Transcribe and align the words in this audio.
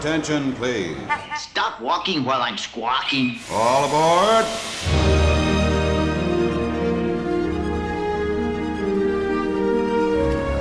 Attention, 0.00 0.54
please. 0.54 0.96
Stop 1.36 1.78
walking 1.78 2.24
while 2.24 2.40
I'm 2.40 2.56
squawking. 2.56 3.38
All 3.50 3.84
aboard. 3.84 5.19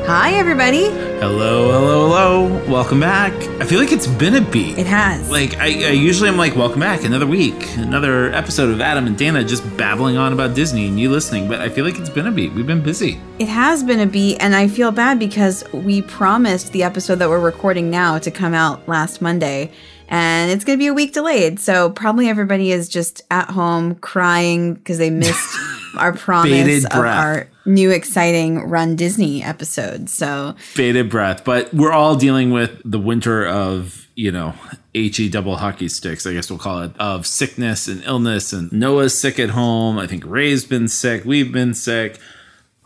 Hi, 0.10 0.32
everybody. 0.32 0.86
Hello, 1.20 1.72
hello, 1.72 2.08
hello. 2.08 2.68
Welcome 2.68 3.00
back. 3.00 3.32
I 3.62 3.66
feel 3.66 3.79
like 3.79 3.92
it's 3.92 4.08
been 4.08 4.34
a 4.34 4.42
beat. 4.42 4.79
It 4.79 4.88
has. 4.88 5.29
Like 5.29 5.58
I, 5.58 5.65
I 5.65 5.92
usually 5.92 6.29
am 6.29 6.36
like, 6.36 6.56
welcome 6.56 6.79
back, 6.79 7.04
another 7.04 7.28
week, 7.28 7.68
another 7.78 8.33
episode 8.33 8.72
of 8.72 8.82
Adam 8.82 9.06
and 9.06 9.15
Dana 9.15 9.44
just 9.44 9.62
babbling 9.78 10.18
on 10.18 10.33
about 10.33 10.56
Disney 10.56 10.87
and 10.87 11.00
you 11.00 11.12
listening. 11.12 11.47
But 11.47 11.62
I 11.62 11.69
feel 11.69 11.86
like 11.86 12.00
it's 12.00 12.10
been 12.10 12.26
a 12.26 12.32
beat. 12.32 12.54
We've 12.54 12.65
been 12.65 12.82
busy. 12.82 13.22
It 13.37 13.50
has 13.50 13.83
been 13.83 14.00
a 14.00 14.08
beat, 14.08 14.37
and 14.40 14.56
I 14.56 14.68
feel 14.68 14.92
bad 14.92 15.19
because 15.19 15.64
we 15.74 16.02
promised 16.02 16.72
the 16.72 16.82
episode 16.82 17.20
that 17.20 17.30
we're 17.30 17.40
recording 17.40 17.91
now 17.91 18.18
to 18.18 18.32
come 18.32 18.55
out 18.55 18.88
last 18.88 19.22
Monday, 19.22 19.72
and 20.08 20.50
it's 20.50 20.64
going 20.64 20.76
to 20.76 20.82
be 20.82 20.88
a 20.88 20.94
week 20.96 21.14
delayed. 21.14 21.60
So 21.60 21.91
probably 21.91 22.30
everybody 22.30 22.72
is 22.72 22.90
just 22.90 23.22
at 23.30 23.52
home 23.52 23.94
crying 23.94 24.73
because 24.73 24.98
they 24.98 25.12
missed 25.12 25.55
our 26.00 26.14
promise 26.14 26.52
Bated 26.52 26.86
of 26.86 26.94
breath. 26.94 27.23
our 27.23 27.48
new 27.66 27.91
exciting 27.91 28.59
Run 28.70 28.95
Disney 28.95 29.44
episode. 29.44 30.09
So 30.09 30.55
Bated 30.76 31.09
breath. 31.09 31.44
But 31.44 31.73
we're 31.73 31.91
all 31.91 32.16
dealing 32.16 32.52
with 32.52 32.81
the 32.84 33.00
winter 33.00 33.45
of 33.45 34.08
you 34.16 34.31
know 34.31 34.54
he 34.94 35.30
double 35.30 35.58
hockey 35.58 35.88
sticks. 35.88 36.26
I 36.26 36.34
guess 36.34 36.50
we'll 36.50 36.59
call 36.59 36.81
it 36.84 36.91
of 37.00 37.26
sickness 37.26 37.88
and 37.88 38.03
illness. 38.03 38.53
And 38.53 38.72
Noah's 38.72 39.17
sick 39.17 39.40
at 39.40 39.52
home. 39.52 39.98
I 39.98 40.08
think 40.08 40.26
Ray's 40.26 40.66
been 40.66 40.88
sick. 40.88 41.26
We've 41.26 41.52
been 41.52 41.73
sick. 41.73 42.20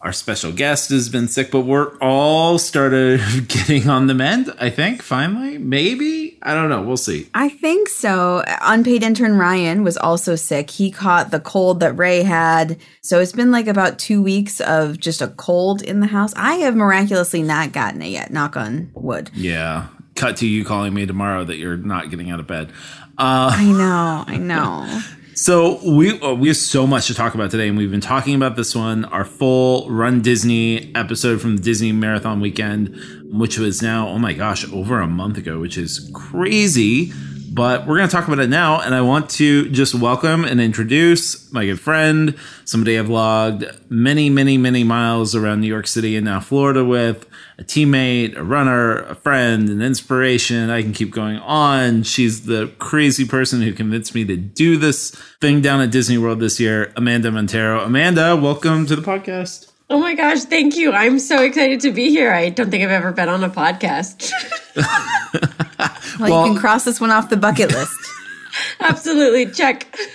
Our 0.04 0.12
special 0.12 0.52
guest 0.52 0.90
has 0.90 1.08
been 1.08 1.30
sick, 1.30 1.50
but 1.50 1.62
we're 1.62 1.98
all 2.00 2.60
started 2.60 3.22
getting 3.48 3.90
on 3.90 4.08
the 4.08 4.14
mend. 4.14 4.54
I 4.60 4.70
think 4.70 5.02
finally, 5.02 5.58
maybe 5.58 6.38
I 6.42 6.54
don't 6.54 6.68
know. 6.68 6.82
We'll 6.82 6.98
see. 6.98 7.30
I 7.34 7.48
think 7.48 7.88
so. 7.88 8.44
Unpaid 8.60 9.02
intern 9.02 9.38
Ryan 9.38 9.82
was 9.82 9.96
also 9.96 10.36
sick. 10.36 10.70
He 10.72 10.92
caught 10.92 11.32
the 11.32 11.40
cold 11.40 11.80
that 11.80 11.94
Ray 11.94 12.24
had. 12.24 12.78
So 13.00 13.22
it's 13.22 13.32
been 13.32 13.50
like 13.50 13.68
about 13.68 13.98
two 13.98 14.22
weeks 14.22 14.60
of 14.60 15.00
just 15.00 15.22
a 15.22 15.30
cold 15.30 15.82
in 15.82 16.02
the 16.02 16.08
house. 16.08 16.34
I 16.36 16.56
have 16.56 16.76
miraculously 16.76 17.42
not 17.42 17.72
gotten 17.72 18.02
it 18.02 18.10
yet, 18.10 18.30
knock 18.30 18.58
on 18.58 18.92
wood. 18.94 19.32
Yeah. 19.34 19.88
Cut 20.16 20.36
to 20.38 20.46
you 20.46 20.66
calling 20.66 20.94
me 20.94 21.06
tomorrow 21.06 21.46
that 21.46 21.56
you're 21.56 21.78
not 21.78 22.10
getting 22.10 22.30
out 22.30 22.42
of 22.42 22.48
bed. 22.48 22.74
Uh, 23.18 23.56
I 23.56 23.72
know, 23.72 24.26
I 24.28 24.36
know. 24.36 25.02
so 25.44 25.78
we 25.84 26.18
uh, 26.22 26.34
we 26.34 26.48
have 26.48 26.56
so 26.56 26.88
much 26.88 27.08
to 27.08 27.14
talk 27.14 27.36
about 27.36 27.52
today, 27.52 27.68
and 27.68 27.78
we've 27.78 27.92
been 27.92 28.00
talking 28.00 28.34
about 28.34 28.56
this 28.56 28.74
one, 28.74 29.04
our 29.04 29.26
full 29.26 29.90
Run 29.90 30.22
Disney 30.22 30.96
episode 30.96 31.42
from 31.42 31.58
the 31.58 31.62
Disney 31.62 31.92
Marathon 31.92 32.40
weekend, 32.40 32.96
which 33.26 33.58
was 33.58 33.82
now 33.82 34.08
oh 34.08 34.18
my 34.18 34.32
gosh 34.32 34.64
over 34.72 35.02
a 35.02 35.08
month 35.08 35.38
ago, 35.38 35.60
which 35.60 35.78
is 35.78 36.10
crazy. 36.14 37.12
But 37.54 37.86
we're 37.86 37.98
going 37.98 38.10
to 38.10 38.16
talk 38.16 38.26
about 38.28 38.40
it 38.40 38.50
now, 38.50 38.82
and 38.82 38.96
I 38.96 39.02
want 39.02 39.30
to 39.32 39.70
just 39.70 39.94
welcome 39.94 40.44
and 40.44 40.60
introduce 40.60 41.52
my 41.54 41.68
good 41.68 41.80
friend, 41.80 42.36
somebody 42.66 42.98
I've 42.98 43.10
logged 43.10 43.66
many, 43.90 44.32
many, 44.32 44.58
many 44.58 44.84
miles 44.84 45.36
around 45.36 45.62
New 45.62 45.68
York 45.68 45.86
City 45.86 46.16
and 46.16 46.26
now 46.26 46.40
Florida 46.40 46.84
with, 46.84 47.30
a 47.60 47.64
teammate, 47.64 48.36
a 48.36 48.44
runner, 48.44 49.04
a 49.04 49.14
friend, 49.14 49.70
an 49.70 49.84
inspiration. 49.84 50.72
I 50.72 50.82
can 50.82 50.94
keep 50.94 51.12
going 51.12 51.38
on. 51.38 52.02
She's 52.02 52.48
the 52.48 52.72
crazy 52.80 53.28
person 53.28 53.62
who 53.62 53.72
convinced 53.72 54.16
me 54.16 54.26
to 54.26 54.36
do 54.36 54.76
this 54.76 55.12
thing 55.40 55.62
down 55.62 55.80
at 55.80 55.92
Disney 55.92 56.18
World 56.18 56.40
this 56.40 56.60
year, 56.60 56.92
Amanda 56.98 57.30
Monteiro. 57.30 57.86
Amanda, 57.86 58.36
welcome 58.36 58.88
to 58.88 58.96
the 58.96 59.04
podcast. 59.04 59.73
Oh 59.90 60.00
my 60.00 60.16
gosh, 60.16 60.44
thank 60.44 60.76
you. 60.76 60.92
I'm 60.92 61.20
so 61.20 61.44
excited 61.44 61.80
to 61.82 61.92
be 61.92 62.10
here. 62.10 62.32
I 62.34 62.50
don't 62.50 62.72
think 62.72 62.84
I've 62.84 62.90
ever 62.92 63.12
been 63.12 63.30
on 63.30 63.44
a 63.44 63.50
podcast. 63.50 64.32
Well, 64.76 65.90
Well- 66.20 66.48
you 66.48 66.54
can 66.54 66.60
cross 66.62 66.84
this 66.86 67.00
one 67.02 67.12
off 67.12 67.30
the 67.30 67.38
bucket 67.38 67.72
list. 67.72 67.94
Absolutely. 68.80 69.52
Check. 69.52 69.96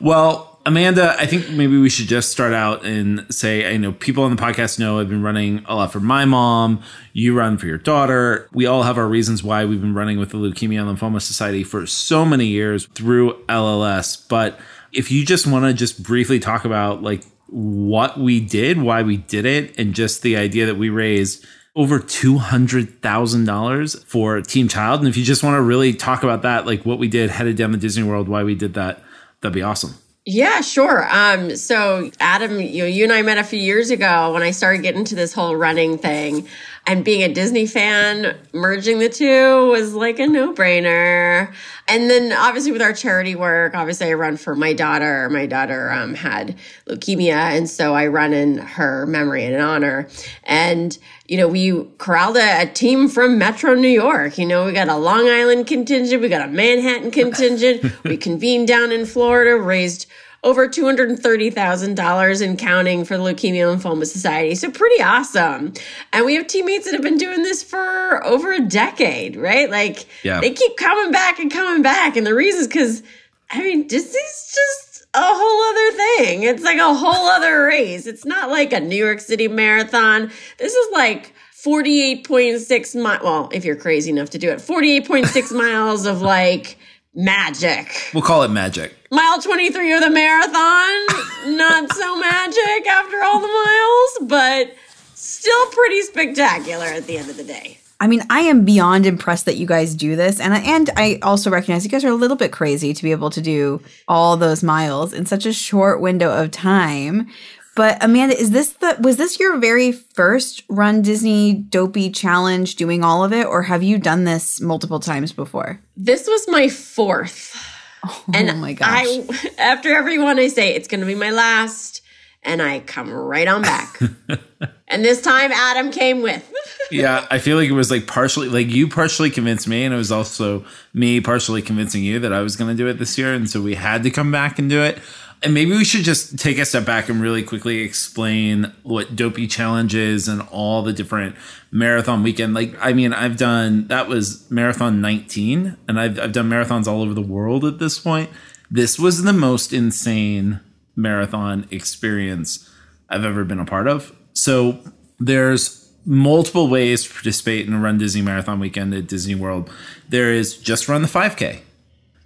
Well, 0.00 0.60
Amanda, 0.66 1.16
I 1.18 1.24
think 1.26 1.48
maybe 1.50 1.78
we 1.78 1.88
should 1.88 2.06
just 2.08 2.30
start 2.30 2.52
out 2.52 2.84
and 2.84 3.24
say, 3.34 3.72
I 3.72 3.78
know 3.78 3.92
people 3.92 4.24
on 4.24 4.34
the 4.34 4.40
podcast 4.40 4.78
know 4.78 4.98
I've 5.00 5.08
been 5.08 5.22
running 5.22 5.64
a 5.66 5.74
lot 5.74 5.90
for 5.90 6.00
my 6.00 6.26
mom. 6.26 6.82
You 7.14 7.34
run 7.36 7.56
for 7.56 7.66
your 7.66 7.78
daughter. 7.78 8.46
We 8.52 8.66
all 8.66 8.82
have 8.82 8.98
our 8.98 9.06
reasons 9.06 9.42
why 9.42 9.64
we've 9.64 9.80
been 9.80 9.94
running 9.94 10.18
with 10.18 10.30
the 10.30 10.38
Leukemia 10.38 10.86
and 10.86 10.98
Lymphoma 10.98 11.22
Society 11.22 11.64
for 11.64 11.86
so 11.86 12.26
many 12.26 12.46
years 12.46 12.86
through 12.94 13.42
LLS. 13.46 14.28
But 14.28 14.60
if 14.92 15.10
you 15.10 15.24
just 15.24 15.46
want 15.46 15.64
to 15.64 15.72
just 15.72 16.02
briefly 16.02 16.38
talk 16.40 16.66
about 16.66 17.02
like 17.02 17.22
what 17.48 18.18
we 18.18 18.40
did, 18.40 18.80
why 18.80 19.02
we 19.02 19.16
did 19.16 19.44
it, 19.44 19.78
and 19.78 19.94
just 19.94 20.22
the 20.22 20.36
idea 20.36 20.66
that 20.66 20.76
we 20.76 20.90
raised 20.90 21.44
over 21.74 22.00
$200,000 22.00 24.04
for 24.04 24.40
Team 24.40 24.66
Child. 24.66 25.00
And 25.00 25.08
if 25.08 25.16
you 25.16 25.24
just 25.24 25.42
want 25.42 25.56
to 25.56 25.62
really 25.62 25.92
talk 25.92 26.22
about 26.22 26.42
that, 26.42 26.66
like 26.66 26.86
what 26.86 26.98
we 26.98 27.08
did 27.08 27.30
headed 27.30 27.56
down 27.56 27.72
to 27.72 27.76
Disney 27.76 28.02
World, 28.02 28.28
why 28.28 28.44
we 28.44 28.54
did 28.54 28.74
that, 28.74 29.02
that'd 29.40 29.54
be 29.54 29.62
awesome. 29.62 29.94
Yeah, 30.28 30.60
sure. 30.60 31.06
Um, 31.08 31.54
so 31.54 32.10
Adam, 32.18 32.58
you 32.58 32.84
you 32.84 33.04
and 33.04 33.12
I 33.12 33.22
met 33.22 33.38
a 33.38 33.44
few 33.44 33.60
years 33.60 33.90
ago 33.90 34.32
when 34.32 34.42
I 34.42 34.50
started 34.50 34.82
getting 34.82 35.00
into 35.00 35.14
this 35.14 35.32
whole 35.32 35.54
running 35.54 35.98
thing. 35.98 36.48
And 36.88 37.04
being 37.04 37.22
a 37.22 37.32
Disney 37.32 37.66
fan, 37.66 38.36
merging 38.52 39.00
the 39.00 39.08
two 39.08 39.70
was 39.70 39.92
like 39.92 40.20
a 40.20 40.26
no-brainer. 40.26 41.52
And 41.88 42.08
then 42.08 42.32
obviously 42.32 42.70
with 42.70 42.80
our 42.82 42.92
charity 42.92 43.34
work, 43.34 43.74
obviously 43.74 44.08
I 44.08 44.14
run 44.14 44.36
for 44.36 44.54
my 44.54 44.72
daughter. 44.72 45.28
My 45.28 45.46
daughter 45.46 45.90
um, 45.90 46.14
had 46.14 46.56
leukemia, 46.88 47.34
and 47.34 47.68
so 47.68 47.94
I 47.94 48.06
run 48.06 48.32
in 48.32 48.58
her 48.58 49.04
memory 49.06 49.44
and 49.44 49.54
in 49.54 49.60
honor. 49.60 50.08
And 50.44 50.96
you 51.26 51.36
know, 51.36 51.48
we 51.48 51.84
corralled 51.98 52.36
a, 52.36 52.62
a 52.62 52.66
team 52.66 53.08
from 53.08 53.38
Metro 53.38 53.74
New 53.74 53.88
York. 53.88 54.38
You 54.38 54.46
know, 54.46 54.66
we 54.66 54.72
got 54.72 54.88
a 54.88 54.96
Long 54.96 55.28
Island 55.28 55.66
contingent, 55.66 56.22
we 56.22 56.28
got 56.28 56.48
a 56.48 56.52
Manhattan 56.52 57.10
contingent. 57.10 57.84
we 58.04 58.16
convened 58.16 58.68
down 58.68 58.92
in 58.92 59.06
Florida, 59.06 59.56
raised 59.56 60.06
over 60.46 60.68
$230,000 60.68 62.42
in 62.42 62.56
counting 62.56 63.04
for 63.04 63.16
the 63.16 63.22
Leukemia 63.24 63.70
and 63.72 63.80
Lymphoma 63.82 64.06
Society. 64.06 64.54
So 64.54 64.70
pretty 64.70 65.02
awesome. 65.02 65.72
And 66.12 66.24
we 66.24 66.34
have 66.34 66.46
teammates 66.46 66.84
that 66.84 66.92
have 66.94 67.02
been 67.02 67.18
doing 67.18 67.42
this 67.42 67.62
for 67.62 68.24
over 68.24 68.52
a 68.52 68.60
decade, 68.60 69.34
right? 69.36 69.68
Like 69.70 70.06
Yeah. 70.22 70.40
they 70.40 70.50
keep 70.52 70.76
coming 70.76 71.10
back 71.10 71.38
and 71.40 71.50
coming 71.50 71.82
back. 71.82 72.16
And 72.16 72.24
the 72.26 72.34
reason 72.34 72.60
is 72.60 72.66
because, 72.68 73.02
I 73.50 73.60
mean, 73.60 73.88
Disney's 73.88 74.54
just 74.54 75.06
a 75.14 75.20
whole 75.20 75.62
other 75.70 75.96
thing. 76.24 76.42
It's 76.44 76.62
like 76.62 76.78
a 76.78 76.94
whole 76.94 77.26
other 77.36 77.64
race. 77.64 78.06
It's 78.06 78.24
not 78.24 78.48
like 78.50 78.72
a 78.72 78.80
New 78.80 78.96
York 79.04 79.18
City 79.20 79.48
marathon. 79.48 80.30
This 80.58 80.72
is 80.74 80.92
like 80.92 81.32
48.6 81.64 82.94
mi- 82.94 83.02
well, 83.24 83.50
if 83.52 83.64
you're 83.64 83.74
crazy 83.76 84.10
enough 84.10 84.30
to 84.30 84.38
do 84.38 84.50
it, 84.50 84.58
48.6 84.58 85.52
miles 85.56 86.06
of 86.06 86.22
like 86.22 86.78
magic. 87.16 88.10
We'll 88.14 88.22
call 88.22 88.42
it 88.42 88.50
magic. 88.50 88.94
Mile 89.10 89.40
23 89.40 89.92
of 89.94 90.02
the 90.02 90.10
marathon, 90.10 91.56
not 91.56 91.92
so 91.92 92.20
magic 92.20 92.86
after 92.86 93.22
all 93.22 93.40
the 93.40 93.48
miles, 93.48 94.28
but 94.28 94.76
still 95.14 95.66
pretty 95.66 96.02
spectacular 96.02 96.86
at 96.86 97.06
the 97.06 97.16
end 97.16 97.30
of 97.30 97.36
the 97.36 97.44
day. 97.44 97.78
I 97.98 98.08
mean, 98.08 98.22
I 98.28 98.40
am 98.40 98.66
beyond 98.66 99.06
impressed 99.06 99.46
that 99.46 99.56
you 99.56 99.66
guys 99.66 99.94
do 99.94 100.16
this, 100.16 100.38
and 100.38 100.52
I, 100.52 100.58
and 100.58 100.90
I 100.96 101.18
also 101.22 101.48
recognize 101.48 101.82
you 101.82 101.90
guys 101.90 102.04
are 102.04 102.10
a 102.10 102.14
little 102.14 102.36
bit 102.36 102.52
crazy 102.52 102.92
to 102.92 103.02
be 103.02 103.10
able 103.10 103.30
to 103.30 103.40
do 103.40 103.80
all 104.06 104.36
those 104.36 104.62
miles 104.62 105.14
in 105.14 105.24
such 105.24 105.46
a 105.46 105.52
short 105.52 106.02
window 106.02 106.30
of 106.30 106.50
time. 106.50 107.28
But 107.76 108.02
Amanda, 108.02 108.34
is 108.36 108.52
this 108.52 108.70
the 108.70 108.96
was 109.00 109.18
this 109.18 109.38
your 109.38 109.58
very 109.58 109.92
first 109.92 110.62
Run 110.68 111.02
Disney 111.02 111.52
Dopey 111.52 112.10
challenge, 112.10 112.76
doing 112.76 113.04
all 113.04 113.22
of 113.22 113.34
it, 113.34 113.46
or 113.46 113.62
have 113.62 113.82
you 113.82 113.98
done 113.98 114.24
this 114.24 114.62
multiple 114.62 114.98
times 114.98 115.30
before? 115.32 115.78
This 115.94 116.26
was 116.26 116.48
my 116.48 116.70
fourth. 116.70 117.54
Oh 118.02 118.24
and 118.32 118.48
oh 118.48 118.54
my 118.56 118.72
gosh! 118.72 118.88
I, 118.88 119.50
after 119.58 119.94
every 119.94 120.18
one, 120.18 120.38
I 120.38 120.48
say 120.48 120.74
it's 120.74 120.88
going 120.88 121.00
to 121.00 121.06
be 121.06 121.14
my 121.14 121.30
last, 121.30 122.00
and 122.42 122.62
I 122.62 122.80
come 122.80 123.12
right 123.12 123.46
on 123.46 123.60
back. 123.60 124.00
and 124.88 125.04
this 125.04 125.20
time, 125.20 125.52
Adam 125.52 125.90
came 125.90 126.22
with. 126.22 126.50
yeah, 126.90 127.26
I 127.30 127.38
feel 127.38 127.58
like 127.58 127.68
it 127.68 127.72
was 127.72 127.90
like 127.90 128.06
partially 128.06 128.48
like 128.48 128.68
you 128.68 128.88
partially 128.88 129.28
convinced 129.28 129.68
me, 129.68 129.84
and 129.84 129.92
it 129.92 129.98
was 129.98 130.10
also 130.10 130.64
me 130.94 131.20
partially 131.20 131.60
convincing 131.60 132.02
you 132.02 132.20
that 132.20 132.32
I 132.32 132.40
was 132.40 132.56
going 132.56 132.74
to 132.74 132.82
do 132.82 132.88
it 132.88 132.94
this 132.94 133.18
year, 133.18 133.34
and 133.34 133.50
so 133.50 133.60
we 133.60 133.74
had 133.74 134.02
to 134.04 134.10
come 134.10 134.32
back 134.32 134.58
and 134.58 134.70
do 134.70 134.82
it. 134.82 134.98
And 135.42 135.52
maybe 135.52 135.72
we 135.72 135.84
should 135.84 136.02
just 136.02 136.38
take 136.38 136.58
a 136.58 136.64
step 136.64 136.84
back 136.84 137.08
and 137.08 137.20
really 137.20 137.42
quickly 137.42 137.80
explain 137.80 138.72
what 138.82 139.14
Dopey 139.14 139.46
Challenge 139.46 139.94
is 139.94 140.28
and 140.28 140.42
all 140.50 140.82
the 140.82 140.92
different 140.92 141.36
marathon 141.70 142.22
weekend. 142.22 142.54
Like, 142.54 142.74
I 142.80 142.92
mean, 142.92 143.12
I've 143.12 143.36
done 143.36 143.86
that 143.88 144.08
was 144.08 144.50
marathon 144.50 145.00
19, 145.00 145.76
and 145.86 146.00
I've, 146.00 146.18
I've 146.18 146.32
done 146.32 146.48
marathons 146.48 146.86
all 146.86 147.02
over 147.02 147.14
the 147.14 147.20
world 147.20 147.64
at 147.64 147.78
this 147.78 147.98
point. 147.98 148.30
This 148.70 148.98
was 148.98 149.22
the 149.22 149.32
most 149.32 149.72
insane 149.72 150.60
marathon 150.96 151.68
experience 151.70 152.68
I've 153.08 153.24
ever 153.24 153.44
been 153.44 153.60
a 153.60 153.66
part 153.66 153.86
of. 153.86 154.16
So 154.32 154.80
there's 155.20 155.90
multiple 156.04 156.68
ways 156.68 157.04
to 157.04 157.12
participate 157.12 157.66
in 157.66 157.74
a 157.74 157.78
Run 157.78 157.98
Disney 157.98 158.22
Marathon 158.22 158.58
weekend 158.58 158.94
at 158.94 159.06
Disney 159.06 159.34
World. 159.34 159.70
There 160.08 160.32
is 160.32 160.56
just 160.56 160.88
run 160.88 161.02
the 161.02 161.08
5K, 161.08 161.60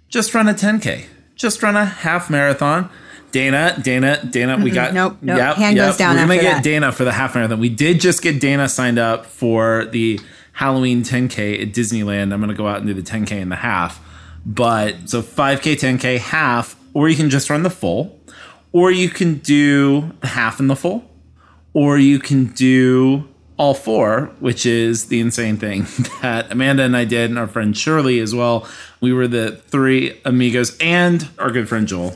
just 0.07 0.33
run 0.33 0.47
a 0.47 0.53
10K, 0.53 1.05
just 1.41 1.61
run 1.63 1.75
a 1.75 1.85
half 1.85 2.29
marathon. 2.29 2.89
Dana, 3.31 3.79
Dana, 3.81 4.23
Dana, 4.29 4.57
we 4.57 4.71
got 4.71 4.93
Nope, 4.93 5.17
nope. 5.21 5.55
Hand 5.55 5.77
goes 5.77 5.97
down 5.97 6.15
We're 6.15 6.21
gonna 6.21 6.35
get 6.35 6.53
that. 6.55 6.63
Dana 6.63 6.91
for 6.91 7.05
the 7.05 7.13
half 7.13 7.33
marathon. 7.33 7.59
We 7.59 7.69
did 7.69 7.99
just 7.99 8.21
get 8.21 8.41
Dana 8.41 8.67
signed 8.67 8.99
up 8.99 9.25
for 9.25 9.85
the 9.85 10.19
Halloween 10.53 11.01
10K 11.03 11.61
at 11.61 11.73
Disneyland. 11.73 12.33
I'm 12.33 12.41
to 12.49 12.53
go 12.53 12.67
out 12.67 12.77
and 12.77 12.87
do 12.87 12.93
the 12.93 13.01
10K 13.01 13.41
and 13.41 13.51
the 13.51 13.55
half. 13.55 14.05
But 14.45 15.09
so 15.09 15.21
5K, 15.21 15.75
10K, 15.75 16.17
half, 16.19 16.75
or 16.93 17.07
you 17.07 17.15
can 17.15 17.29
just 17.29 17.49
run 17.49 17.63
the 17.63 17.69
full, 17.69 18.19
or 18.73 18.91
you 18.91 19.09
can 19.09 19.35
do 19.35 20.11
the 20.19 20.27
half 20.27 20.59
and 20.59 20.69
the 20.69 20.75
full, 20.75 21.09
or 21.73 21.97
you 21.97 22.19
can 22.19 22.47
do 22.47 23.29
all 23.61 23.75
four, 23.75 24.31
which 24.39 24.65
is 24.65 25.05
the 25.05 25.19
insane 25.19 25.55
thing 25.55 25.85
that 26.23 26.51
Amanda 26.51 26.81
and 26.81 26.97
I 26.97 27.05
did, 27.05 27.29
and 27.29 27.37
our 27.37 27.45
friend 27.45 27.77
Shirley 27.77 28.19
as 28.19 28.33
well. 28.33 28.67
We 29.01 29.13
were 29.13 29.27
the 29.27 29.51
three 29.51 30.19
amigos 30.25 30.75
and 30.81 31.29
our 31.37 31.51
good 31.51 31.69
friend 31.69 31.87
Joel. 31.87 32.15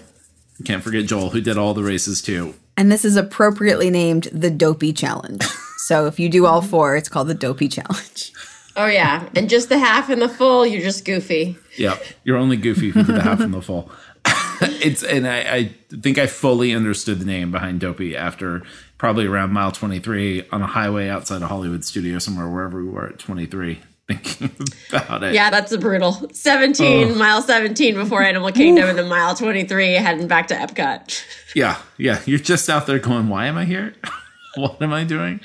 Can't 0.65 0.83
forget 0.83 1.05
Joel, 1.05 1.29
who 1.29 1.41
did 1.41 1.55
all 1.55 1.75
the 1.75 1.83
races 1.83 2.23
too. 2.23 2.55
And 2.75 2.91
this 2.91 3.05
is 3.05 3.15
appropriately 3.15 3.91
named 3.91 4.23
the 4.33 4.49
Dopey 4.49 4.91
Challenge. 4.91 5.43
so 5.77 6.07
if 6.07 6.19
you 6.19 6.29
do 6.29 6.47
all 6.47 6.63
four, 6.63 6.97
it's 6.97 7.09
called 7.09 7.27
the 7.27 7.35
Dopey 7.35 7.67
Challenge. 7.67 8.33
Oh 8.75 8.87
yeah, 8.87 9.29
and 9.35 9.47
just 9.47 9.69
the 9.69 9.77
half 9.77 10.09
and 10.09 10.19
the 10.19 10.27
full, 10.27 10.65
you're 10.65 10.81
just 10.81 11.05
goofy. 11.05 11.57
Yeah. 11.77 11.97
you're 12.23 12.37
only 12.37 12.57
goofy 12.57 12.91
for 12.91 13.03
the 13.03 13.21
half 13.21 13.39
and 13.39 13.53
the 13.53 13.61
full. 13.61 13.91
it's 14.61 15.03
and 15.03 15.27
I, 15.27 15.37
I 15.39 15.75
think 16.01 16.17
I 16.17 16.25
fully 16.25 16.73
understood 16.73 17.19
the 17.19 17.25
name 17.25 17.51
behind 17.51 17.81
Dopey 17.81 18.17
after 18.17 18.63
probably 18.97 19.25
around 19.25 19.51
mile 19.51 19.71
23 19.71 20.47
on 20.51 20.61
a 20.61 20.67
highway 20.67 21.09
outside 21.09 21.41
of 21.41 21.49
Hollywood 21.49 21.83
studio 21.83 22.19
somewhere 22.19 22.47
wherever 22.49 22.83
we 22.83 22.89
were 22.89 23.07
at 23.07 23.19
23 23.19 23.79
thinking 24.07 24.51
about 24.93 25.23
it. 25.23 25.33
Yeah, 25.33 25.49
that's 25.49 25.71
a 25.71 25.77
brutal 25.79 26.29
17, 26.31 27.11
Oh. 27.11 27.15
mile 27.15 27.41
17 27.41 27.95
before 27.95 28.21
Animal 28.21 28.51
Kingdom, 28.51 28.87
and 28.87 28.97
then 28.97 29.09
mile 29.09 29.35
23 29.35 29.93
heading 29.93 30.27
back 30.27 30.47
to 30.47 30.53
Epcot. 30.55 31.23
Yeah, 31.55 31.77
yeah. 31.97 32.21
You're 32.25 32.37
just 32.39 32.69
out 32.69 32.85
there 32.85 32.99
going, 32.99 33.29
why 33.29 33.47
am 33.47 33.57
I 33.57 33.65
here? 33.65 33.95
what 34.55 34.79
am 34.81 34.93
I 34.93 35.03
doing? 35.05 35.39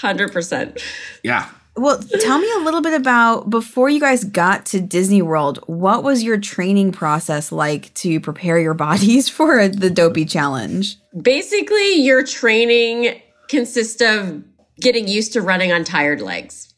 100%. 0.00 0.80
Yeah. 1.22 1.48
Well, 1.76 1.98
tell 2.20 2.38
me 2.38 2.48
a 2.56 2.60
little 2.60 2.80
bit 2.80 2.94
about 2.94 3.50
before 3.50 3.88
you 3.88 3.98
guys 3.98 4.22
got 4.22 4.64
to 4.66 4.80
Disney 4.80 5.22
World, 5.22 5.58
what 5.66 6.04
was 6.04 6.22
your 6.22 6.38
training 6.38 6.92
process 6.92 7.50
like 7.50 7.92
to 7.94 8.20
prepare 8.20 8.58
your 8.58 8.74
bodies 8.86 9.28
for 9.28 9.66
the 9.68 9.90
Dopey 9.90 10.24
Challenge? 10.24 10.96
Basically, 11.20 11.94
your 11.94 12.24
training 12.24 13.20
consists 13.48 14.00
of 14.00 14.44
getting 14.80 15.08
used 15.08 15.32
to 15.32 15.40
running 15.40 15.72
on 15.72 15.84
tired 15.84 16.20
legs. 16.20 16.74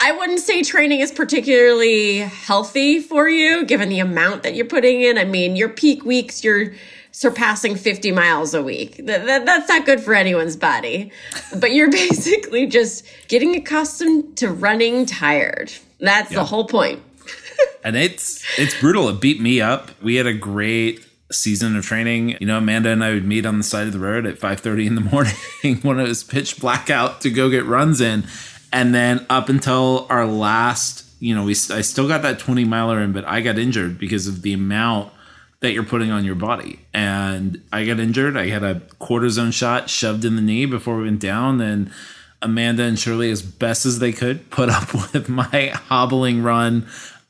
I 0.00 0.12
wouldn't 0.12 0.40
say 0.40 0.62
training 0.62 1.00
is 1.00 1.10
particularly 1.10 2.18
healthy 2.18 3.00
for 3.00 3.28
you, 3.28 3.64
given 3.64 3.88
the 3.88 3.98
amount 3.98 4.44
that 4.44 4.54
you're 4.54 4.66
putting 4.66 5.02
in. 5.02 5.18
I 5.18 5.24
mean, 5.24 5.56
your 5.56 5.68
peak 5.68 6.04
weeks, 6.04 6.44
you're 6.44 6.72
surpassing 7.12 7.74
50 7.76 8.12
miles 8.12 8.54
a 8.54 8.62
week. 8.62 8.96
That, 9.06 9.26
that- 9.26 9.46
that's 9.46 9.68
not 9.68 9.84
good 9.86 10.00
for 10.00 10.14
anyone's 10.14 10.56
body. 10.56 11.10
But 11.56 11.72
you're 11.72 11.90
basically 12.06 12.66
just 12.66 13.04
getting 13.28 13.56
accustomed 13.56 14.36
to 14.38 14.48
running 14.50 15.06
tired. 15.06 15.72
That's 16.00 16.30
the 16.32 16.44
whole 16.44 16.66
point. 16.66 17.02
and 17.84 17.96
it's 17.96 18.44
it's 18.56 18.78
brutal. 18.80 19.08
It 19.08 19.20
beat 19.20 19.40
me 19.40 19.60
up. 19.60 19.90
We 20.00 20.14
had 20.16 20.26
a 20.26 20.32
great 20.32 21.04
season 21.32 21.76
of 21.76 21.84
training. 21.84 22.36
You 22.40 22.46
know, 22.46 22.58
Amanda 22.58 22.90
and 22.90 23.02
I 23.04 23.10
would 23.12 23.26
meet 23.26 23.44
on 23.44 23.58
the 23.58 23.64
side 23.64 23.86
of 23.86 23.92
the 23.92 23.98
road 23.98 24.24
at 24.26 24.38
5:30 24.38 24.86
in 24.86 24.94
the 24.94 25.00
morning 25.12 25.82
when 25.82 25.98
it 25.98 26.08
was 26.08 26.22
pitch 26.24 26.58
black 26.60 26.88
out 26.88 27.20
to 27.22 27.30
go 27.30 27.50
get 27.50 27.64
runs 27.66 28.00
in. 28.00 28.24
And 28.72 28.94
then 28.94 29.26
up 29.28 29.48
until 29.48 30.06
our 30.08 30.24
last, 30.26 31.04
you 31.20 31.34
know, 31.34 31.42
we 31.44 31.52
I 31.52 31.80
still 31.80 32.06
got 32.06 32.22
that 32.22 32.38
20 32.38 32.64
miler 32.64 33.00
in, 33.00 33.12
but 33.12 33.24
I 33.26 33.40
got 33.40 33.58
injured 33.58 33.98
because 33.98 34.26
of 34.26 34.42
the 34.42 34.52
amount 34.52 35.12
that 35.60 35.72
you're 35.72 35.82
putting 35.82 36.10
on 36.10 36.24
your 36.24 36.34
body. 36.34 36.80
And 36.94 37.62
I 37.72 37.84
got 37.84 37.98
injured. 37.98 38.36
I 38.36 38.48
had 38.48 38.62
a 38.62 38.76
cortisone 39.00 39.52
shot 39.52 39.90
shoved 39.90 40.24
in 40.24 40.36
the 40.36 40.42
knee 40.42 40.66
before 40.66 40.96
we 40.96 41.04
went 41.04 41.20
down 41.20 41.60
and 41.60 41.90
Amanda 42.40 42.84
and 42.84 42.98
Shirley, 42.98 43.30
as 43.30 43.42
best 43.42 43.84
as 43.84 43.98
they 43.98 44.12
could, 44.12 44.50
put 44.50 44.68
up 44.68 44.92
with 45.12 45.28
my 45.28 45.72
hobbling 45.74 46.42
run. 46.42 46.86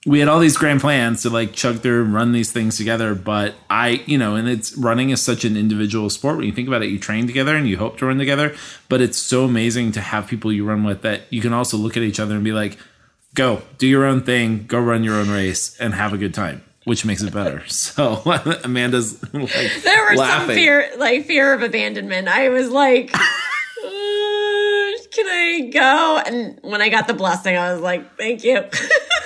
We 0.06 0.20
had 0.20 0.28
all 0.28 0.38
these 0.38 0.56
grand 0.56 0.80
plans 0.80 1.22
to 1.22 1.30
like 1.30 1.52
chug 1.52 1.80
through 1.80 2.04
and 2.04 2.14
run 2.14 2.32
these 2.32 2.52
things 2.52 2.76
together, 2.76 3.14
but 3.14 3.54
I, 3.68 4.02
you 4.06 4.16
know, 4.16 4.36
and 4.36 4.48
it's 4.48 4.76
running 4.76 5.10
is 5.10 5.20
such 5.20 5.44
an 5.44 5.56
individual 5.56 6.08
sport. 6.08 6.36
When 6.36 6.46
you 6.46 6.52
think 6.52 6.68
about 6.68 6.82
it, 6.82 6.90
you 6.90 6.98
train 6.98 7.26
together 7.26 7.56
and 7.56 7.68
you 7.68 7.76
hope 7.76 7.98
to 7.98 8.06
run 8.06 8.16
together, 8.16 8.54
but 8.88 9.00
it's 9.00 9.18
so 9.18 9.44
amazing 9.44 9.92
to 9.92 10.00
have 10.00 10.28
people 10.28 10.52
you 10.52 10.64
run 10.64 10.84
with 10.84 11.02
that 11.02 11.22
you 11.30 11.42
can 11.42 11.52
also 11.52 11.76
look 11.76 11.96
at 11.96 12.02
each 12.02 12.20
other 12.20 12.36
and 12.36 12.44
be 12.44 12.52
like, 12.52 12.78
go, 13.34 13.62
do 13.76 13.86
your 13.86 14.04
own 14.04 14.22
thing, 14.22 14.66
go 14.66 14.80
run 14.80 15.04
your 15.04 15.16
own 15.16 15.28
race 15.30 15.76
and 15.78 15.94
have 15.94 16.12
a 16.12 16.18
good 16.18 16.32
time, 16.32 16.64
which 16.88 17.04
makes 17.04 17.22
it 17.22 17.32
better. 17.32 17.62
So 17.68 18.22
Amanda's 18.64 19.22
like 19.32 19.50
There 19.84 20.06
was 20.10 20.18
some 20.18 20.48
fear, 20.48 20.90
like 20.96 21.26
fear 21.26 21.52
of 21.52 21.62
abandonment. 21.62 22.28
I 22.28 22.48
was 22.48 22.70
like, 22.70 23.10
"Uh, 23.14 23.18
"Can 25.10 25.26
I 25.26 25.70
go?" 25.72 26.22
And 26.26 26.58
when 26.62 26.80
I 26.80 26.88
got 26.88 27.06
the 27.06 27.14
blessing, 27.14 27.56
I 27.56 27.72
was 27.72 27.82
like, 27.82 28.16
"Thank 28.16 28.44
you." 28.44 28.64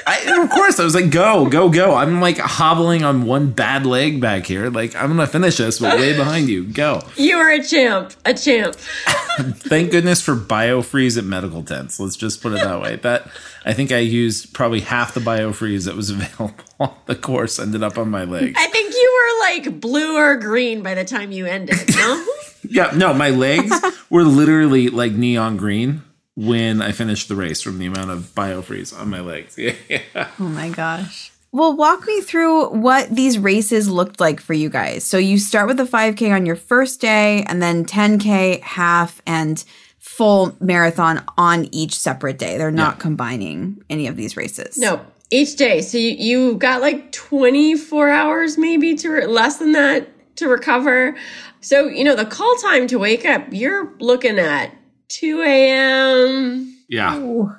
I, 0.06 0.42
of 0.42 0.50
course, 0.50 0.80
I 0.80 0.84
was 0.84 0.94
like, 0.94 1.10
go, 1.10 1.48
go, 1.48 1.68
go. 1.68 1.94
I'm 1.94 2.20
like 2.20 2.38
hobbling 2.38 3.04
on 3.04 3.24
one 3.24 3.50
bad 3.50 3.86
leg 3.86 4.20
back 4.20 4.46
here. 4.46 4.70
Like, 4.70 4.94
I'm 4.96 5.14
going 5.14 5.18
to 5.18 5.26
finish 5.26 5.56
this, 5.56 5.78
but 5.78 5.98
way 5.98 6.16
behind 6.16 6.48
you. 6.48 6.64
Go. 6.64 7.02
you 7.16 7.36
are 7.36 7.50
a 7.50 7.62
champ, 7.62 8.12
a 8.24 8.34
champ. 8.34 8.74
Thank 9.38 9.90
goodness 9.90 10.20
for 10.20 10.34
biofreeze 10.34 11.16
at 11.18 11.24
medical 11.24 11.62
tents. 11.62 12.00
Let's 12.00 12.16
just 12.16 12.42
put 12.42 12.52
it 12.52 12.56
that 12.56 12.80
way. 12.80 12.96
That 12.96 13.28
I 13.64 13.72
think 13.72 13.92
I 13.92 13.98
used 13.98 14.52
probably 14.52 14.80
half 14.80 15.14
the 15.14 15.20
biofreeze 15.20 15.86
that 15.86 15.94
was 15.94 16.10
available 16.10 16.54
on 16.80 16.94
the 17.06 17.14
course 17.14 17.58
ended 17.58 17.82
up 17.82 17.96
on 17.96 18.10
my 18.10 18.24
leg. 18.24 18.54
I 18.58 18.66
think 18.68 18.92
you 18.92 19.20
were 19.20 19.46
like 19.46 19.80
blue 19.80 20.16
or 20.16 20.36
green 20.36 20.82
by 20.82 20.94
the 20.94 21.04
time 21.04 21.32
you 21.32 21.46
ended. 21.46 21.94
No, 21.94 22.24
Yeah, 22.68 22.92
no, 22.94 23.12
my 23.14 23.30
legs 23.30 23.72
were 24.10 24.24
literally 24.24 24.88
like 24.88 25.12
neon 25.12 25.56
green 25.56 26.02
when 26.34 26.80
I 26.80 26.92
finished 26.92 27.28
the 27.28 27.36
race 27.36 27.60
from 27.60 27.78
the 27.78 27.86
amount 27.86 28.10
of 28.10 28.34
biofreeze 28.34 28.98
on 28.98 29.10
my 29.10 29.20
legs. 29.20 29.56
Yeah. 29.58 30.00
Oh 30.38 30.44
my 30.44 30.68
gosh. 30.70 31.30
Well, 31.54 31.76
walk 31.76 32.06
me 32.06 32.22
through 32.22 32.68
what 32.70 33.10
these 33.10 33.38
races 33.38 33.90
looked 33.90 34.20
like 34.20 34.40
for 34.40 34.54
you 34.54 34.70
guys. 34.70 35.04
So 35.04 35.18
you 35.18 35.38
start 35.38 35.66
with 35.68 35.76
the 35.76 35.84
5K 35.84 36.34
on 36.34 36.46
your 36.46 36.56
first 36.56 36.98
day, 37.00 37.42
and 37.46 37.60
then 37.62 37.84
10K, 37.84 38.62
half, 38.62 39.20
and 39.26 39.62
full 39.98 40.56
marathon 40.60 41.22
on 41.36 41.68
each 41.70 41.94
separate 41.98 42.38
day. 42.38 42.56
They're 42.56 42.70
not 42.70 42.98
combining 42.98 43.82
any 43.90 44.06
of 44.06 44.16
these 44.16 44.36
races. 44.36 44.78
no. 44.78 45.04
Each 45.34 45.56
day, 45.56 45.80
so 45.80 45.96
you 45.96 46.10
you 46.10 46.56
got 46.56 46.82
like 46.82 47.10
twenty 47.10 47.74
four 47.74 48.10
hours, 48.10 48.58
maybe 48.58 48.94
to 48.96 49.08
re- 49.08 49.26
less 49.26 49.56
than 49.56 49.72
that 49.72 50.06
to 50.36 50.48
recover. 50.48 51.16
So 51.60 51.86
you 51.86 52.04
know 52.04 52.14
the 52.16 52.24
call 52.26 52.54
time 52.56 52.86
to 52.88 52.98
wake 52.98 53.24
up. 53.24 53.46
You're 53.50 53.92
looking 54.00 54.38
at 54.38 54.74
two 55.08 55.42
a.m. 55.42 56.68
Yeah. 56.88 57.14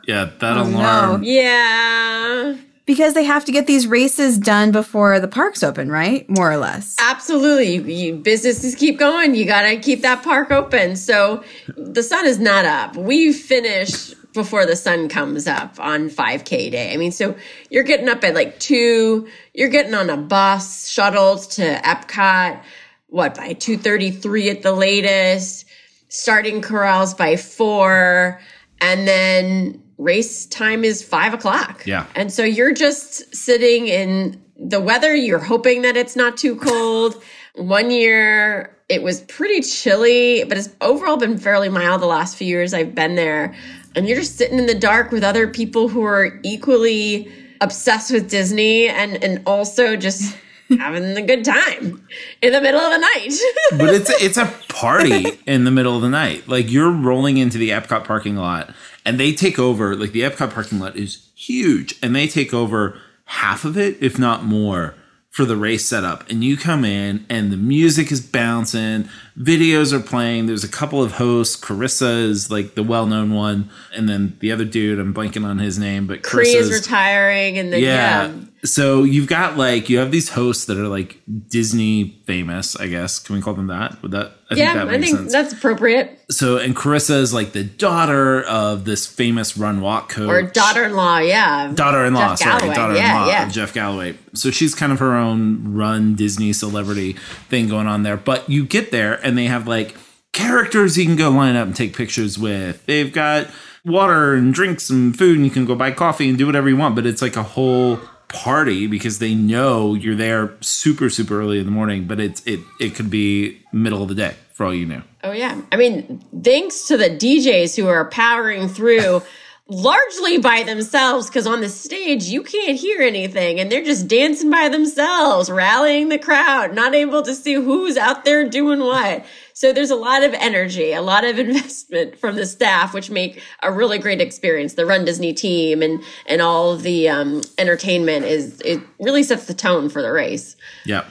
Yeah, 0.08 0.30
that 0.40 0.58
Oh, 0.58 0.64
no. 0.70 0.78
alarm. 0.78 1.24
Yeah. 1.24 2.56
Because 2.86 3.14
they 3.14 3.24
have 3.24 3.46
to 3.46 3.52
get 3.52 3.66
these 3.66 3.88
races 3.88 4.38
done 4.38 4.72
before 4.72 5.20
the 5.20 5.28
parks 5.28 5.64
open, 5.64 5.90
right? 5.90 6.30
More 6.30 6.52
or 6.52 6.58
less. 6.58 6.96
Absolutely. 7.00 7.76
You, 7.76 7.82
you, 7.84 8.16
businesses 8.18 8.76
keep 8.76 9.00
going. 9.00 9.34
You 9.36 9.46
got 9.46 9.62
to 9.64 9.78
keep 9.78 10.02
that 10.02 10.22
park 10.22 10.52
open. 10.52 10.98
So 10.98 11.44
the 11.78 12.04
sun 12.04 12.26
is 12.28 12.40
not 12.40 12.66
up. 12.66 12.96
We 12.98 13.32
finish 13.34 14.14
before 14.34 14.66
the 14.66 14.76
sun 14.76 15.10
comes 15.10 15.48
up 15.48 15.80
on 15.80 16.10
5K 16.10 16.72
day. 16.72 16.94
I 16.94 16.98
mean, 16.98 17.12
so 17.12 17.36
you're 17.70 17.84
getting 17.84 18.10
up 18.10 18.24
at 18.24 18.34
like 18.34 18.60
two, 18.60 19.28
you're 19.54 19.70
getting 19.70 19.94
on 19.94 20.10
a 20.10 20.18
bus 20.18 20.90
shuttled 20.90 21.44
to 21.52 21.62
Epcot, 21.62 22.62
what, 23.08 23.36
by 23.36 23.54
2.33 23.54 24.52
at 24.52 24.62
the 24.64 24.74
latest, 24.74 25.66
starting 26.10 26.62
corrals 26.62 27.14
by 27.14 27.36
four, 27.36 28.42
and 28.82 29.08
then 29.08 29.84
race 29.98 30.46
time 30.46 30.84
is 30.84 31.04
five 31.04 31.34
o'clock. 31.34 31.86
Yeah. 31.86 32.06
And 32.16 32.32
so 32.34 32.44
you're 32.44 32.74
just 32.74 33.36
sitting 33.36 33.88
in 33.88 34.44
the 34.58 34.80
weather. 34.80 35.16
You're 35.16 35.40
hoping 35.40 35.84
that 35.84 35.96
it's 35.98 36.16
not 36.16 36.38
too 36.38 36.56
cold. 36.56 37.22
One 37.56 37.92
year 37.92 38.78
it 38.90 39.02
was 39.02 39.22
pretty 39.22 39.62
chilly, 39.62 40.44
but 40.44 40.58
it's 40.58 40.70
overall 40.82 41.18
been 41.18 41.38
fairly 41.38 41.70
mild 41.70 42.02
the 42.02 42.08
last 42.08 42.36
few 42.36 42.48
years 42.48 42.74
I've 42.74 42.94
been 42.94 43.16
there. 43.16 43.56
And 43.96 44.08
you're 44.08 44.18
just 44.18 44.38
sitting 44.38 44.60
in 44.60 44.66
the 44.66 44.76
dark 44.76 45.12
with 45.12 45.24
other 45.24 45.48
people 45.48 45.88
who 45.88 46.04
are 46.04 46.40
equally 46.44 47.32
obsessed 47.62 48.12
with 48.12 48.30
Disney 48.30 48.88
and, 48.88 49.24
and 49.24 49.42
also 49.46 49.96
just 49.96 50.36
having 50.70 51.18
a 51.18 51.22
good 51.22 51.46
time 51.46 52.06
in 52.42 52.54
the 52.54 52.62
middle 52.62 52.80
of 52.80 52.92
the 52.92 52.98
night. 52.98 53.32
but 53.78 53.94
it's 53.94 54.10
it's 54.22 54.38
a 54.38 54.46
party 54.70 55.40
in 55.46 55.64
the 55.64 55.72
middle 55.72 55.96
of 55.96 56.02
the 56.02 56.10
night. 56.10 56.48
Like 56.48 56.72
you're 56.72 56.92
rolling 56.92 57.38
into 57.38 57.58
the 57.58 57.70
Epcot 57.70 58.06
parking 58.06 58.36
lot, 58.36 58.74
and 59.06 59.20
they 59.20 59.34
take 59.34 59.60
over. 59.60 59.96
Like 59.96 60.12
the 60.12 60.22
Epcot 60.22 60.54
parking 60.54 60.80
lot 60.80 60.96
is 60.96 61.30
huge, 61.36 61.96
and 62.02 62.16
they 62.16 62.28
take 62.28 62.54
over 62.54 63.00
half 63.26 63.66
of 63.66 63.78
it, 63.78 63.98
if 64.02 64.20
not 64.20 64.44
more, 64.44 64.96
for 65.30 65.46
the 65.46 65.58
race 65.58 65.86
setup. 65.86 66.30
And 66.30 66.44
you 66.44 66.58
come 66.58 66.86
in, 66.86 67.26
and 67.30 67.52
the 67.52 67.58
music 67.58 68.12
is 68.12 68.22
bouncing, 68.22 69.08
videos 69.38 69.94
are 69.94 70.00
playing. 70.00 70.46
There's 70.46 70.64
a 70.64 70.68
couple 70.70 71.02
of 71.04 71.14
hosts. 71.14 71.56
Carissa 71.56 72.24
is 72.24 72.52
like 72.52 72.76
the 72.76 72.84
well 72.84 73.06
known 73.06 73.34
one. 73.34 73.70
And 73.96 74.08
then 74.08 74.38
the 74.40 74.52
other 74.52 74.66
dude, 74.66 75.00
I'm 75.00 75.14
blanking 75.14 75.46
on 75.46 75.60
his 75.60 75.78
name, 75.80 76.08
but 76.08 76.24
Cree 76.24 76.54
is 76.54 76.72
retiring, 76.72 77.58
and 77.58 77.72
then 77.74 77.82
yeah. 77.82 78.28
yeah. 78.28 78.34
So 78.66 79.04
you've 79.04 79.28
got 79.28 79.58
like 79.58 79.90
you 79.90 79.98
have 79.98 80.12
these 80.12 80.30
hosts 80.30 80.66
that 80.66 80.78
are 80.78 80.88
like 80.88 81.20
Disney 81.50 82.22
famous, 82.26 82.76
I 82.78 82.88
guess. 82.88 83.20
Can 83.20 83.36
we 83.36 83.42
call 83.42 83.54
them 83.56 83.68
that? 83.68 84.02
Would 84.02 84.12
that 84.12 84.32
I 84.50 84.56
Yeah, 84.56 84.74
that 84.76 84.88
I 84.88 85.02
think 85.02 85.18
sense. 85.18 85.32
that's 85.34 85.52
appropriate. 85.52 86.18
so 86.32 86.58
and 86.58 86.74
Carissa 86.74 87.16
is 87.20 87.34
like 87.34 87.52
the 87.52 87.66
daughter 87.66 88.42
of 88.44 88.86
this 88.86 89.06
famous 89.06 89.58
run 89.58 89.82
walk 89.82 90.08
coach. 90.10 90.30
Or 90.30 90.42
daughter-in-law, 90.44 91.20
yeah. 91.20 91.74
daughter-in-law, 91.76 92.30
Jeff 92.36 92.40
sorry, 92.40 92.54
Galloway. 92.62 92.76
daughter-in-law 92.76 93.26
Yeah, 93.26 93.28
yeah. 93.28 93.48
of 93.48 93.52
Jeff 93.52 93.74
Galloway. 93.74 94.16
So 94.34 94.50
she's 94.50 94.74
kind 94.74 94.94
of 94.94 95.00
her 95.00 95.14
own 95.14 95.74
run 95.74 96.16
Disney 96.16 96.54
celebrity 96.54 97.14
thing 97.50 97.68
going 97.68 97.88
on 97.88 98.04
there. 98.04 98.16
But 98.16 98.50
you 98.50 98.66
get 98.66 98.92
there 98.92 99.23
and 99.24 99.38
they 99.38 99.46
have 99.46 99.68
like 99.68 99.96
characters 100.32 100.98
you 100.98 101.06
can 101.06 101.16
go 101.16 101.30
line 101.30 101.56
up 101.56 101.68
and 101.68 101.76
take 101.76 101.96
pictures 101.96 102.38
with. 102.38 102.86
They've 102.86 103.12
got 103.12 103.48
water 103.86 104.34
and 104.34 104.54
drinks 104.54 104.90
and 104.90 105.18
food 105.18 105.38
and 105.38 105.46
you 105.46 105.52
can 105.52 105.66
go 105.66 105.76
buy 105.76 105.92
coffee 105.92 106.30
and 106.30 106.38
do 106.38 106.46
whatever 106.46 106.70
you 106.70 106.78
want, 106.78 106.96
but 106.96 107.06
it's 107.06 107.22
like 107.22 107.36
a 107.36 107.44
whole 107.44 108.00
party 108.30 108.88
because 108.88 109.20
they 109.20 109.36
know 109.36 109.94
you're 109.94 110.16
there 110.16 110.54
super 110.62 111.10
super 111.10 111.40
early 111.40 111.60
in 111.60 111.66
the 111.66 111.72
morning, 111.72 112.06
but 112.06 112.20
it's 112.20 112.46
it 112.46 112.60
it 112.80 112.96
could 112.96 113.10
be 113.10 113.62
middle 113.72 114.02
of 114.02 114.10
the 114.10 114.16
day 114.16 114.36
for 114.54 114.66
all 114.66 114.74
you 114.74 114.86
know. 114.86 115.04
Oh 115.24 115.32
yeah. 115.32 115.62
I 115.72 115.78
mean, 115.78 116.24
thanks 116.44 116.88
to 116.88 116.98
the 116.98 117.10
DJs 117.10 117.76
who 117.76 117.88
are 117.88 118.06
powering 118.06 118.68
through 118.68 119.22
largely 119.70 120.38
by 120.38 120.62
themselves 120.64 121.28
because 121.28 121.48
on 121.48 121.62
the 121.62 121.70
stage 121.70 122.26
you 122.26 122.44
can't 122.44 122.78
hear 122.78 123.02
anything 123.02 123.60
and 123.60 123.72
they're 123.72 123.84
just 123.84 124.08
dancing 124.08 124.50
by 124.50 124.68
themselves, 124.68 125.50
rallying 125.50 126.10
the 126.10 126.20
crowd, 126.20 126.74
not 126.74 126.94
able 126.94 127.22
to 127.22 127.34
see 127.34 127.54
who's 127.54 127.96
out 127.96 128.26
there 128.26 128.48
doing 128.48 128.80
what. 128.80 129.26
So 129.54 129.72
there's 129.72 129.92
a 129.92 129.96
lot 129.96 130.24
of 130.24 130.34
energy, 130.34 130.92
a 130.92 131.02
lot 131.02 131.24
of 131.24 131.40
investment 131.40 132.20
from 132.20 132.36
the 132.36 132.46
staff, 132.46 132.94
which 132.94 133.10
make 133.10 133.42
a 133.62 133.72
really 133.72 134.00
great 134.00 134.20
experience. 134.20 134.74
The 134.74 134.86
Run 134.86 135.06
Disney 135.06 135.34
team 135.34 135.82
and 135.82 136.04
and 136.26 136.42
all 136.42 136.76
the 136.76 137.08
um, 137.08 137.42
entertainment 137.58 138.26
is 138.26 138.62
it 138.66 138.82
really 139.00 139.24
sets 139.24 139.46
the 139.46 139.54
tone 139.54 139.90
for 139.90 140.02
the 140.02 140.12
race. 140.12 140.58
Yeah. 140.86 141.06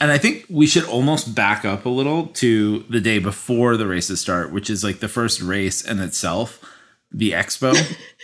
And 0.00 0.10
I 0.10 0.18
think 0.18 0.44
we 0.50 0.66
should 0.66 0.84
almost 0.84 1.34
back 1.34 1.64
up 1.64 1.86
a 1.86 1.88
little 1.88 2.26
to 2.26 2.80
the 2.90 3.00
day 3.00 3.18
before 3.18 3.76
the 3.76 3.86
races 3.86 4.20
start, 4.20 4.52
which 4.52 4.68
is 4.68 4.84
like 4.84 4.98
the 4.98 5.08
first 5.08 5.40
race 5.40 5.82
in 5.82 6.00
itself, 6.00 6.62
the 7.12 7.32
expo. 7.32 7.74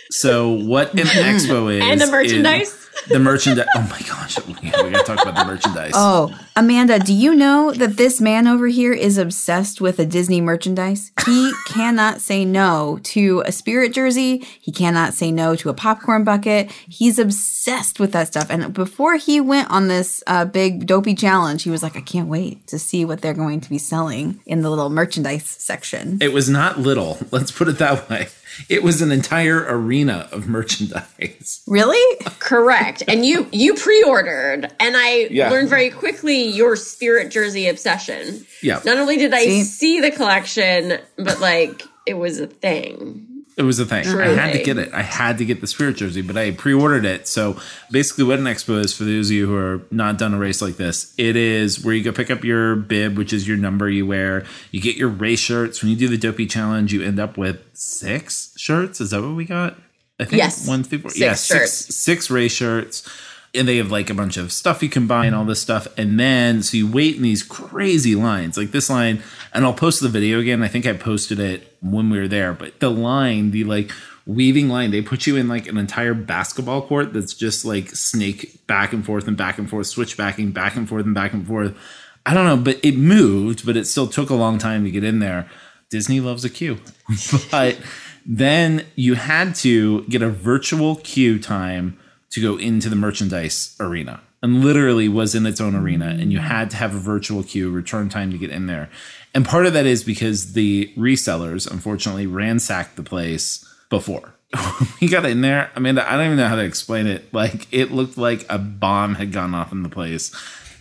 so 0.09 0.49
what 0.51 0.93
an 0.93 0.99
expo 1.07 1.73
is 1.73 1.83
And 1.83 1.99
the 1.99 2.07
merchandise. 2.07 2.79
the 3.09 3.19
merchandise. 3.19 3.65
Oh 3.75 3.81
my 3.89 3.99
gosh, 4.07 4.37
we 4.45 4.53
gotta 4.69 5.03
talk 5.03 5.21
about 5.21 5.35
the 5.35 5.45
merchandise. 5.51 5.91
Oh, 5.95 6.37
Amanda, 6.55 6.99
do 6.99 7.13
you 7.13 7.33
know 7.33 7.71
that 7.71 7.97
this 7.97 8.21
man 8.21 8.47
over 8.47 8.67
here 8.67 8.93
is 8.93 9.17
obsessed 9.17 9.81
with 9.81 9.97
a 9.99 10.05
Disney 10.05 10.41
merchandise? 10.41 11.11
He 11.25 11.51
cannot 11.67 12.21
say 12.21 12.45
no 12.45 12.99
to 13.03 13.41
a 13.45 13.51
spirit 13.51 13.93
jersey. 13.93 14.45
He 14.61 14.71
cannot 14.71 15.13
say 15.15 15.31
no 15.31 15.55
to 15.55 15.69
a 15.69 15.73
popcorn 15.73 16.23
bucket. 16.23 16.71
He's 16.87 17.17
obsessed 17.17 17.99
with 17.99 18.11
that 18.11 18.27
stuff. 18.27 18.47
And 18.51 18.73
before 18.73 19.15
he 19.15 19.41
went 19.41 19.71
on 19.71 19.87
this 19.87 20.21
uh, 20.27 20.45
big 20.45 20.85
dopey 20.85 21.15
challenge, 21.15 21.63
he 21.63 21.71
was 21.71 21.81
like, 21.81 21.95
I 21.97 22.01
can't 22.01 22.27
wait 22.27 22.67
to 22.67 22.77
see 22.77 23.05
what 23.05 23.21
they're 23.21 23.33
going 23.33 23.61
to 23.61 23.69
be 23.69 23.79
selling 23.79 24.39
in 24.45 24.61
the 24.61 24.69
little 24.69 24.89
merchandise 24.91 25.45
section. 25.47 26.19
It 26.21 26.31
was 26.33 26.47
not 26.49 26.79
little. 26.79 27.17
Let's 27.31 27.51
put 27.51 27.67
it 27.67 27.79
that 27.79 28.07
way. 28.09 28.27
It 28.69 28.83
was 28.83 29.01
an 29.01 29.11
entire 29.11 29.65
arena 29.67 30.27
of 30.31 30.47
merchandise. 30.47 31.61
Really? 31.67 32.17
Correct. 32.39 33.03
And 33.07 33.25
you 33.25 33.47
you 33.51 33.73
pre-ordered 33.75 34.71
and 34.79 34.95
I 34.97 35.27
Yeah. 35.31 35.49
learned 35.49 35.69
very 35.69 35.89
quickly 35.89 36.43
your 36.43 36.75
spirit 36.75 37.31
jersey 37.31 37.67
obsession. 37.67 38.45
Yeah. 38.61 38.79
Not 38.85 38.97
only 38.97 39.17
did 39.17 39.33
I 39.33 39.45
See? 39.45 39.63
see 39.63 39.99
the 40.01 40.11
collection, 40.11 40.99
but 41.17 41.39
like 41.39 41.81
it 42.05 42.15
was 42.15 42.39
a 42.39 42.47
thing. 42.47 43.27
It 43.55 43.61
was 43.61 43.79
a 43.79 43.85
thing. 43.85 44.07
I 44.07 44.29
had 44.29 44.53
to 44.53 44.63
get 44.63 44.77
it. 44.79 44.91
I 44.93 45.03
had 45.03 45.37
to 45.37 45.45
get 45.45 45.61
the 45.61 45.67
spirit 45.67 45.97
jersey, 45.97 46.23
but 46.23 46.35
I 46.35 46.51
pre-ordered 46.51 47.05
it. 47.05 47.27
So 47.27 47.59
basically, 47.91 48.23
what 48.23 48.39
an 48.39 48.45
expo 48.45 48.83
is 48.83 48.95
for 48.95 49.03
those 49.03 49.29
of 49.29 49.35
you 49.35 49.45
who 49.47 49.55
are 49.55 49.81
not 49.91 50.17
done 50.17 50.33
a 50.33 50.39
race 50.39 50.59
like 50.59 50.77
this, 50.77 51.13
it 51.19 51.35
is 51.35 51.83
where 51.85 51.93
you 51.93 52.03
go 52.03 52.11
pick 52.11 52.31
up 52.31 52.43
your 52.43 52.75
bib, 52.75 53.15
which 53.15 53.31
is 53.31 53.47
your 53.47 53.57
number 53.57 53.87
you 53.89 54.07
wear. 54.07 54.43
You 54.71 54.81
get 54.81 54.95
your 54.95 55.09
race 55.09 55.39
shirts. 55.39 55.83
When 55.83 55.91
you 55.91 55.95
do 55.97 56.07
the 56.07 56.17
dopey 56.17 56.47
challenge, 56.47 56.93
you 56.93 57.03
end 57.03 57.19
up 57.19 57.37
with 57.37 57.61
six 57.73 58.53
shirts. 58.57 58.99
Is 58.99 59.11
that 59.11 59.21
what 59.21 59.35
we 59.35 59.45
got? 59.45 59.75
I 60.19 60.25
think 60.25 60.37
Yes. 60.41 60.67
one, 60.67 60.83
three, 60.83 60.97
four. 60.97 61.11
Six 61.11 61.19
yeah, 61.21 61.33
six, 61.33 61.59
shirts. 61.85 61.95
six 61.95 62.31
race 62.31 62.51
shirts. 62.53 63.07
And 63.55 63.67
they 63.67 63.77
have 63.77 63.91
like 63.91 64.09
a 64.09 64.15
bunch 64.15 64.37
of 64.37 64.51
stuff 64.51 64.81
you 64.81 64.89
can 64.89 65.05
buy 65.05 65.27
and 65.27 65.35
all 65.35 65.45
this 65.45 65.61
stuff. 65.61 65.87
And 65.95 66.19
then, 66.19 66.63
so 66.63 66.75
you 66.75 66.91
wait 66.91 67.17
in 67.17 67.21
these 67.21 67.43
crazy 67.43 68.15
lines, 68.15 68.57
like 68.57 68.71
this 68.71 68.89
line, 68.89 69.21
and 69.53 69.63
I'll 69.63 69.73
post 69.73 70.01
the 70.01 70.09
video 70.09 70.39
again. 70.39 70.63
I 70.63 70.67
think 70.67 70.87
I 70.87 70.93
posted 70.93 71.39
it 71.39 71.77
when 71.81 72.09
we 72.09 72.17
were 72.17 72.27
there, 72.27 72.53
but 72.53 72.79
the 72.79 72.89
line, 72.89 73.51
the 73.51 73.63
like 73.63 73.91
weaving 74.25 74.69
line, 74.69 74.91
they 74.91 75.01
put 75.01 75.27
you 75.27 75.35
in 75.35 75.47
like 75.47 75.67
an 75.67 75.77
entire 75.77 76.13
basketball 76.13 76.81
court 76.81 77.13
that's 77.13 77.33
just 77.33 77.65
like 77.65 77.89
snake 77.89 78.65
back 78.67 78.93
and 78.93 79.05
forth 79.05 79.27
and 79.27 79.37
back 79.37 79.57
and 79.57 79.69
forth, 79.69 79.87
switchbacking 79.87 80.51
back 80.51 80.75
and 80.75 80.87
forth 80.87 81.05
and 81.05 81.13
back 81.13 81.33
and 81.33 81.45
forth. 81.45 81.77
I 82.25 82.33
don't 82.33 82.45
know, 82.45 82.57
but 82.57 82.79
it 82.83 82.97
moved, 82.97 83.65
but 83.65 83.75
it 83.75 83.85
still 83.85 84.07
took 84.07 84.29
a 84.29 84.35
long 84.35 84.57
time 84.57 84.83
to 84.85 84.91
get 84.91 85.03
in 85.03 85.19
there. 85.19 85.49
Disney 85.89 86.19
loves 86.19 86.45
a 86.45 86.49
queue. 86.49 86.79
but 87.51 87.77
then 88.25 88.85
you 88.95 89.15
had 89.15 89.55
to 89.55 90.03
get 90.05 90.21
a 90.21 90.29
virtual 90.29 90.95
queue 90.97 91.37
time 91.37 91.99
to 92.33 92.41
go 92.41 92.57
into 92.57 92.89
the 92.89 92.95
merchandise 92.95 93.75
arena 93.79 94.19
and 94.41 94.63
literally 94.63 95.07
was 95.07 95.35
in 95.35 95.45
its 95.45 95.61
own 95.61 95.75
arena 95.75 96.17
and 96.19 96.31
you 96.31 96.39
had 96.39 96.71
to 96.71 96.77
have 96.77 96.95
a 96.95 96.99
virtual 96.99 97.43
queue 97.43 97.69
return 97.69 98.09
time 98.09 98.31
to 98.31 98.37
get 98.39 98.49
in 98.49 98.65
there. 98.65 98.89
And 99.35 99.45
part 99.45 99.67
of 99.67 99.73
that 99.73 99.85
is 99.85 100.03
because 100.03 100.53
the 100.53 100.91
resellers 100.97 101.69
unfortunately 101.69 102.25
ransacked 102.25 102.95
the 102.95 103.03
place 103.03 103.63
before. 103.89 104.33
We 105.01 105.09
got 105.09 105.25
in 105.25 105.41
there 105.41 105.69
amanda 105.75 106.09
i 106.09 106.15
don't 106.15 106.25
even 106.27 106.37
know 106.37 106.47
how 106.47 106.55
to 106.55 106.63
explain 106.63 107.07
it. 107.07 107.31
Like 107.33 107.67
it 107.71 107.91
looked 107.91 108.17
like 108.17 108.45
a 108.49 108.57
bomb 108.57 109.15
had 109.15 109.31
gone 109.31 109.53
off 109.53 109.71
in 109.71 109.83
the 109.83 109.89
place 109.89 110.31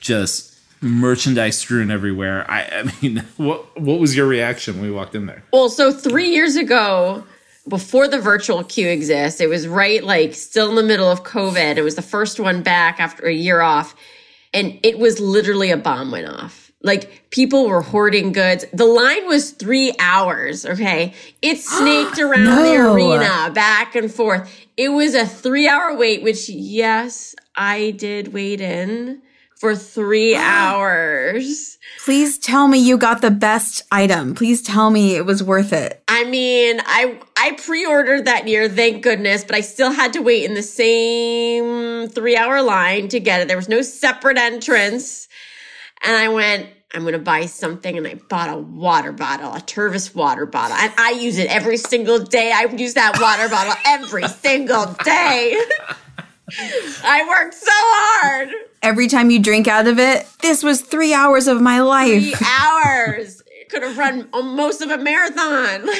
just 0.00 0.52
merchandise 0.80 1.58
strewn 1.58 1.90
everywhere. 1.90 2.50
I, 2.50 2.62
I 2.62 2.92
mean 3.02 3.18
what 3.36 3.80
what 3.80 4.00
was 4.00 4.16
your 4.16 4.26
reaction 4.26 4.74
when 4.74 4.84
we 4.84 4.90
walked 4.90 5.14
in 5.14 5.26
there? 5.26 5.42
Well, 5.52 5.68
so 5.68 5.92
three 5.92 6.30
years 6.30 6.56
ago, 6.56 7.24
before 7.68 8.08
the 8.08 8.18
virtual 8.18 8.64
queue 8.64 8.88
exists, 8.88 9.40
it 9.40 9.48
was 9.48 9.68
right 9.68 10.02
like 10.02 10.34
still 10.34 10.70
in 10.70 10.76
the 10.76 10.82
middle 10.82 11.10
of 11.10 11.22
COVID. 11.22 11.76
It 11.76 11.82
was 11.82 11.94
the 11.94 12.02
first 12.02 12.40
one 12.40 12.62
back 12.62 13.00
after 13.00 13.26
a 13.26 13.32
year 13.32 13.60
off. 13.60 13.94
And 14.52 14.78
it 14.82 14.98
was 14.98 15.20
literally 15.20 15.70
a 15.70 15.76
bomb 15.76 16.10
went 16.10 16.28
off. 16.28 16.72
Like 16.82 17.30
people 17.30 17.68
were 17.68 17.80
hoarding 17.80 18.32
goods. 18.32 18.64
The 18.72 18.84
line 18.84 19.26
was 19.28 19.52
three 19.52 19.94
hours. 19.98 20.66
Okay. 20.66 21.14
It 21.40 21.58
snaked 21.60 22.18
around 22.18 22.44
the 22.44 22.76
arena 22.76 23.50
back 23.54 23.94
and 23.94 24.12
forth. 24.12 24.52
It 24.76 24.88
was 24.88 25.14
a 25.14 25.26
three 25.26 25.68
hour 25.68 25.96
wait, 25.96 26.22
which 26.22 26.48
yes, 26.48 27.34
I 27.54 27.92
did 27.92 28.32
wait 28.32 28.60
in 28.60 29.22
for 29.62 29.76
three 29.76 30.34
hours. 30.36 31.78
Please 32.04 32.36
tell 32.36 32.66
me 32.66 32.78
you 32.80 32.98
got 32.98 33.22
the 33.22 33.30
best 33.30 33.84
item. 33.92 34.34
Please 34.34 34.60
tell 34.60 34.90
me 34.90 35.14
it 35.14 35.24
was 35.24 35.40
worth 35.40 35.72
it. 35.72 36.02
I 36.08 36.24
mean, 36.24 36.80
I 36.84 37.20
I 37.36 37.52
pre-ordered 37.52 38.24
that 38.24 38.48
year, 38.48 38.68
thank 38.68 39.04
goodness, 39.04 39.44
but 39.44 39.54
I 39.54 39.60
still 39.60 39.92
had 39.92 40.14
to 40.14 40.20
wait 40.20 40.44
in 40.44 40.54
the 40.54 40.64
same 40.64 42.08
3-hour 42.08 42.60
line 42.62 43.06
to 43.08 43.20
get 43.20 43.40
it. 43.40 43.46
There 43.46 43.56
was 43.56 43.68
no 43.68 43.82
separate 43.82 44.36
entrance. 44.36 45.28
And 46.04 46.16
I 46.16 46.28
went, 46.28 46.66
I'm 46.92 47.02
going 47.02 47.12
to 47.12 47.20
buy 47.20 47.46
something 47.46 47.96
and 47.96 48.04
I 48.04 48.14
bought 48.14 48.50
a 48.50 48.56
water 48.56 49.12
bottle, 49.12 49.52
a 49.52 49.60
Tervis 49.60 50.12
water 50.12 50.44
bottle. 50.44 50.76
And 50.76 50.92
I 50.98 51.12
use 51.12 51.38
it 51.38 51.48
every 51.48 51.76
single 51.76 52.18
day. 52.18 52.50
I 52.52 52.64
use 52.64 52.94
that 52.94 53.20
water 53.20 53.48
bottle 53.48 53.74
every 53.86 54.26
single 54.26 54.86
day. 55.04 55.56
I 56.58 57.26
worked 57.28 57.54
so 57.54 57.70
hard. 57.70 58.50
Every 58.82 59.06
time 59.06 59.30
you 59.30 59.40
drink 59.40 59.68
out 59.68 59.86
of 59.86 59.98
it, 59.98 60.26
this 60.40 60.62
was 60.62 60.80
three 60.80 61.14
hours 61.14 61.46
of 61.46 61.60
my 61.60 61.80
life. 61.80 62.22
Three 62.22 62.32
life. 62.32 62.60
hours. 62.60 63.42
Could 63.70 63.82
have 63.82 63.96
run 63.96 64.28
most 64.32 64.82
of 64.82 64.90
a 64.90 64.98
marathon. 64.98 65.88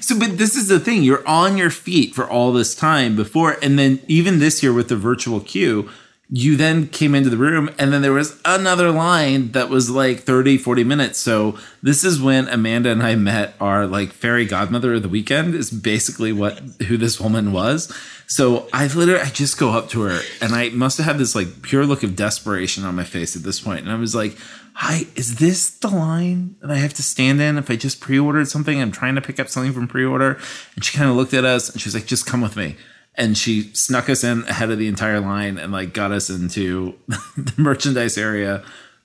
So, 0.00 0.18
but 0.18 0.36
this 0.36 0.56
is 0.56 0.68
the 0.68 0.80
thing: 0.80 1.02
you're 1.02 1.26
on 1.26 1.56
your 1.56 1.70
feet 1.70 2.14
for 2.14 2.28
all 2.28 2.52
this 2.52 2.74
time 2.74 3.16
before, 3.16 3.56
and 3.62 3.78
then 3.78 4.00
even 4.08 4.38
this 4.40 4.62
year 4.62 4.72
with 4.72 4.88
the 4.88 4.96
virtual 4.96 5.40
queue, 5.40 5.88
you 6.28 6.56
then 6.56 6.88
came 6.88 7.14
into 7.14 7.30
the 7.30 7.36
room, 7.36 7.70
and 7.78 7.92
then 7.92 8.02
there 8.02 8.12
was 8.12 8.38
another 8.44 8.90
line 8.90 9.52
that 9.52 9.68
was 9.68 9.88
like 9.88 10.20
30, 10.20 10.58
40 10.58 10.84
minutes. 10.84 11.18
So, 11.18 11.56
this 11.82 12.04
is 12.04 12.20
when 12.20 12.48
Amanda 12.48 12.90
and 12.90 13.02
I 13.02 13.14
met 13.14 13.54
our 13.60 13.86
like 13.86 14.12
fairy 14.12 14.44
godmother 14.44 14.94
of 14.94 15.02
the 15.02 15.08
weekend. 15.08 15.54
Is 15.54 15.70
basically 15.70 16.32
what 16.32 16.58
who 16.88 16.96
this 16.96 17.20
woman 17.20 17.52
was. 17.52 17.92
So, 18.28 18.68
I 18.72 18.86
literally 18.88 19.20
I 19.20 19.30
just 19.30 19.58
go 19.58 19.70
up 19.70 19.88
to 19.90 20.02
her, 20.02 20.20
and 20.40 20.54
I 20.54 20.70
must 20.70 20.98
have 20.98 21.06
had 21.06 21.18
this 21.18 21.34
like 21.34 21.62
pure 21.62 21.86
look 21.86 22.02
of 22.02 22.16
desperation 22.16 22.84
on 22.84 22.94
my 22.94 23.04
face 23.04 23.36
at 23.36 23.42
this 23.42 23.60
point, 23.60 23.80
and 23.80 23.90
I 23.90 23.96
was 23.96 24.14
like. 24.14 24.36
Hi, 24.78 25.06
is 25.16 25.36
this 25.36 25.70
the 25.70 25.88
line 25.88 26.56
that 26.60 26.70
I 26.70 26.76
have 26.76 26.92
to 26.92 27.02
stand 27.02 27.40
in 27.40 27.56
if 27.56 27.70
I 27.70 27.76
just 27.76 27.98
pre-ordered 27.98 28.46
something? 28.46 28.78
I'm 28.78 28.92
trying 28.92 29.14
to 29.14 29.22
pick 29.22 29.40
up 29.40 29.48
something 29.48 29.72
from 29.72 29.88
pre-order. 29.88 30.38
And 30.74 30.84
she 30.84 30.94
kind 30.94 31.08
of 31.08 31.16
looked 31.16 31.32
at 31.32 31.46
us 31.46 31.70
and 31.70 31.80
she 31.80 31.86
was 31.86 31.94
like, 31.94 32.04
just 32.04 32.26
come 32.26 32.42
with 32.42 32.56
me. 32.56 32.76
And 33.14 33.38
she 33.38 33.72
snuck 33.72 34.10
us 34.10 34.22
in 34.22 34.42
ahead 34.42 34.70
of 34.70 34.78
the 34.78 34.86
entire 34.86 35.18
line 35.18 35.56
and 35.56 35.72
like 35.72 35.94
got 35.94 36.12
us 36.12 36.28
into 36.28 36.94
the 37.08 37.54
merchandise 37.56 38.18
area 38.18 38.62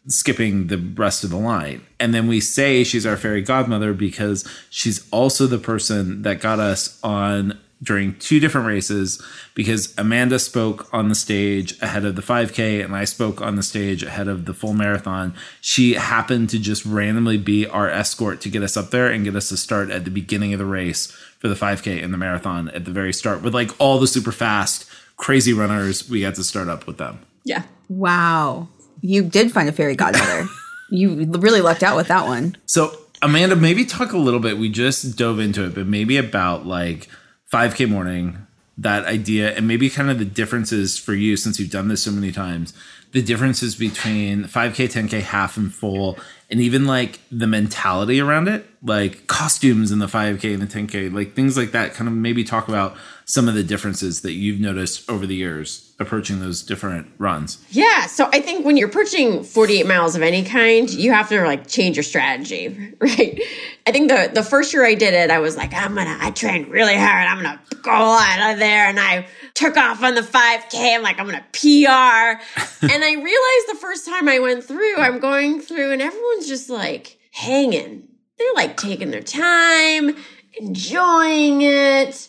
skipping 0.07 0.67
the 0.67 0.77
rest 0.77 1.23
of 1.23 1.29
the 1.29 1.37
line. 1.37 1.81
And 1.99 2.13
then 2.13 2.27
we 2.27 2.39
say 2.39 2.83
she's 2.83 3.05
our 3.05 3.17
fairy 3.17 3.41
godmother 3.41 3.93
because 3.93 4.47
she's 4.69 5.07
also 5.11 5.47
the 5.47 5.57
person 5.57 6.23
that 6.23 6.41
got 6.41 6.59
us 6.59 6.99
on 7.03 7.57
during 7.83 8.17
two 8.19 8.39
different 8.39 8.67
races 8.67 9.21
because 9.55 9.93
Amanda 9.97 10.37
spoke 10.37 10.87
on 10.93 11.09
the 11.09 11.15
stage 11.15 11.79
ahead 11.81 12.05
of 12.05 12.15
the 12.15 12.21
5K 12.21 12.83
and 12.83 12.95
I 12.95 13.05
spoke 13.05 13.41
on 13.41 13.55
the 13.55 13.63
stage 13.63 14.03
ahead 14.03 14.27
of 14.27 14.45
the 14.45 14.53
full 14.53 14.73
marathon. 14.73 15.33
She 15.61 15.93
happened 15.93 16.49
to 16.51 16.59
just 16.59 16.85
randomly 16.85 17.37
be 17.37 17.65
our 17.65 17.89
escort 17.89 18.39
to 18.41 18.49
get 18.49 18.61
us 18.61 18.77
up 18.77 18.91
there 18.91 19.07
and 19.07 19.23
get 19.23 19.35
us 19.35 19.49
to 19.49 19.57
start 19.57 19.89
at 19.89 20.05
the 20.05 20.11
beginning 20.11 20.53
of 20.53 20.59
the 20.59 20.65
race 20.65 21.07
for 21.39 21.47
the 21.47 21.55
5K 21.55 22.03
and 22.03 22.13
the 22.13 22.17
marathon 22.17 22.69
at 22.69 22.85
the 22.85 22.91
very 22.91 23.13
start 23.13 23.41
with 23.41 23.55
like 23.55 23.71
all 23.79 23.99
the 23.99 24.07
super 24.07 24.31
fast, 24.31 24.85
crazy 25.17 25.53
runners. 25.53 26.07
We 26.07 26.21
got 26.21 26.35
to 26.35 26.43
start 26.43 26.67
up 26.67 26.85
with 26.85 26.97
them. 26.97 27.19
Yeah. 27.43 27.63
Wow. 27.89 28.67
You 29.01 29.23
did 29.23 29.51
find 29.51 29.67
a 29.67 29.71
fairy 29.71 29.95
godmother. 29.95 30.45
you 30.91 31.25
really 31.25 31.61
lucked 31.61 31.81
out 31.81 31.97
with 31.97 32.09
that 32.09 32.27
one. 32.27 32.55
So, 32.67 32.95
Amanda, 33.23 33.55
maybe 33.55 33.85
talk 33.85 34.13
a 34.13 34.17
little 34.17 34.39
bit. 34.39 34.59
We 34.59 34.69
just 34.69 35.17
dove 35.17 35.39
into 35.39 35.65
it, 35.65 35.73
but 35.73 35.87
maybe 35.87 36.17
about 36.17 36.67
like 36.67 37.07
5K 37.51 37.89
morning, 37.89 38.47
that 38.77 39.05
idea, 39.05 39.53
and 39.55 39.67
maybe 39.67 39.89
kind 39.89 40.09
of 40.09 40.19
the 40.19 40.25
differences 40.25 40.97
for 40.97 41.13
you 41.13 41.35
since 41.35 41.59
you've 41.59 41.69
done 41.69 41.89
this 41.89 42.03
so 42.03 42.11
many 42.11 42.31
times, 42.31 42.73
the 43.11 43.21
differences 43.21 43.75
between 43.75 44.45
5K, 44.45 44.89
10K, 44.91 45.21
half, 45.21 45.57
and 45.57 45.73
full, 45.73 46.17
and 46.49 46.61
even 46.61 46.85
like 46.85 47.19
the 47.29 47.47
mentality 47.47 48.21
around 48.21 48.47
it, 48.47 48.65
like 48.81 49.27
costumes 49.27 49.91
in 49.91 49.99
the 49.99 50.07
5K 50.07 50.53
and 50.53 50.61
the 50.61 50.65
10K, 50.65 51.13
like 51.13 51.33
things 51.33 51.57
like 51.57 51.71
that. 51.71 51.93
Kind 51.93 52.07
of 52.07 52.13
maybe 52.13 52.43
talk 52.43 52.69
about 52.69 52.95
some 53.31 53.47
of 53.47 53.53
the 53.53 53.63
differences 53.63 54.23
that 54.23 54.33
you've 54.33 54.59
noticed 54.59 55.09
over 55.09 55.25
the 55.25 55.33
years 55.33 55.93
approaching 56.01 56.41
those 56.41 56.61
different 56.61 57.07
runs. 57.17 57.63
Yeah. 57.69 58.05
So 58.07 58.27
I 58.33 58.41
think 58.41 58.65
when 58.65 58.75
you're 58.75 58.89
approaching 58.89 59.45
48 59.45 59.87
miles 59.87 60.17
of 60.17 60.21
any 60.21 60.43
kind, 60.43 60.89
you 60.89 61.13
have 61.13 61.29
to 61.29 61.41
like 61.45 61.65
change 61.65 61.95
your 61.95 62.03
strategy, 62.03 62.93
right? 62.99 63.41
I 63.87 63.93
think 63.93 64.09
the 64.09 64.31
the 64.33 64.43
first 64.43 64.73
year 64.73 64.83
I 64.83 64.95
did 64.95 65.13
it, 65.13 65.31
I 65.31 65.39
was 65.39 65.55
like, 65.55 65.73
I'm 65.73 65.95
gonna, 65.95 66.17
I 66.19 66.31
trained 66.31 66.67
really 66.67 66.97
hard. 66.97 67.25
I'm 67.25 67.37
gonna 67.37 67.61
go 67.81 67.89
out 67.91 68.51
of 68.51 68.59
there, 68.59 68.87
and 68.87 68.99
I 68.99 69.25
took 69.53 69.77
off 69.77 70.03
on 70.03 70.15
the 70.15 70.21
5K. 70.21 70.93
I'm 70.93 71.01
like, 71.01 71.17
I'm 71.17 71.25
gonna 71.25 71.45
PR, 71.53 72.41
and 72.91 73.01
I 73.01 73.13
realized 73.13 73.67
the 73.69 73.77
first 73.79 74.05
time 74.05 74.27
I 74.27 74.39
went 74.39 74.65
through, 74.65 74.97
I'm 74.97 75.19
going 75.19 75.61
through, 75.61 75.93
and 75.93 76.01
everyone's 76.01 76.49
just 76.49 76.69
like 76.69 77.17
hanging. 77.31 78.09
They're 78.37 78.53
like 78.55 78.75
taking 78.75 79.09
their 79.09 79.23
time, 79.23 80.17
enjoying 80.59 81.61
it 81.61 82.27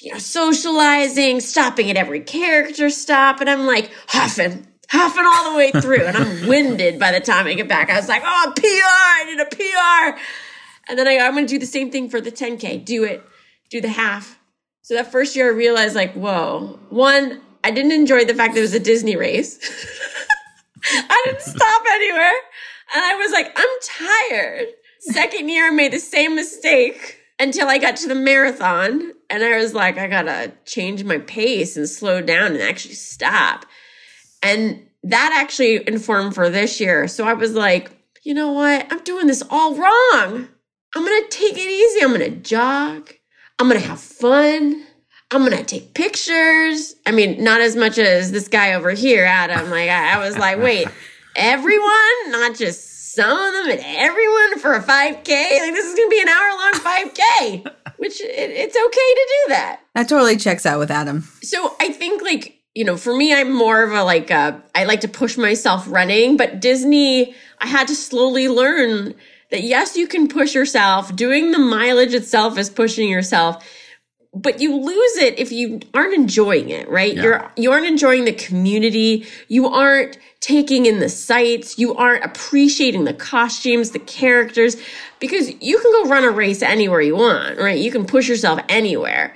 you 0.00 0.12
know, 0.12 0.18
socializing, 0.18 1.40
stopping 1.40 1.90
at 1.90 1.96
every 1.96 2.20
character 2.20 2.90
stop. 2.90 3.40
And 3.40 3.50
I'm 3.50 3.66
like 3.66 3.90
huffing, 4.08 4.66
huffing 4.88 5.24
all 5.26 5.52
the 5.52 5.56
way 5.56 5.72
through. 5.72 6.04
And 6.04 6.16
I'm 6.16 6.48
winded 6.48 6.98
by 6.98 7.12
the 7.12 7.20
time 7.20 7.46
I 7.46 7.54
get 7.54 7.68
back. 7.68 7.90
I 7.90 7.96
was 7.96 8.08
like, 8.08 8.22
oh, 8.24 8.52
PR, 8.56 8.62
I 8.64 9.24
did 9.26 9.40
a 9.40 9.56
PR. 9.56 10.20
And 10.88 10.98
then 10.98 11.08
I, 11.08 11.18
I'm 11.18 11.32
going 11.32 11.46
to 11.46 11.50
do 11.50 11.58
the 11.58 11.66
same 11.66 11.90
thing 11.90 12.08
for 12.08 12.20
the 12.20 12.32
10K. 12.32 12.84
Do 12.84 13.04
it, 13.04 13.22
do 13.70 13.80
the 13.80 13.88
half. 13.88 14.38
So 14.82 14.94
that 14.94 15.10
first 15.10 15.36
year 15.36 15.52
I 15.52 15.54
realized 15.54 15.94
like, 15.94 16.14
whoa, 16.14 16.78
one, 16.88 17.42
I 17.64 17.70
didn't 17.70 17.92
enjoy 17.92 18.24
the 18.24 18.34
fact 18.34 18.54
that 18.54 18.60
it 18.60 18.62
was 18.62 18.74
a 18.74 18.80
Disney 18.80 19.16
race. 19.16 19.58
I 20.84 21.22
didn't 21.26 21.42
stop 21.42 21.82
anywhere. 21.90 22.32
And 22.94 23.04
I 23.04 23.16
was 23.16 23.32
like, 23.32 23.52
I'm 23.54 24.30
tired. 24.30 24.68
Second 25.00 25.48
year 25.48 25.66
I 25.66 25.70
made 25.70 25.92
the 25.92 25.98
same 25.98 26.34
mistake 26.36 27.18
until 27.38 27.68
I 27.68 27.78
got 27.78 27.96
to 27.96 28.08
the 28.08 28.14
marathon 28.14 29.12
and 29.30 29.42
I 29.42 29.58
was 29.58 29.74
like, 29.74 29.98
I 29.98 30.06
gotta 30.06 30.52
change 30.64 31.04
my 31.04 31.18
pace 31.18 31.76
and 31.76 31.88
slow 31.88 32.20
down 32.20 32.52
and 32.52 32.62
actually 32.62 32.94
stop. 32.94 33.66
And 34.42 34.86
that 35.02 35.32
actually 35.34 35.86
informed 35.86 36.34
for 36.34 36.48
this 36.50 36.80
year. 36.80 37.08
So 37.08 37.24
I 37.26 37.34
was 37.34 37.54
like, 37.54 37.90
you 38.24 38.34
know 38.34 38.52
what? 38.52 38.86
I'm 38.90 39.02
doing 39.04 39.26
this 39.26 39.42
all 39.50 39.74
wrong. 39.74 40.48
I'm 40.94 41.04
gonna 41.04 41.28
take 41.28 41.54
it 41.54 41.70
easy. 41.70 42.02
I'm 42.02 42.12
gonna 42.12 42.30
jog. 42.30 43.12
I'm 43.58 43.68
gonna 43.68 43.80
have 43.80 44.00
fun. 44.00 44.84
I'm 45.30 45.42
gonna 45.42 45.62
take 45.62 45.94
pictures. 45.94 46.94
I 47.04 47.12
mean, 47.12 47.42
not 47.42 47.60
as 47.60 47.76
much 47.76 47.98
as 47.98 48.32
this 48.32 48.48
guy 48.48 48.72
over 48.72 48.90
here, 48.90 49.24
Adam. 49.24 49.70
Like, 49.70 49.90
I, 49.90 50.14
I 50.14 50.18
was 50.26 50.38
like, 50.38 50.58
wait, 50.58 50.88
everyone, 51.36 52.30
not 52.30 52.56
just 52.56 52.97
some 53.18 53.38
of 53.38 53.52
them, 53.52 53.70
and 53.72 53.80
everyone 53.84 54.58
for 54.60 54.74
a 54.74 54.82
5K? 54.82 55.28
Like, 55.28 55.74
this 55.74 55.86
is 55.86 55.94
gonna 55.94 56.08
be 56.08 56.22
an 56.22 56.28
hour 56.28 56.50
long 56.56 56.72
5K 56.72 57.74
which 57.98 58.20
it, 58.20 58.50
it's 58.50 58.76
okay 58.76 58.86
to 58.86 59.28
do 59.28 59.52
that. 59.54 59.80
That 59.94 60.08
totally 60.08 60.36
checks 60.36 60.64
out 60.64 60.78
with 60.78 60.90
Adam. 60.90 61.22
So 61.42 61.74
I 61.80 61.92
think 61.92 62.22
like 62.22 62.54
you 62.74 62.84
know, 62.84 62.96
for 62.96 63.16
me, 63.16 63.34
I'm 63.34 63.52
more 63.52 63.82
of 63.82 63.92
a 63.92 64.04
like 64.04 64.30
a, 64.30 64.62
I 64.74 64.84
like 64.84 65.00
to 65.00 65.08
push 65.08 65.36
myself 65.36 65.84
running, 65.88 66.36
but 66.36 66.60
Disney, 66.60 67.34
I 67.60 67.66
had 67.66 67.88
to 67.88 67.94
slowly 67.96 68.48
learn 68.48 69.14
that 69.50 69.62
yes, 69.64 69.96
you 69.96 70.06
can 70.06 70.28
push 70.28 70.54
yourself. 70.54 71.14
Doing 71.16 71.50
the 71.50 71.58
mileage 71.58 72.14
itself 72.14 72.56
is 72.56 72.70
pushing 72.70 73.08
yourself, 73.08 73.64
but 74.34 74.60
you 74.60 74.76
lose 74.76 75.16
it 75.16 75.38
if 75.38 75.50
you 75.50 75.80
aren't 75.94 76.14
enjoying 76.14 76.68
it, 76.68 76.88
right? 76.88 77.14
Yeah. 77.14 77.22
You're 77.22 77.52
you 77.56 77.72
aren't 77.72 77.86
enjoying 77.86 78.24
the 78.24 78.32
community. 78.32 79.26
You 79.48 79.68
aren't 79.68 80.18
taking 80.40 80.86
in 80.86 81.00
the 81.00 81.08
sights. 81.08 81.78
You 81.78 81.94
aren't 81.94 82.24
appreciating 82.24 83.04
the 83.04 83.14
costumes, 83.14 83.90
the 83.90 83.98
characters, 83.98 84.76
because 85.18 85.50
you 85.62 85.78
can 85.78 85.92
go 85.92 86.10
run 86.10 86.24
a 86.24 86.30
race 86.30 86.62
anywhere 86.62 87.00
you 87.00 87.16
want, 87.16 87.58
right? 87.58 87.78
You 87.78 87.90
can 87.90 88.04
push 88.04 88.28
yourself 88.28 88.60
anywhere. 88.68 89.34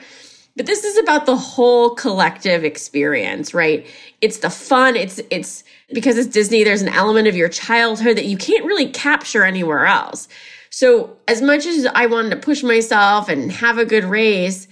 But 0.55 0.66
this 0.66 0.85
is 0.85 0.98
about 0.98 1.24
the 1.24 1.37
whole 1.37 1.94
collective 1.94 2.62
experience, 2.62 3.55
right? 3.55 3.87
It's 4.20 4.38
the 4.38 4.50
fun. 4.50 4.96
It's, 4.96 5.18
it's 5.31 5.64
because 5.92 6.18
it's 6.18 6.28
Disney, 6.28 6.62
there's 6.62 6.83
an 6.83 6.90
element 6.90 7.26
of 7.26 7.35
your 7.35 7.48
childhood 7.48 8.18
that 8.18 8.26
you 8.26 8.37
can't 8.37 8.64
really 8.64 8.88
capture 8.88 9.44
anywhere 9.44 9.87
else. 9.87 10.28
So 10.68 11.16
as 11.26 11.40
much 11.40 11.64
as 11.66 11.87
I 11.94 12.07
wanted 12.07 12.31
to 12.31 12.37
push 12.37 12.62
myself 12.62 13.28
and 13.28 13.50
have 13.50 13.78
a 13.78 13.87
good 13.87 14.05
race, 14.05 14.68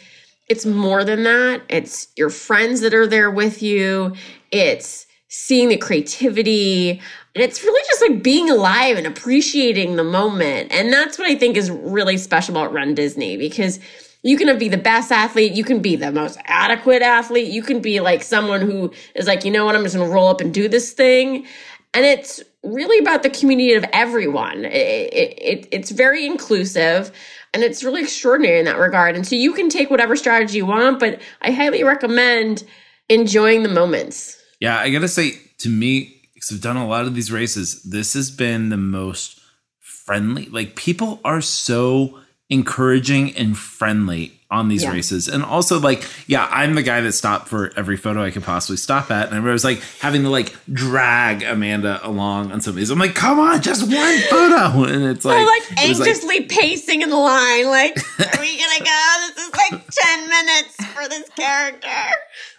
it's 0.50 0.66
more 0.66 1.04
than 1.04 1.22
that. 1.22 1.62
It's 1.68 2.08
your 2.16 2.28
friends 2.28 2.80
that 2.80 2.92
are 2.92 3.06
there 3.06 3.30
with 3.30 3.62
you. 3.62 4.14
It's 4.50 5.06
seeing 5.28 5.68
the 5.68 5.76
creativity. 5.76 6.90
And 6.90 7.44
it's 7.44 7.62
really 7.62 7.80
just 7.86 8.02
like 8.02 8.20
being 8.20 8.50
alive 8.50 8.98
and 8.98 9.06
appreciating 9.06 9.94
the 9.94 10.02
moment. 10.02 10.72
And 10.72 10.92
that's 10.92 11.20
what 11.20 11.30
I 11.30 11.36
think 11.36 11.56
is 11.56 11.70
really 11.70 12.16
special 12.16 12.56
about 12.56 12.72
Run 12.72 12.96
Disney 12.96 13.36
because 13.36 13.78
you 14.22 14.36
can 14.36 14.58
be 14.58 14.68
the 14.68 14.76
best 14.76 15.12
athlete, 15.12 15.52
you 15.52 15.62
can 15.62 15.80
be 15.80 15.94
the 15.94 16.10
most 16.10 16.36
adequate 16.46 17.00
athlete, 17.00 17.48
you 17.48 17.62
can 17.62 17.80
be 17.80 18.00
like 18.00 18.24
someone 18.24 18.60
who 18.60 18.92
is 19.14 19.28
like, 19.28 19.44
you 19.44 19.52
know 19.52 19.64
what, 19.64 19.76
I'm 19.76 19.84
just 19.84 19.94
gonna 19.94 20.10
roll 20.10 20.28
up 20.28 20.40
and 20.40 20.52
do 20.52 20.68
this 20.68 20.92
thing. 20.92 21.46
And 21.94 22.04
it's 22.04 22.42
really 22.64 22.98
about 22.98 23.22
the 23.22 23.30
community 23.30 23.74
of 23.74 23.84
everyone. 23.92 24.64
It, 24.64 25.12
it, 25.12 25.38
it, 25.38 25.68
it's 25.70 25.90
very 25.92 26.26
inclusive 26.26 27.12
and 27.52 27.62
it's 27.62 27.82
really 27.82 28.02
extraordinary 28.02 28.58
in 28.58 28.64
that 28.66 28.78
regard. 28.78 29.16
And 29.16 29.26
so 29.26 29.34
you 29.34 29.52
can 29.52 29.68
take 29.68 29.90
whatever 29.90 30.16
strategy 30.16 30.58
you 30.58 30.66
want, 30.66 31.00
but 31.00 31.20
I 31.42 31.50
highly 31.50 31.82
recommend 31.82 32.64
enjoying 33.08 33.62
the 33.62 33.68
moments. 33.68 34.40
Yeah, 34.60 34.78
I 34.78 34.90
gotta 34.90 35.08
say, 35.08 35.32
to 35.58 35.68
me, 35.68 36.20
because 36.34 36.52
I've 36.52 36.62
done 36.62 36.76
a 36.76 36.86
lot 36.86 37.06
of 37.06 37.14
these 37.14 37.32
races, 37.32 37.82
this 37.82 38.14
has 38.14 38.30
been 38.30 38.68
the 38.68 38.76
most 38.76 39.40
friendly. 39.80 40.46
Like 40.46 40.76
people 40.76 41.20
are 41.24 41.40
so 41.40 42.18
encouraging 42.50 43.34
and 43.36 43.56
friendly 43.56 44.32
on 44.50 44.66
these 44.66 44.82
yeah. 44.82 44.90
races. 44.90 45.28
And 45.28 45.44
also 45.44 45.78
like, 45.78 46.04
yeah, 46.26 46.48
I'm 46.50 46.74
the 46.74 46.82
guy 46.82 47.00
that 47.00 47.12
stopped 47.12 47.46
for 47.48 47.72
every 47.76 47.96
photo 47.96 48.24
I 48.24 48.32
could 48.32 48.42
possibly 48.42 48.76
stop 48.76 49.10
at. 49.12 49.32
And 49.32 49.48
I 49.48 49.52
was 49.52 49.62
like 49.62 49.80
having 50.00 50.24
to 50.24 50.28
like 50.28 50.52
drag 50.72 51.44
Amanda 51.44 52.00
along 52.02 52.50
on 52.50 52.60
some 52.60 52.72
of 52.72 52.76
these. 52.76 52.90
I'm 52.90 52.98
like, 52.98 53.14
come 53.14 53.38
on, 53.38 53.62
just 53.62 53.82
one 53.82 54.18
photo. 54.30 54.84
And 54.92 55.04
it's 55.04 55.24
like, 55.24 55.46
like 55.46 55.78
anxiously 55.78 56.40
like, 56.40 56.48
pacing 56.48 57.02
in 57.02 57.10
the 57.10 57.16
line. 57.16 57.66
Like, 57.66 57.96
are 58.18 58.40
we 58.40 58.58
gonna 58.58 58.84
go? 58.84 59.28
This 59.36 59.46
is 59.46 59.52
like 59.70 59.86
10 59.88 60.28
minutes 60.28 60.84
for 60.86 61.08
this 61.08 61.28
character. 61.30 61.88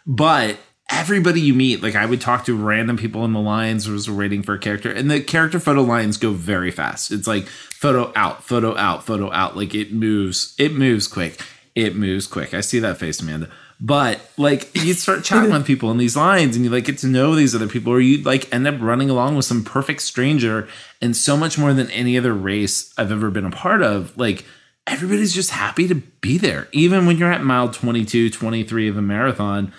But 0.07 0.57
everybody 0.91 1.41
you 1.41 1.53
meet, 1.53 1.81
like 1.81 1.95
I 1.95 2.05
would 2.05 2.21
talk 2.21 2.45
to 2.45 2.55
random 2.55 2.97
people 2.97 3.25
in 3.25 3.33
the 3.33 3.39
lines 3.39 3.87
was 3.87 4.09
waiting 4.09 4.43
for 4.43 4.53
a 4.53 4.59
character, 4.59 4.91
and 4.91 5.09
the 5.09 5.21
character 5.21 5.59
photo 5.59 5.81
lines 5.81 6.17
go 6.17 6.31
very 6.31 6.71
fast. 6.71 7.11
It's 7.11 7.27
like 7.27 7.47
photo 7.47 8.11
out, 8.15 8.43
photo 8.43 8.75
out, 8.77 9.05
photo 9.05 9.31
out. 9.31 9.55
Like 9.55 9.73
it 9.73 9.93
moves, 9.93 10.53
it 10.57 10.73
moves 10.73 11.07
quick. 11.07 11.41
It 11.73 11.95
moves 11.95 12.27
quick. 12.27 12.53
I 12.53 12.61
see 12.61 12.79
that 12.79 12.97
face, 12.97 13.21
Amanda. 13.21 13.49
But 13.79 14.19
like 14.37 14.69
you 14.83 14.93
start 14.93 15.23
chatting 15.23 15.51
with 15.51 15.65
people 15.65 15.89
in 15.91 15.97
these 15.97 16.17
lines 16.17 16.55
and 16.55 16.65
you 16.65 16.71
like 16.71 16.85
get 16.85 16.99
to 16.99 17.07
know 17.07 17.35
these 17.35 17.55
other 17.55 17.67
people, 17.67 17.93
or 17.93 18.01
you 18.01 18.21
like 18.23 18.53
end 18.53 18.67
up 18.67 18.79
running 18.79 19.09
along 19.09 19.35
with 19.35 19.45
some 19.45 19.63
perfect 19.63 20.01
stranger, 20.01 20.67
and 21.01 21.15
so 21.15 21.37
much 21.37 21.57
more 21.57 21.73
than 21.73 21.89
any 21.91 22.17
other 22.17 22.33
race 22.33 22.93
I've 22.97 23.11
ever 23.11 23.31
been 23.31 23.45
a 23.45 23.51
part 23.51 23.81
of. 23.81 24.15
Like 24.17 24.45
everybody's 24.87 25.33
just 25.33 25.51
happy 25.51 25.87
to 25.87 25.95
be 25.95 26.37
there. 26.37 26.67
Even 26.71 27.05
when 27.05 27.17
you're 27.17 27.31
at 27.31 27.43
mile 27.43 27.69
22, 27.69 28.29
23 28.29 28.87
of 28.89 28.97
a 28.97 29.01
marathon, 29.01 29.71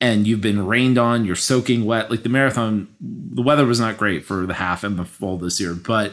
and 0.00 0.26
you've 0.26 0.40
been 0.40 0.66
rained 0.66 0.98
on, 0.98 1.24
you're 1.24 1.36
soaking 1.36 1.84
wet. 1.84 2.10
Like 2.10 2.22
the 2.22 2.28
marathon, 2.28 2.88
the 3.00 3.42
weather 3.42 3.64
was 3.64 3.80
not 3.80 3.96
great 3.96 4.24
for 4.24 4.46
the 4.46 4.54
half 4.54 4.84
and 4.84 4.98
the 4.98 5.04
full 5.04 5.38
this 5.38 5.60
year, 5.60 5.74
but 5.74 6.12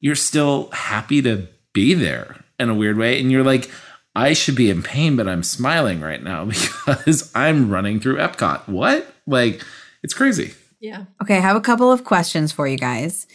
you're 0.00 0.14
still 0.14 0.68
happy 0.72 1.22
to 1.22 1.48
be 1.72 1.94
there 1.94 2.44
in 2.58 2.68
a 2.68 2.74
weird 2.74 2.98
way. 2.98 3.20
And 3.20 3.32
you're 3.32 3.44
like, 3.44 3.70
I 4.14 4.34
should 4.34 4.56
be 4.56 4.68
in 4.68 4.82
pain, 4.82 5.16
but 5.16 5.26
I'm 5.28 5.42
smiling 5.42 6.00
right 6.00 6.22
now 6.22 6.44
because 6.86 7.32
I'm 7.34 7.70
running 7.70 8.00
through 8.00 8.16
Epcot. 8.16 8.68
What? 8.68 9.14
Like, 9.26 9.64
it's 10.02 10.14
crazy. 10.14 10.54
Yeah. 10.80 11.04
Okay, 11.22 11.36
I 11.36 11.40
have 11.40 11.56
a 11.56 11.60
couple 11.60 11.90
of 11.92 12.04
questions 12.04 12.52
for 12.52 12.66
you 12.66 12.76
guys. 12.76 13.26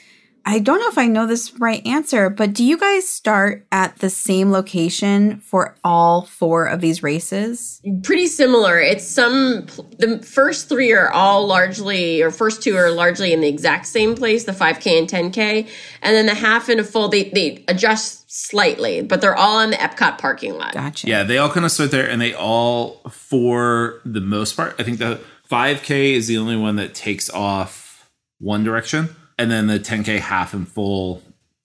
I 0.48 0.60
don't 0.60 0.80
know 0.80 0.88
if 0.88 0.98
I 0.98 1.08
know 1.08 1.26
this 1.26 1.54
right 1.60 1.86
answer, 1.86 2.30
but 2.30 2.54
do 2.54 2.64
you 2.64 2.78
guys 2.78 3.06
start 3.06 3.68
at 3.70 3.98
the 3.98 4.10
same 4.10 4.50
location 4.50 5.42
for 5.42 5.76
all 5.84 6.22
four 6.22 6.64
of 6.64 6.80
these 6.80 7.04
races? 7.04 7.82
Pretty 8.02 8.28
similar. 8.28 8.80
It's 8.80 9.04
some, 9.04 9.66
the 10.00 10.26
first 10.26 10.70
three 10.70 10.94
are 10.94 11.12
all 11.12 11.46
largely, 11.46 12.22
or 12.22 12.32
first 12.32 12.64
two 12.64 12.78
are 12.78 12.92
largely 12.92 13.34
in 13.34 13.42
the 13.42 13.50
exact 13.50 13.88
same 13.88 14.16
place, 14.16 14.46
the 14.46 14.54
5K 14.54 14.98
and 14.98 15.34
10K. 15.34 15.68
And 16.02 16.16
then 16.16 16.28
the 16.28 16.34
half 16.34 16.70
and 16.70 16.80
a 16.80 16.84
full, 16.86 17.10
they, 17.10 17.26
they 17.32 17.66
adjust 17.68 18.32
slightly, 18.32 19.02
but 19.02 19.20
they're 19.20 19.36
all 19.36 19.60
in 19.60 19.72
the 19.72 19.78
Epcot 19.78 20.18
parking 20.18 20.54
lot. 20.54 20.74
Gotcha. 20.74 21.08
Yeah, 21.08 21.24
they 21.24 21.40
all 21.40 21.50
kind 21.50 21.66
of 21.66 21.74
start 21.74 21.92
there, 21.92 22.10
and 22.10 22.22
they 22.22 22.34
all, 22.34 23.02
for 23.10 24.00
the 24.06 24.22
most 24.22 24.56
part, 24.56 24.76
I 24.80 24.84
think 24.84 25.00
the 25.00 25.20
5K 25.52 26.14
is 26.14 26.28
the 26.28 26.38
only 26.38 26.56
one 26.56 26.78
that 26.78 26.96
takes 26.96 27.30
off 27.30 28.10
one 28.40 28.64
direction, 28.64 29.14
and 29.38 29.52
then 29.52 29.68
the 29.68 29.80
10K 29.80 30.20
half 30.20 30.54
and 30.54 30.68
full 30.68 31.22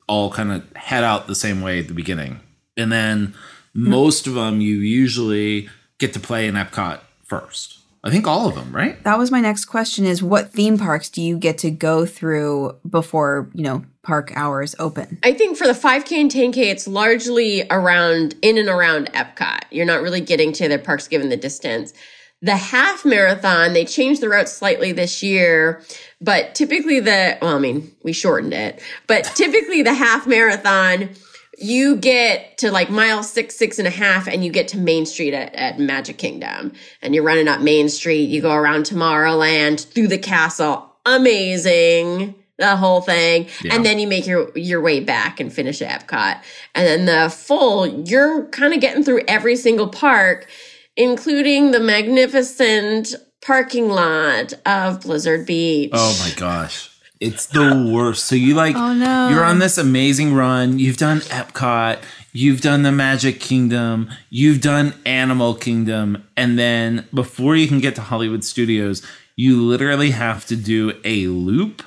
all 0.07 0.31
kind 0.31 0.53
of 0.53 0.77
head 0.77 1.05
out 1.05 1.27
the 1.27 1.35
same 1.35 1.61
way 1.61 1.79
at 1.79 1.89
the 1.89 1.95
beginning. 1.95 2.41
And 2.77 2.91
then 2.91 3.35
hmm. 3.75 3.91
most 3.91 4.27
of 4.27 4.35
them, 4.35 4.61
you 4.61 4.77
usually 4.77 5.69
get 5.99 6.13
to 6.15 6.21
play 6.21 6.47
in 6.47 6.55
Epcot 6.55 7.01
first. 7.25 7.79
I 8.05 8.11
think 8.11 8.27
all 8.27 8.49
of 8.49 8.57
them, 8.57 8.75
right? 8.75 9.03
That 9.05 9.17
was 9.17 9.31
my 9.31 9.41
next 9.41 9.67
question 9.67 10.05
is 10.05 10.23
what 10.23 10.53
theme 10.53 10.77
parks 10.77 11.09
do 11.09 11.23
you 11.23 11.39
get 11.39 11.59
to 11.59 11.71
go 11.71 12.05
through 12.05 12.77
before, 12.89 13.49
you 13.55 13.63
know, 13.63 13.85
park 14.03 14.33
hours 14.35 14.75
open? 14.81 15.21
I 15.23 15.33
think 15.33 15.57
for 15.57 15.69
the 15.69 15.73
5K 15.73 16.21
and 16.21 16.31
10K, 16.31 16.57
it's 16.57 16.89
largely 16.89 17.65
around, 17.71 18.35
in 18.43 18.59
and 18.59 18.69
around 18.69 19.13
Epcot. 19.13 19.61
You're 19.71 19.87
not 19.87 20.03
really 20.03 20.21
getting 20.21 20.53
to 20.55 20.69
the 20.69 20.81
parks 20.81 21.07
given 21.07 21.29
the 21.29 21.37
distance. 21.37 21.93
The 22.41 22.57
half 22.57 23.05
marathon, 23.05 23.73
they 23.73 23.85
changed 23.85 24.21
the 24.21 24.29
route 24.29 24.49
slightly 24.49 24.91
this 24.91 25.23
year, 25.23 25.81
but 26.23 26.55
typically 26.55 27.01
the, 27.01 27.37
well, 27.43 27.57
I 27.57 27.59
mean, 27.59 27.95
we 28.03 28.13
shortened 28.13 28.55
it, 28.55 28.81
but 29.07 29.25
typically 29.35 29.83
the 29.83 29.95
half 29.95 30.27
marathon, 30.27 31.11
you 31.59 31.97
get 31.97 32.59
to 32.59 32.71
like 32.71 32.91
mile 32.91 33.23
six, 33.23 33.57
six 33.57 33.79
and 33.79 33.87
a 33.87 33.91
half, 33.91 34.27
and 34.27 34.45
you 34.45 34.51
get 34.51 34.69
to 34.69 34.79
Main 34.79 35.05
Street 35.05 35.35
at, 35.35 35.55
at 35.55 35.79
Magic 35.79 36.19
Kingdom. 36.19 36.73
And 37.03 37.15
you're 37.15 37.25
running 37.25 37.49
up 37.49 37.61
Main 37.61 37.89
Street, 37.89 38.31
you 38.31 38.41
go 38.41 38.55
around 38.55 38.85
Tomorrowland, 38.85 39.87
through 39.93 40.09
the 40.09 40.19
castle. 40.19 40.91
Amazing. 41.05 42.35
The 42.59 42.77
whole 42.77 43.01
thing. 43.01 43.49
Yeah. 43.63 43.75
And 43.75 43.85
then 43.85 43.99
you 43.99 44.07
make 44.07 44.27
your, 44.27 44.57
your 44.57 44.81
way 44.81 45.01
back 45.01 45.41
and 45.41 45.53
finish 45.53 45.83
at 45.83 46.07
Epcot. 46.07 46.41
And 46.75 46.87
then 46.87 47.05
the 47.07 47.31
full, 47.31 47.87
you're 48.09 48.47
kind 48.47 48.73
of 48.73 48.81
getting 48.81 49.03
through 49.03 49.23
every 49.27 49.57
single 49.57 49.89
park, 49.89 50.49
including 50.97 51.73
the 51.73 51.81
magnificent 51.81 53.15
parking 53.47 53.89
lot 53.89 54.53
of 54.67 55.01
Blizzard 55.03 55.47
Beach. 55.47 55.91
Oh 55.93 56.19
my 56.27 56.35
gosh. 56.39 56.89
It's 57.21 57.47
the 57.47 57.89
worst. 57.93 58.25
So 58.25 58.35
you 58.35 58.55
like 58.55 58.75
Oh, 58.75 58.93
no. 58.95 59.29
you're 59.29 59.45
on 59.45 59.59
this 59.61 59.79
amazing 59.79 60.35
run. 60.35 60.79
You've 60.81 60.97
done 60.97 61.21
Epcot, 61.21 62.01
you've 62.33 62.61
done 62.61 62.83
the 62.83 62.91
Magic 62.91 63.39
Kingdom, 63.39 64.11
you've 64.29 64.61
done 64.61 64.95
Animal 65.07 65.55
Kingdom, 65.55 66.25
and 66.37 66.59
then 66.59 67.07
before 67.15 67.55
you 67.55 67.69
can 67.69 67.79
get 67.79 67.95
to 67.95 68.01
Hollywood 68.01 68.43
Studios, 68.43 69.03
you 69.37 69.63
literally 69.63 70.11
have 70.11 70.45
to 70.47 70.57
do 70.57 70.95
a 71.05 71.27
loop 71.29 71.85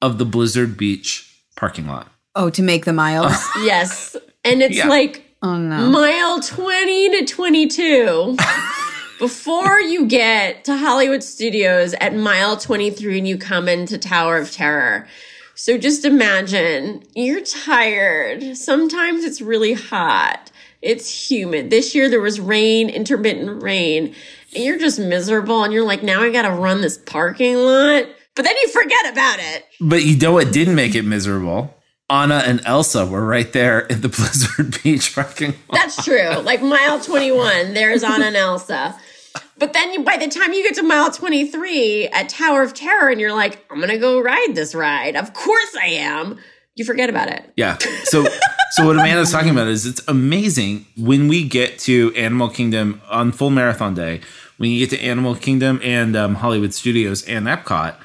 of 0.00 0.16
the 0.16 0.24
Blizzard 0.24 0.78
Beach 0.78 1.30
parking 1.54 1.86
lot. 1.86 2.08
Oh, 2.34 2.48
to 2.48 2.62
make 2.62 2.86
the 2.86 2.92
miles? 2.94 3.34
Yes. 3.62 4.16
And 4.42 4.62
it's 4.62 4.76
Yeah. 4.78 4.88
like 4.88 5.22
oh 5.42 5.58
no. 5.58 5.90
mile 5.90 6.40
20 6.40 7.10
to 7.20 7.26
22 7.26 8.36
before 9.20 9.78
you 9.78 10.06
get 10.06 10.64
to 10.64 10.76
Hollywood 10.78 11.22
Studios 11.22 11.92
at 12.00 12.16
mile 12.16 12.56
23 12.56 13.18
and 13.18 13.28
you 13.28 13.36
come 13.36 13.68
into 13.68 13.98
Tower 13.98 14.38
of 14.38 14.50
Terror. 14.50 15.06
So 15.54 15.76
just 15.76 16.06
imagine 16.06 17.02
you're 17.14 17.42
tired. 17.42 18.56
Sometimes 18.56 19.22
it's 19.22 19.42
really 19.42 19.74
hot. 19.74 20.50
It's 20.80 21.30
humid. 21.30 21.68
This 21.68 21.94
year 21.94 22.08
there 22.08 22.22
was 22.22 22.40
rain, 22.40 22.88
intermittent 22.88 23.62
rain, 23.62 24.14
and 24.54 24.64
you're 24.64 24.78
just 24.78 24.98
miserable 24.98 25.64
and 25.64 25.72
you're 25.74 25.84
like, 25.84 26.02
now 26.02 26.22
I 26.22 26.32
got 26.32 26.48
to 26.48 26.52
run 26.52 26.80
this 26.80 26.96
parking 26.96 27.56
lot. 27.56 28.06
But 28.34 28.46
then 28.46 28.54
you 28.62 28.68
forget 28.68 29.12
about 29.12 29.38
it. 29.38 29.66
But 29.82 30.02
you 30.02 30.16
know 30.16 30.32
what 30.32 30.50
didn't 30.50 30.76
make 30.76 30.94
it 30.94 31.02
miserable? 31.02 31.76
Anna 32.08 32.42
and 32.46 32.62
Elsa 32.64 33.04
were 33.04 33.26
right 33.26 33.52
there 33.52 33.80
in 33.80 34.00
the 34.00 34.08
Blizzard 34.16 34.82
Beach 34.82 35.14
parking 35.14 35.50
lot. 35.68 35.72
That's 35.72 36.02
true. 36.02 36.40
Like 36.40 36.62
mile 36.62 36.98
21, 36.98 37.74
there's 37.74 38.02
Anna 38.02 38.24
and 38.24 38.36
Elsa. 38.36 38.98
But 39.58 39.72
then 39.72 39.92
you, 39.92 40.02
by 40.02 40.16
the 40.16 40.28
time 40.28 40.52
you 40.52 40.62
get 40.62 40.74
to 40.76 40.82
mile 40.82 41.10
23 41.10 42.08
at 42.08 42.28
Tower 42.28 42.62
of 42.62 42.74
Terror 42.74 43.10
and 43.10 43.20
you're 43.20 43.34
like, 43.34 43.64
I'm 43.70 43.78
going 43.78 43.90
to 43.90 43.98
go 43.98 44.20
ride 44.20 44.52
this 44.54 44.74
ride. 44.74 45.16
Of 45.16 45.34
course 45.34 45.76
I 45.80 45.86
am. 45.86 46.38
You 46.76 46.84
forget 46.84 47.10
about 47.10 47.28
it. 47.28 47.52
Yeah. 47.56 47.76
So 48.04 48.26
so 48.70 48.86
what 48.86 48.96
Amanda's 48.96 49.32
talking 49.32 49.50
about 49.50 49.66
is 49.66 49.84
it's 49.84 50.00
amazing 50.06 50.86
when 50.96 51.26
we 51.26 51.46
get 51.46 51.78
to 51.80 52.14
Animal 52.14 52.48
Kingdom 52.48 53.02
on 53.10 53.32
full 53.32 53.50
marathon 53.50 53.94
day, 53.94 54.20
when 54.58 54.70
you 54.70 54.78
get 54.78 54.96
to 54.96 55.04
Animal 55.04 55.34
Kingdom 55.34 55.80
and 55.82 56.14
um, 56.16 56.36
Hollywood 56.36 56.72
Studios 56.72 57.24
and 57.26 57.46
Epcot, 57.46 57.96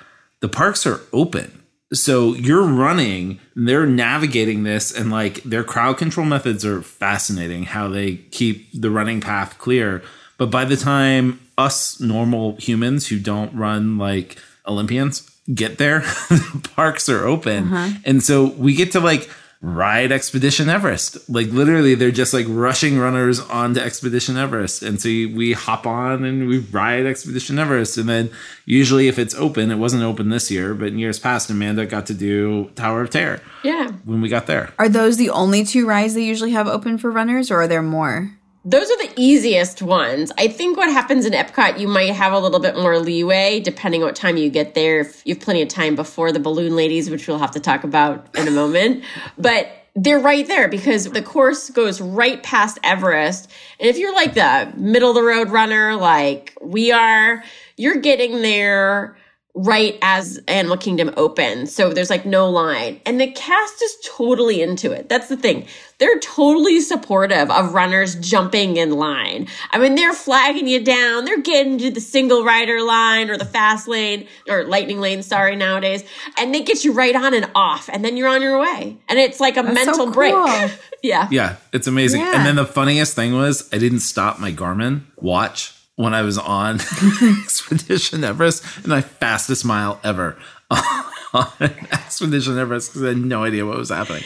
the 0.42 0.50
parks 0.50 0.88
are 0.88 1.02
open. 1.14 1.64
So 1.94 2.34
you're 2.34 2.66
running, 2.66 3.40
they're 3.56 3.86
navigating 3.86 4.64
this, 4.64 4.92
and 4.92 5.12
like 5.12 5.44
their 5.44 5.64
crowd 5.64 5.98
control 5.98 6.26
methods 6.26 6.66
are 6.66 6.82
fascinating. 6.82 7.64
How 7.66 7.88
they 7.88 8.16
keep 8.16 8.68
the 8.74 8.90
running 8.90 9.22
path 9.22 9.60
clear, 9.60 10.02
but 10.38 10.52
by 10.52 10.66
the 10.66 10.78
time 10.78 11.40
us 11.58 12.00
normal 12.00 12.56
humans 12.58 13.08
who 13.08 13.20
don't 13.20 13.54
run 13.56 13.98
like 13.98 14.38
Olympians 14.68 15.30
get 15.54 15.78
there, 15.78 16.00
the 16.30 16.70
parks 16.76 17.08
are 17.10 17.26
open, 17.26 17.72
uh-huh. 17.74 17.98
and 18.06 18.24
so 18.24 18.46
we 18.46 18.74
get 18.76 18.92
to 18.94 19.00
like 19.00 19.30
ride 19.62 20.12
Expedition 20.12 20.70
Everest. 20.70 21.28
Like 21.30 21.48
literally, 21.48 21.96
they're 21.96 22.12
just 22.12 22.34
like 22.34 22.46
rushing 22.50 23.00
runners 23.00 23.40
onto 23.40 23.80
Expedition 23.80 24.38
Everest, 24.38 24.84
and 24.84 25.02
so 25.02 25.08
we 25.08 25.54
hop 25.54 25.88
on 25.88 26.24
and 26.24 26.48
we 26.48 26.60
ride 26.60 27.06
Expedition 27.06 27.58
Everest. 27.58 27.98
And 27.98 28.08
then 28.08 28.30
usually, 28.66 29.08
if 29.08 29.18
it's 29.18 29.34
open, 29.36 29.72
it 29.72 29.78
wasn't 29.78 30.04
open 30.04 30.30
this 30.30 30.52
year, 30.52 30.74
but 30.76 30.90
in 30.90 31.00
years 31.00 31.20
past, 31.20 31.50
Amanda 31.50 31.86
got 31.86 32.06
to 32.08 32.14
do 32.14 32.70
Tower 32.76 33.02
of 33.02 33.10
Terror 33.10 33.42
Yeah. 33.64 33.92
when 34.04 34.22
we 34.22 34.30
got 34.30 34.46
there. 34.46 34.72
Are 34.78 34.90
those 34.90 35.18
the 35.18 35.30
only 35.32 35.64
two 35.64 35.88
rides 35.88 36.14
they 36.14 36.24
usually 36.24 36.52
have 36.52 36.68
open 36.68 36.98
for 36.98 37.10
runners, 37.10 37.50
or 37.50 37.62
are 37.62 37.68
there 37.68 37.82
more? 37.82 38.38
Those 38.68 38.90
are 38.90 38.98
the 38.98 39.14
easiest 39.16 39.84
ones. 39.84 40.32
I 40.40 40.48
think 40.48 40.76
what 40.76 40.92
happens 40.92 41.28
in 41.28 41.34
Epcot, 41.34 41.80
you 41.80 41.88
might 41.88 42.12
have 42.12 42.34
a 42.34 42.40
little 42.40 42.60
bit 42.60 42.76
more 42.76 42.98
leeway 42.98 43.60
depending 43.60 44.02
on 44.02 44.08
what 44.08 44.16
time 44.16 44.38
you 44.38 44.50
get 44.50 44.74
there. 44.74 45.02
If 45.02 45.22
you 45.24 45.36
have 45.36 45.44
plenty 45.44 45.62
of 45.62 45.68
time 45.68 45.96
before 45.96 46.32
the 46.32 46.40
balloon 46.40 46.76
ladies, 46.76 47.08
which 47.12 47.28
we'll 47.28 47.38
have 47.38 47.52
to 47.52 47.60
talk 47.60 47.84
about 47.84 48.28
in 48.36 48.48
a 48.48 48.52
moment. 48.52 49.04
But 49.38 49.70
they're 49.96 50.20
right 50.20 50.48
there 50.48 50.68
because 50.68 51.06
the 51.12 51.22
course 51.22 51.70
goes 51.70 52.02
right 52.02 52.42
past 52.42 52.80
Everest. 52.84 53.52
And 53.80 53.88
if 53.88 54.00
you're 54.00 54.16
like 54.16 54.34
the 54.34 54.74
middle 54.76 55.10
of 55.10 55.16
the 55.16 55.22
road 55.22 55.52
runner, 55.52 55.96
like 55.96 56.58
we 56.60 56.92
are, 56.92 57.44
you're 57.78 57.98
getting 57.98 58.42
there 58.42 59.16
right 59.56 59.98
as 60.02 60.38
Animal 60.50 60.76
Kingdom 60.76 61.14
opens. 61.16 61.74
So 61.74 61.94
there's 61.94 62.10
like 62.10 62.26
no 62.26 62.50
line. 62.50 63.00
And 63.06 63.22
the 63.22 63.32
cast 63.32 63.82
is 63.82 63.96
totally 64.04 64.62
into 64.62 64.92
it. 64.92 65.08
That's 65.08 65.30
the 65.30 65.38
thing. 65.38 65.66
They're 65.98 66.20
totally 66.20 66.82
supportive 66.82 67.50
of 67.50 67.74
runners 67.74 68.16
jumping 68.16 68.76
in 68.76 68.92
line. 68.92 69.48
I 69.72 69.78
mean, 69.78 69.96
they're 69.96 70.14
flagging 70.14 70.68
you 70.68 70.84
down. 70.84 71.24
They're 71.24 71.42
getting 71.42 71.78
to 71.78 71.90
the 71.90 72.02
single 72.02 72.44
rider 72.44 72.82
line 72.82 73.30
or 73.30 73.38
the 73.38 73.46
fast 73.46 73.88
lane 73.88 74.28
or 74.50 74.66
lightning 74.66 75.00
lane, 75.00 75.24
sorry, 75.24 75.56
nowadays. 75.56 76.04
And 76.38 76.54
they 76.54 76.62
get 76.62 76.84
you 76.84 76.92
right 76.92 77.16
on 77.16 77.34
and 77.34 77.50
off. 77.56 77.90
And 77.92 78.04
then 78.04 78.18
you're 78.18 78.28
on 78.28 78.42
your 78.42 78.60
way. 78.60 78.98
And 79.08 79.18
it's 79.18 79.40
like 79.40 79.56
a 79.56 79.66
so 79.66 79.72
mental 79.72 80.12
break. 80.12 80.34
cool. 80.34 80.70
yeah. 81.02 81.30
Yeah, 81.32 81.56
it's 81.72 81.88
amazing. 81.88 82.20
Yeah. 82.20 82.36
And 82.36 82.46
then 82.46 82.58
the 82.58 82.66
funniest 82.66 83.16
thing 83.16 83.34
was 83.34 83.70
I 83.72 83.78
didn't 83.78 84.02
stop 84.02 84.38
my 84.38 84.52
Garmin 84.52 85.04
watch 85.16 85.75
when 85.96 86.14
I 86.14 86.22
was 86.22 86.38
on 86.38 86.76
Expedition 87.44 88.24
Everest, 88.24 88.64
and 88.78 88.88
my 88.88 89.02
fastest 89.02 89.66
mile 89.66 90.00
ever 90.04 90.38
on 90.70 91.52
Expedition 91.92 92.58
Everest 92.58 92.90
because 92.90 93.04
I 93.04 93.10
had 93.10 93.18
no 93.18 93.44
idea 93.44 93.66
what 93.66 93.78
was 93.78 93.90
happening. 93.90 94.24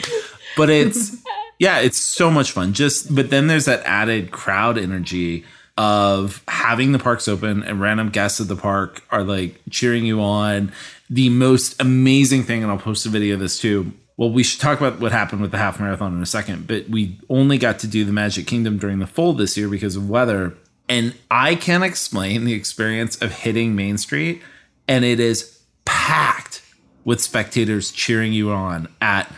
But 0.58 0.69
it's 0.69 1.15
yeah, 1.60 1.79
it's 1.79 1.97
so 1.97 2.32
much 2.32 2.51
fun. 2.51 2.73
Just 2.73 3.13
but 3.13 3.29
then 3.29 3.47
there's 3.47 3.65
that 3.65 3.84
added 3.86 4.32
crowd 4.32 4.77
energy 4.77 5.45
of 5.77 6.43
having 6.47 6.91
the 6.91 6.99
parks 6.99 7.27
open 7.27 7.63
and 7.63 7.79
random 7.79 8.10
guests 8.10 8.41
at 8.41 8.49
the 8.49 8.55
park 8.55 9.01
are 9.12 9.23
like 9.23 9.60
cheering 9.69 10.05
you 10.05 10.21
on. 10.21 10.71
The 11.10 11.29
most 11.29 11.79
amazing 11.82 12.43
thing, 12.43 12.62
and 12.62 12.71
I'll 12.71 12.77
post 12.77 13.05
a 13.05 13.10
video 13.10 13.36
of 13.36 13.39
this 13.39 13.60
too. 13.60 13.93
Well, 14.17 14.29
we 14.29 14.43
should 14.43 14.60
talk 14.60 14.82
about 14.82 14.99
what 14.99 15.13
happened 15.13 15.41
with 15.41 15.51
the 15.51 15.58
half 15.58 15.79
marathon 15.79 16.13
in 16.13 16.21
a 16.21 16.25
second, 16.25 16.67
but 16.67 16.89
we 16.89 17.17
only 17.29 17.58
got 17.58 17.79
to 17.79 17.88
do 17.88 18.03
the 18.03 18.12
Magic 18.12 18.45
Kingdom 18.45 18.77
during 18.77 18.99
the 18.99 19.08
full 19.08 19.32
this 19.32 19.58
year 19.58 19.69
because 19.69 19.95
of 19.95 20.10
weather. 20.10 20.53
And 20.89 21.13
I 21.30 21.56
can't 21.56 21.84
explain 21.84 22.43
the 22.45 22.54
experience 22.54 23.21
of 23.21 23.32
hitting 23.32 23.75
Main 23.75 23.97
Street, 23.99 24.41
and 24.88 25.06
it 25.06 25.19
is 25.19 25.62
packed 25.86 26.63
with 27.06 27.21
spectators 27.21 27.91
cheering 27.91 28.34
you 28.34 28.52
on 28.52 28.88
at 28.99 29.32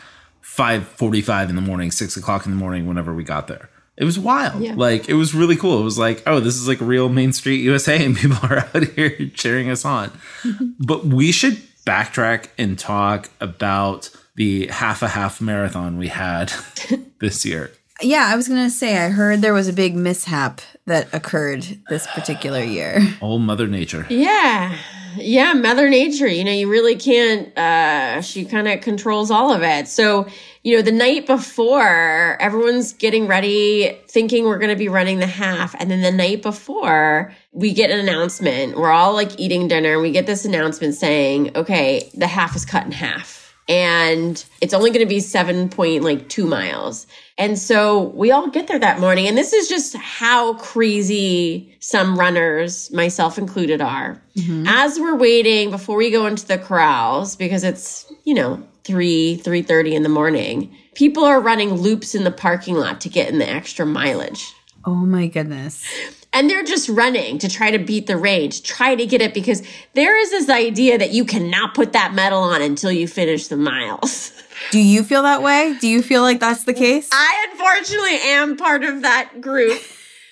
5.45 0.43 1.49
in 1.49 1.55
the 1.55 1.61
morning 1.61 1.91
6 1.91 2.17
o'clock 2.17 2.45
in 2.45 2.51
the 2.51 2.57
morning 2.57 2.85
whenever 2.87 3.13
we 3.13 3.23
got 3.23 3.47
there 3.47 3.69
it 3.95 4.03
was 4.03 4.19
wild 4.19 4.61
Yeah. 4.61 4.73
like 4.75 5.07
it 5.07 5.13
was 5.13 5.33
really 5.33 5.55
cool 5.55 5.79
it 5.79 5.83
was 5.83 5.97
like 5.97 6.21
oh 6.25 6.39
this 6.41 6.55
is 6.55 6.67
like 6.67 6.81
real 6.81 7.07
main 7.07 7.31
street 7.31 7.61
usa 7.61 8.03
and 8.03 8.17
people 8.17 8.37
are 8.43 8.59
out 8.75 8.83
here 8.89 9.29
cheering 9.33 9.69
us 9.69 9.85
on 9.85 10.11
but 10.79 11.05
we 11.05 11.31
should 11.31 11.53
backtrack 11.85 12.49
and 12.57 12.77
talk 12.77 13.29
about 13.39 14.09
the 14.35 14.67
half 14.67 15.01
a 15.01 15.07
half 15.09 15.39
marathon 15.41 15.97
we 15.97 16.07
had 16.09 16.51
this 17.19 17.45
year. 17.45 17.71
Yeah, 18.01 18.27
I 18.31 18.35
was 18.35 18.47
to 18.47 18.69
say, 18.69 18.97
I 18.97 19.09
heard 19.09 19.41
there 19.41 19.53
was 19.53 19.67
a 19.67 19.73
big 19.73 19.95
mishap 19.95 20.61
that 20.85 21.13
occurred 21.13 21.65
this 21.89 22.07
particular 22.07 22.63
year. 22.63 22.99
Oh, 23.21 23.37
Mother 23.37 23.67
Nature. 23.67 24.05
Yeah. 24.09 24.75
Yeah, 25.17 25.53
Mother 25.53 25.89
Nature, 25.89 26.27
you 26.27 26.43
know, 26.43 26.53
you 26.53 26.69
really 26.69 26.95
can't 26.95 27.55
uh 27.57 28.21
she 28.21 28.45
kind 28.45 28.67
of 28.67 28.79
controls 28.79 29.29
all 29.29 29.51
of 29.51 29.61
it. 29.61 29.89
So, 29.89 30.25
you 30.63 30.75
know, 30.75 30.81
the 30.81 30.91
night 30.91 31.27
before, 31.27 32.37
everyone's 32.39 32.93
getting 32.93 33.27
ready 33.27 33.99
thinking 34.07 34.45
we're 34.45 34.57
going 34.57 34.69
to 34.69 34.77
be 34.77 34.87
running 34.87 35.19
the 35.19 35.27
half, 35.27 35.75
and 35.79 35.91
then 35.91 36.01
the 36.01 36.11
night 36.11 36.41
before, 36.41 37.33
we 37.51 37.73
get 37.73 37.89
an 37.89 37.99
announcement. 37.99 38.77
We're 38.77 38.91
all 38.91 39.13
like 39.13 39.37
eating 39.39 39.67
dinner, 39.67 39.93
and 39.93 40.01
we 40.01 40.11
get 40.11 40.27
this 40.27 40.45
announcement 40.45 40.93
saying, 40.95 41.57
"Okay, 41.57 42.09
the 42.13 42.27
half 42.27 42.55
is 42.55 42.63
cut 42.63 42.85
in 42.85 42.91
half." 42.91 43.40
And 43.71 44.43
it's 44.59 44.73
only 44.73 44.89
going 44.89 45.05
to 45.05 45.09
be 45.09 45.21
seven 45.21 45.69
point 45.69 46.03
like 46.03 46.27
two 46.27 46.45
miles. 46.45 47.07
And 47.37 47.57
so 47.57 48.09
we 48.09 48.29
all 48.29 48.49
get 48.49 48.67
there 48.67 48.77
that 48.77 48.99
morning. 48.99 49.27
And 49.27 49.37
this 49.37 49.53
is 49.53 49.69
just 49.69 49.95
how 49.95 50.55
crazy 50.55 51.73
some 51.79 52.19
runners, 52.19 52.91
myself 52.91 53.37
included, 53.37 53.79
are. 53.79 54.21
Mm-hmm. 54.35 54.65
As 54.67 54.99
we're 54.99 55.15
waiting 55.15 55.71
before 55.71 55.95
we 55.95 56.11
go 56.11 56.25
into 56.25 56.45
the 56.45 56.57
corrals, 56.57 57.37
because 57.37 57.63
it's, 57.63 58.11
you 58.25 58.33
know, 58.33 58.61
3, 58.83 59.39
3.30 59.41 59.93
in 59.93 60.03
the 60.03 60.09
morning, 60.09 60.75
people 60.93 61.23
are 61.23 61.39
running 61.39 61.71
loops 61.71 62.13
in 62.13 62.25
the 62.25 62.31
parking 62.31 62.75
lot 62.75 62.99
to 63.01 63.09
get 63.09 63.29
in 63.29 63.39
the 63.39 63.49
extra 63.49 63.85
mileage. 63.85 64.53
Oh 64.83 64.95
my 64.95 65.27
goodness. 65.27 65.85
And 66.33 66.49
they're 66.49 66.63
just 66.63 66.87
running 66.87 67.39
to 67.39 67.49
try 67.49 67.71
to 67.71 67.79
beat 67.79 68.07
the 68.07 68.15
range, 68.15 68.63
try 68.63 68.95
to 68.95 69.05
get 69.05 69.21
it 69.21 69.33
because 69.33 69.61
there 69.93 70.17
is 70.17 70.29
this 70.29 70.49
idea 70.49 70.97
that 70.97 71.11
you 71.11 71.25
cannot 71.25 71.75
put 71.75 71.91
that 71.93 72.13
medal 72.13 72.39
on 72.39 72.61
until 72.61 72.91
you 72.91 73.07
finish 73.07 73.47
the 73.47 73.57
miles. 73.57 74.31
Do 74.71 74.79
you 74.79 75.03
feel 75.03 75.23
that 75.23 75.41
way? 75.41 75.75
Do 75.81 75.87
you 75.87 76.01
feel 76.01 76.21
like 76.21 76.39
that's 76.39 76.63
the 76.63 76.73
case? 76.73 77.09
I 77.11 77.47
unfortunately 77.51 78.17
am 78.23 78.55
part 78.55 78.83
of 78.83 79.01
that 79.01 79.41
group. 79.41 79.81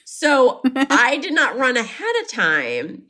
So 0.06 0.62
I 0.76 1.18
did 1.18 1.34
not 1.34 1.58
run 1.58 1.76
ahead 1.78 2.16
of 2.22 2.30
time. 2.30 3.08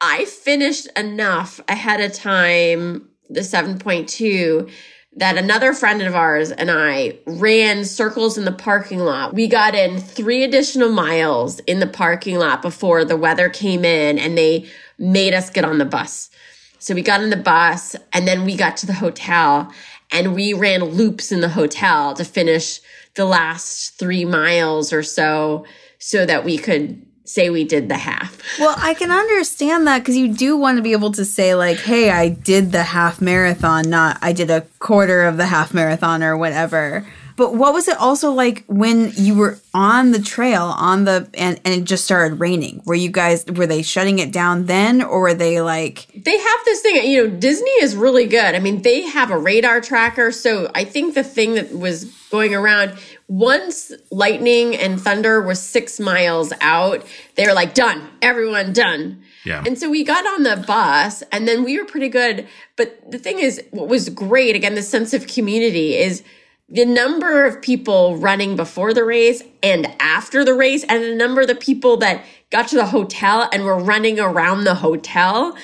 I 0.00 0.24
finished 0.24 0.88
enough 0.96 1.60
ahead 1.68 2.00
of 2.00 2.12
time, 2.12 3.08
the 3.28 3.40
7.2, 3.40 4.70
that 5.16 5.38
another 5.38 5.72
friend 5.72 6.02
of 6.02 6.14
ours 6.14 6.50
and 6.50 6.70
I 6.70 7.18
ran 7.26 7.84
circles 7.84 8.36
in 8.36 8.44
the 8.44 8.52
parking 8.52 8.98
lot. 8.98 9.32
We 9.32 9.46
got 9.46 9.74
in 9.74 9.98
three 9.98 10.42
additional 10.42 10.90
miles 10.90 11.60
in 11.60 11.78
the 11.78 11.86
parking 11.86 12.38
lot 12.38 12.62
before 12.62 13.04
the 13.04 13.16
weather 13.16 13.48
came 13.48 13.84
in 13.84 14.18
and 14.18 14.36
they 14.36 14.68
made 14.98 15.32
us 15.32 15.50
get 15.50 15.64
on 15.64 15.78
the 15.78 15.84
bus. 15.84 16.30
So 16.78 16.94
we 16.94 17.02
got 17.02 17.22
in 17.22 17.30
the 17.30 17.36
bus 17.36 17.94
and 18.12 18.26
then 18.26 18.44
we 18.44 18.56
got 18.56 18.76
to 18.78 18.86
the 18.86 18.92
hotel 18.92 19.72
and 20.10 20.34
we 20.34 20.52
ran 20.52 20.84
loops 20.84 21.30
in 21.30 21.40
the 21.40 21.48
hotel 21.48 22.14
to 22.14 22.24
finish 22.24 22.80
the 23.14 23.24
last 23.24 23.98
three 23.98 24.24
miles 24.24 24.92
or 24.92 25.02
so 25.02 25.64
so 25.98 26.26
that 26.26 26.44
we 26.44 26.58
could 26.58 27.03
say 27.24 27.50
we 27.50 27.64
did 27.64 27.88
the 27.88 27.96
half. 27.96 28.40
Well, 28.58 28.74
I 28.78 28.94
can 28.94 29.10
understand 29.10 29.86
that 29.86 30.00
because 30.00 30.16
you 30.16 30.28
do 30.28 30.56
want 30.56 30.76
to 30.76 30.82
be 30.82 30.92
able 30.92 31.12
to 31.12 31.24
say, 31.24 31.54
like, 31.54 31.78
hey, 31.78 32.10
I 32.10 32.28
did 32.28 32.72
the 32.72 32.82
half 32.82 33.20
marathon, 33.20 33.88
not 33.88 34.18
I 34.22 34.32
did 34.32 34.50
a 34.50 34.62
quarter 34.78 35.24
of 35.24 35.36
the 35.36 35.46
half 35.46 35.74
marathon 35.74 36.22
or 36.22 36.36
whatever. 36.36 37.06
But 37.36 37.54
what 37.54 37.74
was 37.74 37.88
it 37.88 37.98
also 37.98 38.30
like 38.30 38.64
when 38.66 39.12
you 39.16 39.34
were 39.34 39.58
on 39.72 40.12
the 40.12 40.20
trail 40.20 40.74
on 40.76 41.04
the 41.04 41.28
and, 41.34 41.60
and 41.64 41.74
it 41.74 41.84
just 41.84 42.04
started 42.04 42.38
raining? 42.38 42.82
Were 42.84 42.94
you 42.94 43.10
guys 43.10 43.44
were 43.46 43.66
they 43.66 43.82
shutting 43.82 44.20
it 44.20 44.32
down 44.32 44.66
then 44.66 45.02
or 45.02 45.20
were 45.20 45.34
they 45.34 45.60
like 45.60 46.06
They 46.14 46.38
have 46.38 46.60
this 46.64 46.80
thing, 46.80 47.10
you 47.10 47.26
know, 47.26 47.36
Disney 47.36 47.70
is 47.80 47.96
really 47.96 48.26
good. 48.26 48.54
I 48.54 48.60
mean, 48.60 48.82
they 48.82 49.02
have 49.02 49.30
a 49.30 49.38
radar 49.38 49.80
tracker. 49.80 50.30
So 50.30 50.70
I 50.74 50.84
think 50.84 51.14
the 51.14 51.24
thing 51.24 51.54
that 51.54 51.76
was 51.76 52.04
going 52.30 52.54
around 52.54 52.96
once 53.26 53.90
lightning 54.10 54.76
and 54.76 55.00
thunder 55.00 55.42
was 55.42 55.60
six 55.60 55.98
miles 55.98 56.52
out, 56.60 57.04
they 57.36 57.46
were 57.46 57.52
like, 57.52 57.74
done, 57.74 58.08
everyone 58.22 58.72
done. 58.72 59.22
Yeah. 59.44 59.62
And 59.66 59.78
so 59.78 59.90
we 59.90 60.04
got 60.04 60.26
on 60.26 60.42
the 60.42 60.62
bus 60.66 61.22
and 61.32 61.48
then 61.48 61.64
we 61.64 61.78
were 61.78 61.84
pretty 61.84 62.08
good. 62.08 62.46
But 62.76 63.10
the 63.10 63.18
thing 63.18 63.38
is, 63.38 63.62
what 63.70 63.88
was 63.88 64.08
great, 64.08 64.54
again, 64.54 64.74
the 64.74 64.82
sense 64.82 65.14
of 65.14 65.26
community 65.26 65.96
is 65.96 66.22
the 66.68 66.84
number 66.84 67.44
of 67.44 67.60
people 67.60 68.16
running 68.16 68.56
before 68.56 68.94
the 68.94 69.04
race 69.04 69.42
and 69.62 69.86
after 70.00 70.44
the 70.44 70.54
race, 70.54 70.84
and 70.88 71.02
the 71.02 71.14
number 71.14 71.42
of 71.42 71.48
the 71.48 71.54
people 71.54 71.96
that 71.98 72.24
got 72.50 72.68
to 72.68 72.76
the 72.76 72.86
hotel 72.86 73.48
and 73.52 73.64
were 73.64 73.78
running 73.78 74.18
around 74.18 74.64
the 74.64 74.74
hotel. 74.74 75.56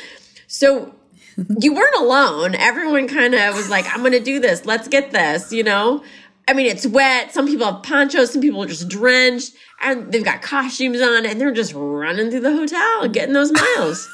So 0.47 0.95
you 1.61 1.75
weren't 1.75 1.97
alone. 1.97 2.55
Everyone 2.55 3.09
kind 3.09 3.35
of 3.35 3.55
was 3.55 3.71
like, 3.71 3.87
I'm 3.93 4.01
going 4.01 4.13
to 4.13 4.21
do 4.21 4.41
this. 4.41 4.67
Let's 4.67 4.89
get 4.89 5.11
this, 5.11 5.53
you 5.53 5.63
know? 5.63 6.03
I 6.49 6.53
mean, 6.53 6.67
it's 6.67 6.87
wet. 6.87 7.33
Some 7.33 7.47
people 7.47 7.67
have 7.71 7.83
ponchos. 7.83 8.33
Some 8.33 8.43
people 8.43 8.63
are 8.63 8.67
just 8.67 8.89
drenched 8.89 9.55
and 9.81 10.11
they've 10.13 10.25
got 10.25 10.43
costumes 10.43 11.01
on 11.01 11.25
and 11.25 11.41
they're 11.41 11.53
just 11.53 11.73
running 11.75 12.31
through 12.31 12.41
the 12.41 12.55
hotel 12.55 13.09
getting 13.09 13.35
those 13.35 13.53
miles. 13.53 14.09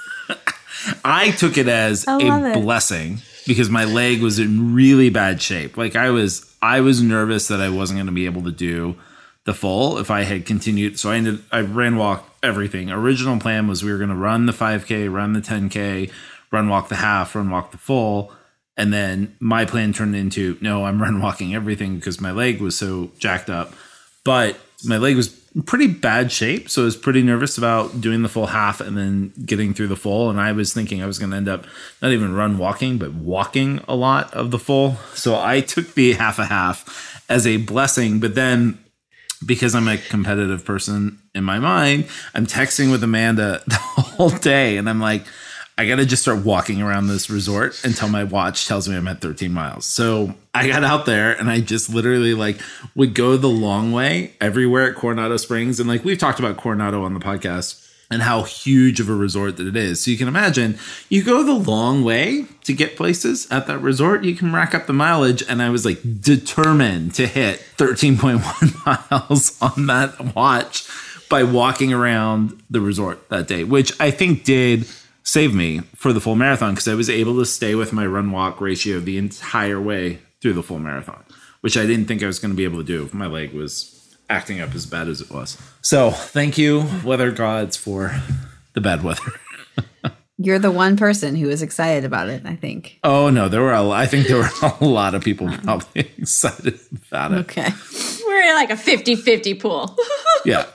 I 1.04 1.30
took 1.30 1.56
it 1.56 1.66
as 1.66 2.06
I 2.06 2.16
love 2.18 2.42
a 2.42 2.52
it. 2.52 2.62
blessing 2.62 3.18
because 3.46 3.70
my 3.70 3.84
leg 3.84 4.20
was 4.20 4.38
in 4.38 4.74
really 4.74 5.08
bad 5.08 5.40
shape. 5.40 5.76
Like 5.76 5.96
I 5.96 6.10
was 6.10 6.54
I 6.66 6.80
was 6.80 7.00
nervous 7.00 7.46
that 7.46 7.60
I 7.60 7.68
wasn't 7.68 7.98
going 7.98 8.08
to 8.08 8.12
be 8.12 8.26
able 8.26 8.42
to 8.42 8.50
do 8.50 8.96
the 9.44 9.54
full 9.54 9.98
if 9.98 10.10
I 10.10 10.22
had 10.24 10.44
continued. 10.46 10.98
So 10.98 11.12
I 11.12 11.16
ended 11.16 11.44
I 11.52 11.60
ran 11.60 11.96
walk 11.96 12.28
everything. 12.42 12.90
Original 12.90 13.38
plan 13.38 13.68
was 13.68 13.84
we 13.84 13.92
were 13.92 13.98
going 13.98 14.10
to 14.10 14.16
run 14.16 14.46
the 14.46 14.52
5k, 14.52 15.12
run 15.12 15.32
the 15.32 15.40
10k, 15.40 16.10
run 16.50 16.68
walk 16.68 16.88
the 16.88 16.96
half, 16.96 17.36
run 17.36 17.50
walk 17.50 17.70
the 17.70 17.78
full. 17.78 18.32
And 18.76 18.92
then 18.92 19.36
my 19.38 19.64
plan 19.64 19.92
turned 19.92 20.16
into 20.16 20.58
no, 20.60 20.84
I'm 20.84 21.00
run 21.00 21.22
walking 21.22 21.54
everything 21.54 21.96
because 21.96 22.20
my 22.20 22.32
leg 22.32 22.60
was 22.60 22.76
so 22.76 23.12
jacked 23.16 23.48
up. 23.48 23.72
But 24.24 24.58
my 24.84 24.96
leg 24.96 25.14
was 25.14 25.28
pretty 25.64 25.86
bad 25.86 26.30
shape. 26.30 26.68
So 26.68 26.82
I 26.82 26.84
was 26.84 26.96
pretty 26.96 27.22
nervous 27.22 27.56
about 27.56 28.00
doing 28.00 28.22
the 28.22 28.28
full 28.28 28.46
half 28.46 28.80
and 28.80 28.96
then 28.96 29.32
getting 29.44 29.72
through 29.72 29.88
the 29.88 29.96
full. 29.96 30.28
And 30.28 30.40
I 30.40 30.52
was 30.52 30.74
thinking 30.74 31.02
I 31.02 31.06
was 31.06 31.18
going 31.18 31.30
to 31.30 31.36
end 31.36 31.48
up 31.48 31.66
not 32.02 32.12
even 32.12 32.34
run 32.34 32.58
walking, 32.58 32.98
but 32.98 33.14
walking 33.14 33.80
a 33.88 33.94
lot 33.94 34.32
of 34.34 34.50
the 34.50 34.58
full. 34.58 34.96
So 35.14 35.40
I 35.40 35.60
took 35.60 35.94
the 35.94 36.12
half 36.12 36.38
a 36.38 36.46
half 36.46 37.24
as 37.28 37.46
a 37.46 37.56
blessing. 37.56 38.20
But 38.20 38.34
then 38.34 38.78
because 39.44 39.74
I'm 39.74 39.88
a 39.88 39.98
competitive 39.98 40.64
person 40.64 41.18
in 41.34 41.44
my 41.44 41.58
mind, 41.58 42.06
I'm 42.34 42.46
texting 42.46 42.90
with 42.90 43.02
Amanda 43.02 43.62
the 43.66 43.74
whole 43.76 44.30
day. 44.30 44.76
And 44.76 44.88
I'm 44.88 45.00
like, 45.00 45.24
I 45.78 45.86
got 45.86 45.96
to 45.96 46.06
just 46.06 46.22
start 46.22 46.42
walking 46.42 46.80
around 46.80 47.08
this 47.08 47.28
resort 47.28 47.84
until 47.84 48.08
my 48.08 48.24
watch 48.24 48.66
tells 48.66 48.88
me 48.88 48.96
I'm 48.96 49.06
at 49.08 49.20
13 49.20 49.52
miles. 49.52 49.84
So 49.84 50.34
I 50.54 50.68
got 50.68 50.82
out 50.84 51.04
there 51.04 51.32
and 51.32 51.50
I 51.50 51.60
just 51.60 51.90
literally 51.90 52.32
like 52.32 52.58
would 52.94 53.14
go 53.14 53.36
the 53.36 53.48
long 53.48 53.92
way 53.92 54.32
everywhere 54.40 54.88
at 54.88 54.96
Coronado 54.96 55.36
Springs. 55.36 55.78
And 55.78 55.86
like 55.86 56.02
we've 56.02 56.18
talked 56.18 56.38
about 56.38 56.56
Coronado 56.56 57.04
on 57.04 57.12
the 57.12 57.20
podcast 57.20 57.86
and 58.10 58.22
how 58.22 58.44
huge 58.44 59.00
of 59.00 59.10
a 59.10 59.14
resort 59.14 59.58
that 59.58 59.66
it 59.66 59.76
is. 59.76 60.02
So 60.02 60.10
you 60.10 60.16
can 60.16 60.28
imagine 60.28 60.78
you 61.10 61.22
go 61.22 61.42
the 61.42 61.52
long 61.52 62.02
way 62.02 62.46
to 62.64 62.72
get 62.72 62.96
places 62.96 63.46
at 63.50 63.66
that 63.66 63.80
resort, 63.80 64.24
you 64.24 64.34
can 64.34 64.54
rack 64.54 64.74
up 64.74 64.86
the 64.86 64.94
mileage. 64.94 65.42
And 65.46 65.60
I 65.60 65.68
was 65.68 65.84
like 65.84 66.00
determined 66.22 67.14
to 67.16 67.26
hit 67.26 67.62
13.1 67.76 69.10
miles 69.20 69.60
on 69.60 69.88
that 69.88 70.34
watch 70.34 70.88
by 71.28 71.42
walking 71.42 71.92
around 71.92 72.62
the 72.70 72.80
resort 72.80 73.28
that 73.28 73.46
day, 73.46 73.62
which 73.62 73.92
I 74.00 74.10
think 74.10 74.44
did 74.44 74.86
save 75.26 75.52
me 75.52 75.80
for 75.96 76.12
the 76.12 76.20
full 76.20 76.36
marathon 76.36 76.72
because 76.72 76.86
I 76.86 76.94
was 76.94 77.10
able 77.10 77.36
to 77.38 77.44
stay 77.44 77.74
with 77.74 77.92
my 77.92 78.06
run 78.06 78.30
walk 78.30 78.60
ratio 78.60 79.00
the 79.00 79.18
entire 79.18 79.80
way 79.80 80.20
through 80.40 80.54
the 80.54 80.62
full 80.62 80.78
marathon, 80.78 81.24
which 81.60 81.76
I 81.76 81.84
didn't 81.84 82.06
think 82.06 82.22
I 82.22 82.26
was 82.26 82.38
going 82.38 82.52
to 82.52 82.56
be 82.56 82.64
able 82.64 82.78
to 82.78 82.84
do. 82.84 83.10
My 83.12 83.26
leg 83.26 83.52
was 83.52 84.16
acting 84.30 84.60
up 84.60 84.74
as 84.74 84.86
bad 84.86 85.08
as 85.08 85.20
it 85.20 85.30
was. 85.30 85.58
So 85.82 86.12
thank 86.12 86.56
you, 86.56 86.86
weather 87.04 87.32
gods, 87.32 87.76
for 87.76 88.14
the 88.74 88.80
bad 88.80 89.02
weather. 89.02 89.32
you're 90.38 90.60
the 90.60 90.70
one 90.70 90.96
person 90.96 91.34
who 91.34 91.48
was 91.48 91.60
excited 91.60 92.04
about 92.04 92.28
it, 92.28 92.46
I 92.46 92.54
think. 92.54 93.00
Oh 93.02 93.28
no, 93.28 93.48
there 93.48 93.62
were 93.62 93.72
a, 93.72 93.88
I 93.90 94.06
think 94.06 94.28
there 94.28 94.36
were 94.36 94.50
a 94.80 94.84
lot 94.84 95.16
of 95.16 95.24
people 95.24 95.48
probably 95.64 96.12
excited 96.18 96.78
about 97.08 97.32
it. 97.32 97.38
Okay. 97.38 97.68
We're 98.26 98.42
in 98.42 98.54
like 98.54 98.70
a 98.70 98.76
50 98.76 99.16
50 99.16 99.54
pool. 99.54 99.96
Yeah. 100.44 100.66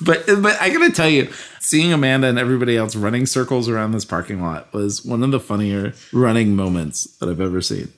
But 0.00 0.24
but 0.26 0.60
I 0.60 0.70
gotta 0.70 0.90
tell 0.90 1.08
you, 1.08 1.30
seeing 1.60 1.92
Amanda 1.92 2.28
and 2.28 2.38
everybody 2.38 2.76
else 2.76 2.96
running 2.96 3.26
circles 3.26 3.68
around 3.68 3.92
this 3.92 4.04
parking 4.04 4.42
lot 4.42 4.72
was 4.72 5.04
one 5.04 5.22
of 5.22 5.30
the 5.30 5.40
funnier 5.40 5.92
running 6.12 6.56
moments 6.56 7.04
that 7.18 7.28
I've 7.28 7.40
ever 7.40 7.60
seen. 7.60 7.92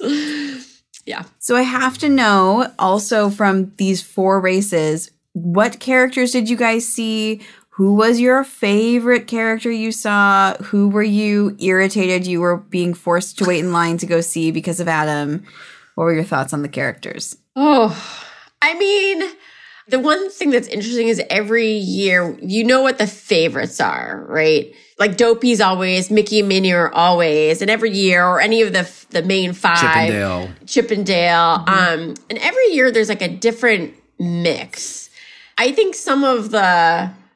yeah. 1.06 1.24
So 1.38 1.56
I 1.56 1.62
have 1.62 1.98
to 1.98 2.08
know 2.08 2.72
also 2.78 3.30
from 3.30 3.72
these 3.76 4.02
four 4.02 4.40
races, 4.40 5.10
what 5.32 5.80
characters 5.80 6.32
did 6.32 6.48
you 6.48 6.56
guys 6.56 6.88
see? 6.88 7.42
Who 7.70 7.94
was 7.94 8.20
your 8.20 8.44
favorite 8.44 9.26
character 9.26 9.70
you 9.70 9.90
saw? 9.90 10.54
Who 10.62 10.88
were 10.88 11.02
you 11.02 11.56
irritated 11.58 12.24
you 12.24 12.40
were 12.40 12.58
being 12.58 12.94
forced 12.94 13.38
to 13.38 13.44
wait 13.44 13.64
in 13.64 13.72
line 13.72 13.98
to 13.98 14.06
go 14.06 14.20
see 14.20 14.52
because 14.52 14.78
of 14.78 14.86
Adam? 14.86 15.44
What 15.96 16.04
were 16.04 16.14
your 16.14 16.24
thoughts 16.24 16.52
on 16.52 16.62
the 16.62 16.68
characters? 16.68 17.36
Oh, 17.56 17.92
I 18.62 18.78
mean, 18.78 19.28
The 19.86 19.98
one 19.98 20.30
thing 20.30 20.50
that's 20.50 20.66
interesting 20.68 21.08
is 21.08 21.20
every 21.28 21.72
year, 21.72 22.36
you 22.40 22.64
know 22.64 22.80
what 22.80 22.96
the 22.98 23.06
favorites 23.06 23.80
are, 23.80 24.24
right? 24.28 24.74
Like 24.98 25.16
Dopey's 25.18 25.60
always, 25.60 26.10
Mickey 26.10 26.40
and 26.40 26.48
Minnie 26.48 26.72
are 26.72 26.90
always, 26.92 27.60
and 27.60 27.70
every 27.70 27.90
year, 27.90 28.24
or 28.24 28.40
any 28.40 28.62
of 28.62 28.72
the 28.72 28.88
the 29.10 29.22
main 29.22 29.52
five, 29.52 29.80
Chip 29.80 29.96
'n' 29.96 30.08
Dale. 30.08 30.50
Chippendale. 30.66 31.64
Um, 31.66 32.14
and 32.30 32.38
every 32.40 32.68
year 32.68 32.90
there's 32.90 33.08
like 33.10 33.20
a 33.22 33.28
different 33.28 33.94
mix. 34.18 35.10
I 35.58 35.72
think 35.72 35.94
some 35.94 36.24
of 36.24 36.50
the, 36.50 36.62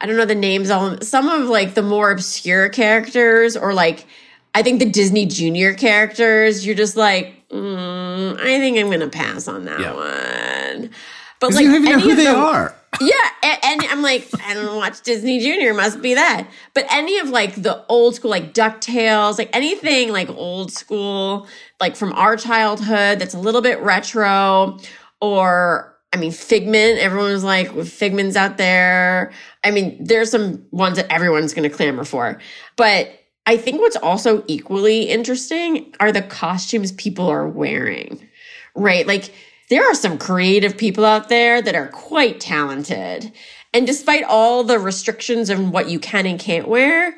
I 0.01 0.07
don't 0.07 0.17
know 0.17 0.25
the 0.25 0.35
names, 0.35 0.71
all 0.71 0.99
some 1.03 1.29
of 1.29 1.49
like 1.49 1.75
the 1.75 1.83
more 1.83 2.11
obscure 2.11 2.69
characters, 2.71 3.57
or 3.57 3.75
like, 3.75 4.07
I 4.55 4.63
think 4.63 4.79
the 4.79 4.89
Disney 4.91 5.27
Junior 5.27 5.75
characters, 5.75 6.65
you're 6.65 6.75
just 6.75 6.97
like, 6.97 7.47
mm, 7.51 8.41
I 8.41 8.59
think 8.59 8.79
I'm 8.79 8.91
gonna 8.91 9.09
pass 9.09 9.47
on 9.49 9.67
that 9.67 9.81
Yeah. 9.81 9.95
one. 9.95 10.91
But 11.41 11.55
like 11.55 11.65
you 11.65 11.71
don't 11.73 11.83
even 11.83 11.91
know 11.91 11.93
any 11.95 12.03
who 12.03 12.11
of 12.11 12.17
they 12.17 12.25
the- 12.25 12.37
are. 12.37 12.75
yeah, 13.01 13.15
and, 13.43 13.59
and 13.65 13.83
I'm 13.93 14.03
like, 14.03 14.29
I 14.47 14.55
don't 14.55 14.77
watch 14.77 15.03
Disney 15.03 15.39
Junior, 15.41 15.75
must 15.75 16.01
be 16.01 16.15
that. 16.15 16.49
But 16.75 16.87
any 16.91 17.19
of 17.19 17.29
like 17.29 17.55
the 17.55 17.85
old 17.89 18.15
school, 18.15 18.31
like 18.31 18.55
Ducktales, 18.55 19.39
like 19.39 19.51
anything 19.55 20.11
like 20.11 20.29
old 20.31 20.73
school, 20.73 21.47
like 21.81 21.97
from 21.97 22.13
our 22.15 22.37
childhood, 22.37 23.19
that's 23.19 23.35
a 23.35 23.39
little 23.39 23.61
bit 23.61 23.79
retro, 23.81 24.79
or 25.21 25.95
I 26.13 26.17
mean, 26.17 26.33
Figment. 26.33 26.99
Everyone 26.99 27.31
was 27.31 27.45
like, 27.45 27.71
Figment's 27.85 28.37
out 28.37 28.57
there. 28.57 29.33
I 29.63 29.71
mean, 29.71 30.03
there's 30.03 30.31
some 30.31 30.65
ones 30.71 30.97
that 30.97 31.13
everyone's 31.13 31.53
going 31.55 31.69
to 31.69 31.75
clamor 31.77 32.05
for, 32.05 32.41
but. 32.77 33.11
I 33.47 33.57
think 33.57 33.81
what's 33.81 33.97
also 33.97 34.45
equally 34.47 35.05
interesting 35.05 35.95
are 36.01 36.13
the 36.13 36.21
costumes 36.21 36.93
people 36.93 37.29
are 37.29 37.49
wearing 37.49 38.29
right? 38.75 39.07
Like 39.07 39.33
there 39.71 39.85
are 39.85 39.95
some 39.95 40.19
creative 40.19 40.77
people 40.77 41.05
out 41.05 41.29
there 41.29 41.61
that 41.63 41.75
are 41.75 41.89
quite 41.89 42.41
talented. 42.41 43.33
And 43.75 43.87
despite 43.87 44.25
all 44.25 44.65
the 44.65 44.79
restrictions 44.79 45.51
and 45.51 45.73
what 45.73 45.89
you 45.91 45.99
can 45.99 46.25
and 46.27 46.39
can't 46.41 46.67
wear, 46.69 47.17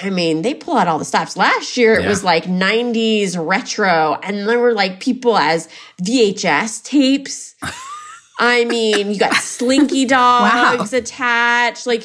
I 0.00 0.10
mean, 0.10 0.42
they 0.42 0.52
pull 0.54 0.76
out 0.76 0.86
all 0.86 0.98
the 0.98 1.04
stops. 1.04 1.36
Last 1.36 1.76
year 1.76 1.94
it 1.94 2.02
Yeah. 2.02 2.08
was 2.10 2.22
like 2.22 2.44
90s 2.44 3.36
retro, 3.38 4.18
and 4.22 4.46
there 4.48 4.58
were 4.58 4.74
like 4.74 5.00
people 5.00 5.36
as 5.38 5.68
VHS 6.02 6.82
tapes. 6.84 7.54
I 8.38 8.64
mean, 8.66 9.10
you 9.10 9.18
got 9.18 9.34
slinky 9.34 10.04
dogs 10.04 10.92
attached. 10.92 11.86
Like 11.86 12.04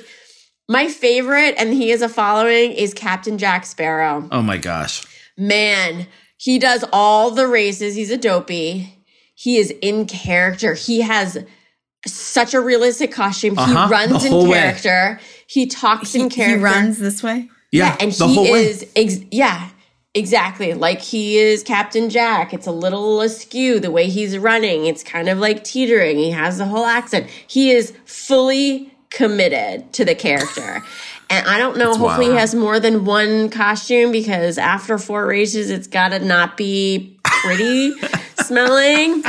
my 0.70 0.88
favorite, 0.88 1.56
and 1.58 1.74
he 1.74 1.90
has 1.90 2.02
a 2.02 2.10
following, 2.10 2.72
is 2.72 2.94
Captain 2.94 3.38
Jack 3.38 3.66
Sparrow 3.66 4.28
Oh 4.32 4.42
my 4.42 4.58
gosh. 4.58 5.06
man, 5.38 6.08
he 6.38 6.58
does 6.58 6.84
all 6.94 7.32
the 7.32 7.48
races. 7.48 7.96
He's 7.96 8.12
a 8.12 8.18
dopey. 8.18 9.03
He 9.44 9.58
is 9.58 9.72
in 9.82 10.06
character. 10.06 10.74
He 10.74 11.02
has 11.02 11.38
such 12.08 12.54
a 12.54 12.62
realistic 12.62 13.12
costume. 13.12 13.58
Uh-huh, 13.60 13.88
He 13.88 13.92
runs 13.92 14.24
in 14.24 14.32
whole 14.32 14.48
way. 14.48 14.58
character. 14.60 15.20
He 15.48 15.66
talks 15.68 16.14
He, 16.14 16.22
in 16.22 16.30
character. 16.30 16.58
he 16.58 16.64
runs 16.64 16.98
this 17.00 17.22
way. 17.22 17.50
Yeah, 17.72 17.98
and 18.00 18.12
the 18.14 18.28
he 18.28 18.36
whole 18.36 18.52
way. 18.54 18.66
is 18.68 18.86
ex- 18.96 19.20
yeah, 19.32 19.70
exactly. 20.14 20.74
Like 20.74 21.02
he 21.02 21.38
is 21.38 21.62
Captain 21.64 22.10
Jack. 22.10 22.54
It's 22.54 22.68
a 22.68 22.72
little 22.72 23.20
askew 23.20 23.80
the 23.82 23.92
way 23.92 24.08
he's 24.10 24.38
running. 24.38 24.86
It's 24.86 25.04
kind 25.04 25.28
of 25.28 25.40
like 25.40 25.64
teetering. 25.66 26.18
He 26.18 26.32
has 26.32 26.58
the 26.58 26.66
whole 26.66 26.86
accent. 26.86 27.28
He 27.48 27.72
is 27.72 27.92
fully 28.06 28.92
committed 29.10 29.92
to 29.94 30.06
the 30.06 30.16
character. 30.16 30.82
And 31.30 31.48
I 31.48 31.58
don't 31.58 31.78
know, 31.78 31.86
That's 31.88 31.98
hopefully 31.98 32.26
wild. 32.28 32.34
he 32.36 32.40
has 32.40 32.54
more 32.56 32.80
than 32.80 33.06
one 33.06 33.50
costume 33.50 34.12
because 34.12 34.58
after 34.58 34.98
four 34.98 35.26
races, 35.26 35.70
it's 35.70 35.88
got 35.88 36.10
to 36.10 36.20
not 36.20 36.58
be 36.58 37.18
pretty 37.24 37.92
smelling. 38.42 39.24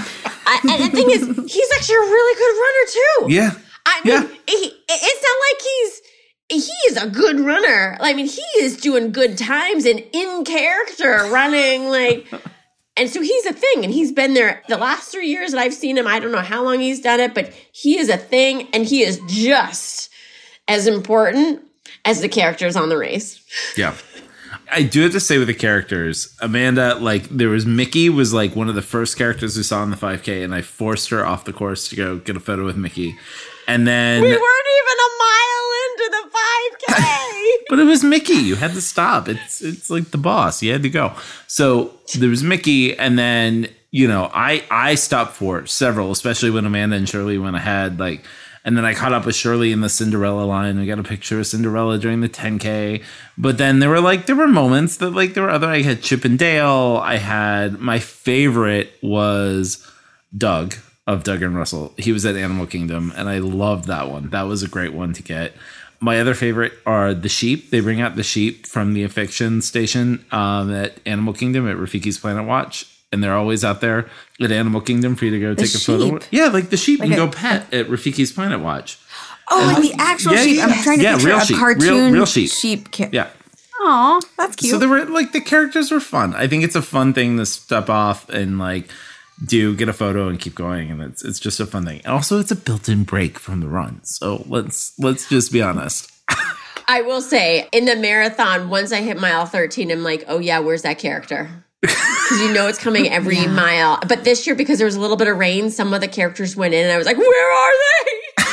I, 0.47 0.61
and 0.63 0.83
the 0.85 0.89
thing 0.97 1.11
is, 1.11 1.23
he's 1.53 1.71
actually 1.77 1.97
a 1.97 2.01
really 2.01 2.39
good 2.39 2.55
runner 2.61 2.93
too. 2.93 3.33
Yeah. 3.35 3.51
I 3.87 4.01
mean, 4.05 4.15
Yeah. 4.15 4.37
he, 4.47 4.73
it's 4.89 5.23
not 5.23 5.37
like 5.51 5.63
he's 5.63 6.01
he 6.51 6.73
is 6.89 7.03
a 7.03 7.09
good 7.09 7.41
runner. 7.41 7.97
I 8.01 8.13
mean, 8.13 8.27
he 8.27 8.43
is 8.61 8.77
doing 8.77 9.13
good 9.13 9.39
times 9.39 9.87
and 9.87 10.03
in 10.13 10.45
character 10.45 11.27
running 11.31 11.89
like 11.89 12.27
and 12.99 13.09
so 13.09 13.23
he's 13.23 13.47
a 13.47 13.53
thing 13.55 13.83
and 13.85 13.93
he's 13.93 14.13
been 14.13 14.35
there 14.35 14.63
the 14.69 14.77
last 14.77 15.11
3 15.11 15.27
years 15.27 15.53
that 15.53 15.59
I've 15.61 15.73
seen 15.75 15.97
him. 15.97 16.07
I 16.07 16.19
don't 16.21 16.33
know 16.33 16.41
how 16.41 16.63
long 16.63 16.81
he's 16.81 17.01
done 17.01 17.19
it, 17.21 17.35
but 17.35 17.53
he 17.73 17.99
is 17.99 18.09
a 18.11 18.19
thing 18.19 18.69
and 18.75 18.85
he 18.85 19.03
is 19.03 19.21
just 19.27 20.11
as 20.69 20.87
important 20.87 21.63
as 22.05 22.21
the 22.21 22.29
characters 22.29 22.77
on 22.77 22.89
the 22.89 22.97
race. 22.99 23.41
Yeah. 23.77 23.95
I 24.71 24.83
do 24.83 25.03
have 25.03 25.13
to 25.13 25.21
say 25.21 25.39
with 25.39 25.49
the 25.49 25.55
characters, 25.55 26.35
Amanda, 26.41 26.95
like 26.97 27.29
there 27.29 27.49
was 27.51 27.67
Mickey 27.67 28.09
was 28.09 28.33
like 28.33 28.57
one 28.57 28.69
of 28.69 28.75
the 28.75 28.83
first 28.83 29.17
characters 29.17 29.57
we 29.57 29.63
saw 29.63 29.83
in 29.83 29.91
the 29.91 29.97
5K, 29.97 30.43
and 30.43 30.55
I 30.55 30.63
forced 30.63 31.11
her 31.11 31.25
off 31.25 31.45
the 31.45 31.53
course 31.53 31.89
to 31.91 31.97
go 31.97 32.17
get 32.19 32.37
a 32.37 32.41
photo 32.41 32.65
with 32.65 32.77
Mickey. 32.77 33.17
And 33.69 33.87
then 33.87 34.23
We 34.23 34.29
weren't 34.29 34.39
even 34.39 34.99
a 34.99 35.11
mile 35.19 35.71
into 35.87 36.11
the 36.11 36.31
5K. 36.99 37.51
But 37.71 37.79
it 37.79 37.85
was 37.85 38.05
Mickey. 38.05 38.35
You 38.35 38.57
had 38.57 38.73
to 38.73 38.81
stop. 38.81 39.29
It's 39.29 39.63
it's 39.63 39.89
like 39.91 40.11
the 40.11 40.19
boss. 40.19 40.63
You 40.63 40.73
had 40.73 40.83
to 40.83 40.91
go. 40.91 41.13
So 41.47 41.93
there 42.19 42.29
was 42.29 42.43
Mickey, 42.43 42.97
and 42.97 43.19
then 43.19 43.69
you 43.91 44.07
know 44.07 44.31
I 44.35 44.63
I 44.71 44.95
stopped 44.97 45.33
for 45.33 45.67
several, 45.67 46.11
especially 46.11 46.51
when 46.51 46.67
Amanda 46.67 46.97
and 46.97 47.09
Shirley 47.09 47.39
went 47.39 47.57
ahead. 47.57 47.99
Like, 47.99 48.25
and 48.65 48.77
then 48.77 48.85
I 48.85 48.95
caught 48.95 49.13
up 49.13 49.27
with 49.27 49.37
Shirley 49.37 49.73
in 49.73 49.83
the 49.83 49.89
Cinderella 49.91 50.45
line. 50.45 50.79
We 50.79 50.87
got 50.87 50.99
a 50.99 51.05
picture 51.05 51.39
of 51.39 51.47
Cinderella 51.47 51.99
during 51.99 52.23
the 52.23 52.29
10k. 52.29 53.03
But 53.37 53.59
then 53.59 53.79
there 53.79 53.91
were 53.91 54.01
like 54.01 54.27
there 54.27 54.37
were 54.37 54.49
moments 54.49 54.97
that 54.99 55.11
like 55.11 55.35
there 55.35 55.43
were 55.43 55.51
other. 55.51 55.69
I 55.69 55.83
had 55.83 56.03
Chip 56.03 56.25
and 56.25 56.39
Dale. 56.39 57.01
I 57.03 57.17
had 57.17 57.79
my 57.79 57.99
favorite 57.99 58.97
was 59.03 59.87
Dug 60.37 60.77
of 61.07 61.25
Dug 61.25 61.43
and 61.43 61.55
Russell. 61.55 61.93
He 61.99 62.13
was 62.13 62.25
at 62.25 62.37
Animal 62.37 62.67
Kingdom, 62.67 63.13
and 63.17 63.29
I 63.29 63.39
loved 63.39 63.87
that 63.89 64.09
one. 64.09 64.31
That 64.31 64.43
was 64.43 64.63
a 64.63 64.69
great 64.69 64.95
one 64.95 65.13
to 65.13 65.23
get. 65.23 65.53
My 66.01 66.21
other 66.21 66.35
favorite 66.35 66.73
are 66.87 67.15
the 67.15 67.29
sheep. 67.29 67.71
They 67.71 67.81
bring 67.81 68.01
out 68.01 68.17
the 68.17 68.23
sheep 68.23 68.67
from 68.67 68.95
the 68.95 69.05
Affection 69.05 69.61
Section 69.63 70.25
um, 70.33 70.73
at 70.73 70.99
Animal 71.07 71.35
Kingdom 71.35 71.69
at 71.69 71.77
Rafiki's 71.77 72.19
Planet 72.19 72.47
Watch, 72.47 72.87
and 73.15 73.25
they're 73.25 73.35
always 73.35 73.65
out 73.65 73.81
there 73.81 74.11
at 74.43 74.53
Animal 74.53 74.83
Kingdom 74.83 75.17
for 75.17 75.25
you 75.25 75.31
to 75.31 75.41
go 75.41 75.55
take 75.55 75.75
a 75.75 75.79
photo. 75.79 76.19
Yeah, 76.31 76.49
like 76.49 76.69
the 76.69 76.77
sheep 76.77 77.01
Like 77.01 77.09
you 77.09 77.15
a- 77.15 77.19
can 77.19 77.27
go 77.31 77.33
pet 77.33 77.73
at 77.73 77.87
Rafiki's 77.87 78.33
Planet 78.33 78.61
Watch. 78.61 78.99
Oh, 79.51 79.73
like 79.81 79.91
the 79.91 80.03
actual 80.03 80.33
Yeah, 80.35 80.43
sheep. 80.45 80.57
yeah, 80.59 80.65
I'm 80.67 80.83
trying 80.83 80.99
to 80.99 81.03
yeah, 81.05 81.13
picture 81.15 81.29
real 81.29 81.39
a 81.39 81.45
sheep. 81.45 81.57
Real- 81.57 81.61
cartoon 81.77 82.13
real 82.13 82.27
sheep. 82.27 82.51
sheep. 82.51 82.93
Ca- 82.93 83.09
Yeah. 83.13 83.29
Aw, 83.81 84.21
that's 84.39 84.57
cute. 84.57 84.71
So 84.73 84.79
there 84.79 84.89
were 84.89 85.05
like 85.07 85.33
the 85.33 85.41
characters 85.41 85.91
were 85.91 86.01
fun. 86.01 86.35
I 86.35 86.47
think 86.47 86.65
it's 86.65 86.77
a 86.77 86.83
fun 86.83 87.13
thing 87.15 87.37
to 87.39 87.47
step 87.47 87.89
off 87.91 88.29
and 88.29 88.59
like 88.59 88.89
do 89.45 89.75
get 89.75 89.89
a 89.89 89.93
photo 89.93 90.29
and 90.29 90.39
keep 90.39 90.55
going, 90.55 90.91
and 90.91 91.03
it's 91.03 91.25
it's 91.25 91.39
just 91.41 91.61
a 91.61 91.67
fun 91.67 91.85
thing. 91.85 92.01
And 92.05 92.13
also, 92.15 92.39
it's 92.39 92.51
a 92.53 92.57
built-in 92.57 93.03
break 93.05 93.39
from 93.39 93.61
the 93.61 93.67
run. 93.67 94.01
So 94.05 94.45
let's 94.49 94.93
let's 94.99 95.29
just 95.29 95.53
be 95.53 95.61
honest. 95.61 96.11
I 96.89 97.03
will 97.03 97.21
say 97.21 97.69
in 97.73 97.85
the 97.87 97.97
marathon, 97.97 98.69
once 98.71 98.93
I 98.93 99.01
hit 99.03 99.19
mile 99.21 99.45
13, 99.47 99.91
I'm 99.91 100.03
like, 100.05 100.25
oh 100.29 100.39
yeah, 100.39 100.61
where's 100.61 100.83
that 100.83 100.99
character? 100.99 101.51
Because 102.25 102.41
you 102.41 102.53
know 102.53 102.67
it's 102.67 102.79
coming 102.79 103.11
every 103.11 103.47
mile. 103.47 103.99
But 104.09 104.25
this 104.25 104.47
year, 104.47 104.57
because 104.57 104.79
there 104.79 104.87
was 104.87 104.97
a 104.97 105.01
little 105.01 105.17
bit 105.17 105.29
of 105.29 105.37
rain, 105.37 105.71
some 105.71 105.93
of 105.93 106.01
the 106.01 106.09
characters 106.09 106.57
went 106.57 106.75
in 106.75 106.85
and 106.85 106.93
I 106.93 106.97
was 106.97 107.07
like, 107.07 107.19
where 107.19 107.53
are 107.53 107.73
they? 107.73 108.45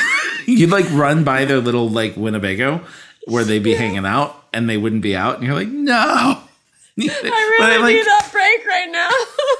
You'd 0.52 0.70
like 0.70 0.90
run 0.92 1.24
by 1.24 1.44
their 1.44 1.60
little 1.60 1.88
like 1.88 2.16
Winnebago 2.16 2.84
where 3.26 3.44
they'd 3.44 3.62
be 3.62 3.74
hanging 3.74 4.04
out, 4.04 4.44
and 4.52 4.68
they 4.68 4.76
wouldn't 4.76 5.02
be 5.02 5.14
out, 5.16 5.36
and 5.36 5.46
you're 5.46 5.54
like, 5.54 5.68
no. 5.68 5.94
I 5.98 6.42
but 6.96 7.32
really 7.68 7.78
like, 7.78 7.94
need 7.94 8.04
that 8.04 8.28
break 8.32 8.66
right 8.66 8.88
now. 8.90 9.10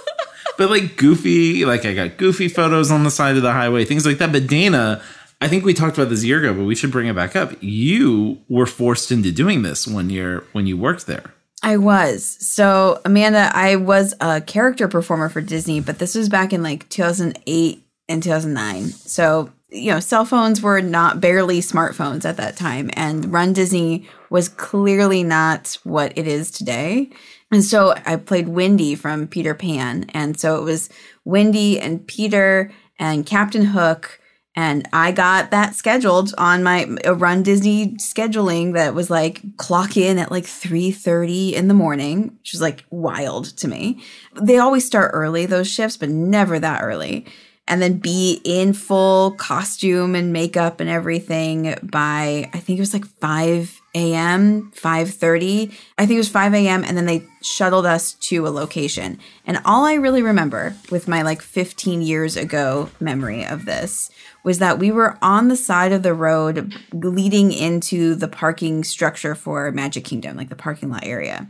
but 0.59 0.71
like 0.71 0.97
goofy, 0.97 1.65
like 1.65 1.85
I 1.85 1.95
got 1.95 2.17
goofy 2.17 2.49
photos 2.49 2.91
on 2.91 3.05
the 3.05 3.11
side 3.11 3.37
of 3.37 3.43
the 3.43 3.53
highway, 3.53 3.85
things 3.85 4.05
like 4.05 4.19
that. 4.19 4.33
But 4.33 4.47
Dana, 4.47 5.03
I 5.41 5.49
think 5.49 5.65
we 5.65 5.73
talked 5.73 5.97
about 5.97 6.11
this 6.11 6.23
a 6.23 6.27
year 6.27 6.41
ago, 6.41 6.53
but 6.53 6.65
we 6.65 6.75
should 6.75 6.91
bring 6.91 7.07
it 7.07 7.17
back 7.17 7.35
up. 7.35 7.53
You 7.61 8.39
were 8.49 8.67
forced 8.67 9.11
into 9.11 9.33
doing 9.33 9.63
this 9.63 9.87
one 9.87 10.11
year 10.11 10.45
when 10.53 10.67
you 10.67 10.77
worked 10.77 11.07
there. 11.07 11.33
I 11.63 11.77
was. 11.77 12.25
So, 12.25 13.01
Amanda, 13.05 13.51
I 13.55 13.77
was 13.77 14.15
a 14.21 14.41
character 14.41 14.89
performer 14.89 15.29
for 15.29 15.41
Disney, 15.41 15.81
but 15.81 15.99
this 15.99 16.15
was 16.15 16.29
back 16.29 16.53
in 16.53 16.63
like 16.63 16.89
2008 16.89 17.87
and 18.09 18.23
2009. 18.23 18.87
So, 18.89 19.53
you 19.71 19.93
know, 19.93 20.01
cell 20.01 20.25
phones 20.25 20.61
were 20.61 20.81
not 20.81 21.21
barely 21.21 21.61
smartphones 21.61 22.25
at 22.25 22.37
that 22.37 22.57
time, 22.57 22.91
and 22.95 23.33
Run 23.33 23.53
Disney 23.53 24.09
was 24.29 24.49
clearly 24.49 25.23
not 25.23 25.79
what 25.85 26.17
it 26.17 26.27
is 26.27 26.51
today. 26.51 27.11
And 27.53 27.63
so 27.63 27.95
I 28.07 28.17
played 28.17 28.49
Wendy 28.49 28.95
from 28.95 29.29
Peter 29.29 29.55
Pan. 29.55 30.07
And 30.15 30.41
so 30.41 30.59
it 30.59 30.65
was 30.65 30.89
Wendy 31.27 31.79
and 31.79 32.05
Peter 32.07 32.73
and 32.99 33.27
Captain 33.27 33.67
Hook 33.67 34.19
and 34.55 34.87
I 34.93 35.13
got 35.13 35.51
that 35.51 35.75
scheduled 35.75 36.35
on 36.37 36.63
my 36.63 36.85
Run 37.07 37.43
Disney 37.43 37.95
scheduling 37.95 38.75
that 38.75 38.95
was 38.95 39.09
like 39.09 39.41
clock 39.57 39.97
in 39.97 40.19
at 40.19 40.31
like 40.31 40.45
3:30 40.45 41.55
in 41.55 41.69
the 41.69 41.75
morning, 41.75 42.37
which 42.39 42.53
was 42.53 42.61
like 42.61 42.85
wild 42.91 43.57
to 43.59 43.69
me. 43.69 44.03
They 44.41 44.59
always 44.59 44.85
start 44.85 45.13
early 45.15 45.47
those 45.47 45.71
shifts, 45.71 45.97
but 45.97 46.11
never 46.11 46.59
that 46.59 46.83
early. 46.83 47.25
And 47.67 47.81
then 47.81 47.99
be 47.99 48.41
in 48.45 48.73
full 48.73 49.33
costume 49.33 50.15
and 50.15 50.33
makeup 50.33 50.81
and 50.81 50.91
everything 50.91 51.77
by 51.83 52.51
I 52.53 52.59
think 52.59 52.79
it 52.79 52.83
was 52.83 52.93
like 52.93 53.07
5 53.07 53.82
a.m., 53.95 54.73
5:30. 54.75 55.73
I 55.99 56.07
think 56.07 56.17
it 56.17 56.21
was 56.21 56.29
5 56.29 56.55
a.m. 56.55 56.83
and 56.85 56.97
then 56.97 57.07
they 57.07 57.25
shuttled 57.43 57.85
us 57.85 58.15
to 58.15 58.47
a 58.47 58.51
location. 58.51 59.19
And 59.47 59.61
all 59.65 59.85
I 59.85 59.95
really 59.95 60.23
remember 60.23 60.75
with 60.91 61.09
my 61.09 61.23
like 61.23 61.43
15 61.43 62.01
years 62.03 62.37
ago 62.37 62.89
memory 63.01 63.45
of 63.45 63.65
this 63.67 64.11
was 64.45 64.59
that 64.59 64.79
we 64.79 64.91
were 64.91 65.19
on 65.23 65.49
the 65.49 65.57
side 65.57 65.93
of 65.93 66.03
the 66.03 66.15
road 66.15 66.75
leading 66.93 67.53
into 67.53 68.15
the 68.15 68.29
parking 68.29 68.83
structure 68.85 69.35
for 69.35 69.71
Magic 69.73 70.05
Kingdom, 70.05 70.37
like 70.37 70.49
the 70.49 70.57
parking 70.57 70.91
lot 70.91 71.05
area. 71.05 71.49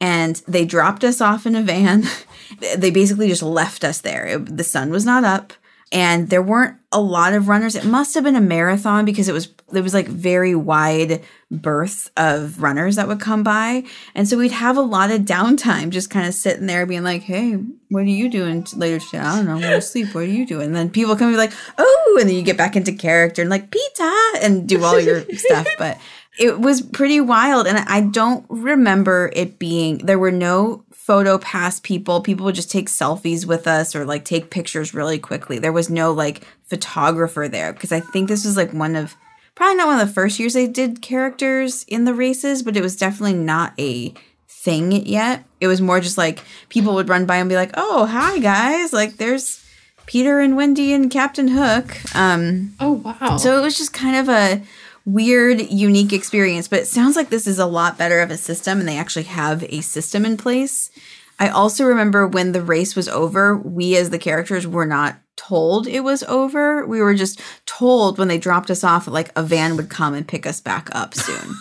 And 0.00 0.36
they 0.48 0.64
dropped 0.64 1.04
us 1.04 1.20
off 1.20 1.46
in 1.46 1.54
a 1.54 1.62
van. 1.62 2.04
they 2.76 2.90
basically 2.90 3.28
just 3.28 3.42
left 3.42 3.84
us 3.84 4.00
there. 4.00 4.26
It- 4.26 4.56
the 4.56 4.64
sun 4.64 4.90
was 4.90 5.04
not 5.04 5.24
up 5.24 5.52
and 5.92 6.30
there 6.30 6.42
weren't 6.42 6.78
a 6.90 7.00
lot 7.00 7.34
of 7.34 7.48
runners. 7.48 7.74
It 7.74 7.84
must 7.84 8.14
have 8.14 8.24
been 8.24 8.34
a 8.34 8.40
marathon 8.40 9.04
because 9.04 9.28
it 9.28 9.32
was 9.32 9.48
there 9.70 9.82
was 9.82 9.94
like 9.94 10.08
very 10.08 10.54
wide 10.54 11.22
berths 11.50 12.10
of 12.16 12.62
runners 12.62 12.96
that 12.96 13.08
would 13.08 13.20
come 13.20 13.42
by, 13.42 13.84
and 14.14 14.26
so 14.26 14.38
we'd 14.38 14.52
have 14.52 14.76
a 14.76 14.82
lot 14.82 15.10
of 15.10 15.22
downtime, 15.22 15.90
just 15.90 16.10
kind 16.10 16.26
of 16.26 16.34
sitting 16.34 16.66
there, 16.66 16.86
being 16.86 17.04
like, 17.04 17.22
"Hey, 17.22 17.52
what 17.90 18.00
are 18.00 18.04
you 18.04 18.30
doing 18.30 18.66
later 18.74 18.98
today? 18.98 19.18
I 19.18 19.36
don't 19.36 19.46
know. 19.46 19.54
I'm 19.54 19.60
gonna 19.60 19.82
sleep. 19.82 20.14
What 20.14 20.24
are 20.24 20.26
you 20.26 20.46
doing?" 20.46 20.66
And 20.66 20.74
then 20.74 20.90
people 20.90 21.14
come 21.14 21.28
and 21.28 21.34
be 21.34 21.38
like, 21.38 21.52
"Oh," 21.76 22.16
and 22.18 22.28
then 22.28 22.36
you 22.36 22.42
get 22.42 22.56
back 22.56 22.74
into 22.74 22.92
character 22.92 23.42
and 23.42 23.50
like 23.50 23.70
pizza 23.70 24.12
and 24.40 24.66
do 24.66 24.82
all 24.82 24.98
your 24.98 25.24
stuff, 25.34 25.68
but. 25.78 25.98
It 26.38 26.60
was 26.60 26.80
pretty 26.80 27.20
wild, 27.20 27.66
and 27.66 27.76
I 27.76 28.00
don't 28.00 28.46
remember 28.48 29.30
it 29.36 29.58
being. 29.58 29.98
There 29.98 30.18
were 30.18 30.30
no 30.30 30.82
photo 31.04 31.36
pass 31.38 31.80
people. 31.80 32.20
People 32.20 32.44
would 32.44 32.54
just 32.54 32.70
take 32.70 32.88
selfies 32.88 33.44
with 33.44 33.66
us 33.66 33.96
or 33.96 34.04
like 34.04 34.24
take 34.24 34.50
pictures 34.50 34.94
really 34.94 35.18
quickly. 35.18 35.58
There 35.58 35.72
was 35.72 35.90
no 35.90 36.12
like 36.12 36.42
photographer 36.64 37.48
there 37.48 37.72
because 37.72 37.90
I 37.92 38.00
think 38.00 38.28
this 38.28 38.44
was 38.44 38.56
like 38.56 38.72
one 38.72 38.94
of 38.96 39.16
probably 39.54 39.74
not 39.76 39.88
one 39.88 40.00
of 40.00 40.06
the 40.06 40.14
first 40.14 40.38
years 40.38 40.54
they 40.54 40.66
did 40.68 41.02
characters 41.02 41.84
in 41.88 42.04
the 42.04 42.14
races, 42.14 42.62
but 42.62 42.76
it 42.76 42.82
was 42.82 42.96
definitely 42.96 43.34
not 43.34 43.72
a 43.78 44.14
thing 44.48 44.92
yet. 44.92 45.44
It 45.60 45.66
was 45.66 45.80
more 45.80 46.00
just 46.00 46.16
like 46.16 46.38
people 46.68 46.94
would 46.94 47.08
run 47.08 47.26
by 47.26 47.36
and 47.38 47.48
be 47.48 47.56
like, 47.56 47.72
"Oh, 47.74 48.06
hi 48.06 48.38
guys! 48.38 48.92
Like 48.92 49.16
there's 49.16 49.58
Peter 50.06 50.38
and 50.38 50.56
Wendy 50.56 50.92
and 50.92 51.10
Captain 51.10 51.48
Hook." 51.48 51.96
Um, 52.14 52.74
Oh 52.78 52.92
wow. 52.92 53.36
so 53.38 53.58
it 53.58 53.62
was 53.62 53.76
just 53.76 53.92
kind 53.92 54.16
of 54.16 54.28
a 54.28 54.62
weird, 55.04 55.60
unique 55.70 56.12
experience, 56.12 56.68
but 56.68 56.80
it 56.80 56.86
sounds 56.86 57.16
like 57.16 57.28
this 57.28 57.46
is 57.46 57.58
a 57.58 57.66
lot 57.66 57.98
better 57.98 58.20
of 58.20 58.30
a 58.30 58.36
system 58.36 58.80
and 58.80 58.88
they 58.88 58.98
actually 58.98 59.24
have 59.24 59.64
a 59.64 59.80
system 59.80 60.24
in 60.24 60.36
place. 60.36 60.90
I 61.38 61.48
also 61.48 61.84
remember 61.84 62.26
when 62.26 62.52
the 62.52 62.62
race 62.62 62.94
was 62.94 63.08
over, 63.08 63.56
we 63.56 63.96
as 63.96 64.10
the 64.10 64.18
characters 64.18 64.66
were 64.66 64.86
not 64.86 65.16
told 65.36 65.86
it 65.86 66.00
was 66.00 66.22
over. 66.24 66.86
We 66.86 67.00
were 67.00 67.14
just 67.14 67.40
told 67.66 68.18
when 68.18 68.28
they 68.28 68.38
dropped 68.38 68.70
us 68.70 68.84
off 68.84 69.06
that 69.06 69.10
like 69.10 69.32
a 69.34 69.42
van 69.42 69.76
would 69.76 69.88
come 69.88 70.14
and 70.14 70.28
pick 70.28 70.46
us 70.46 70.60
back 70.60 70.88
up 70.92 71.14
soon. 71.14 71.56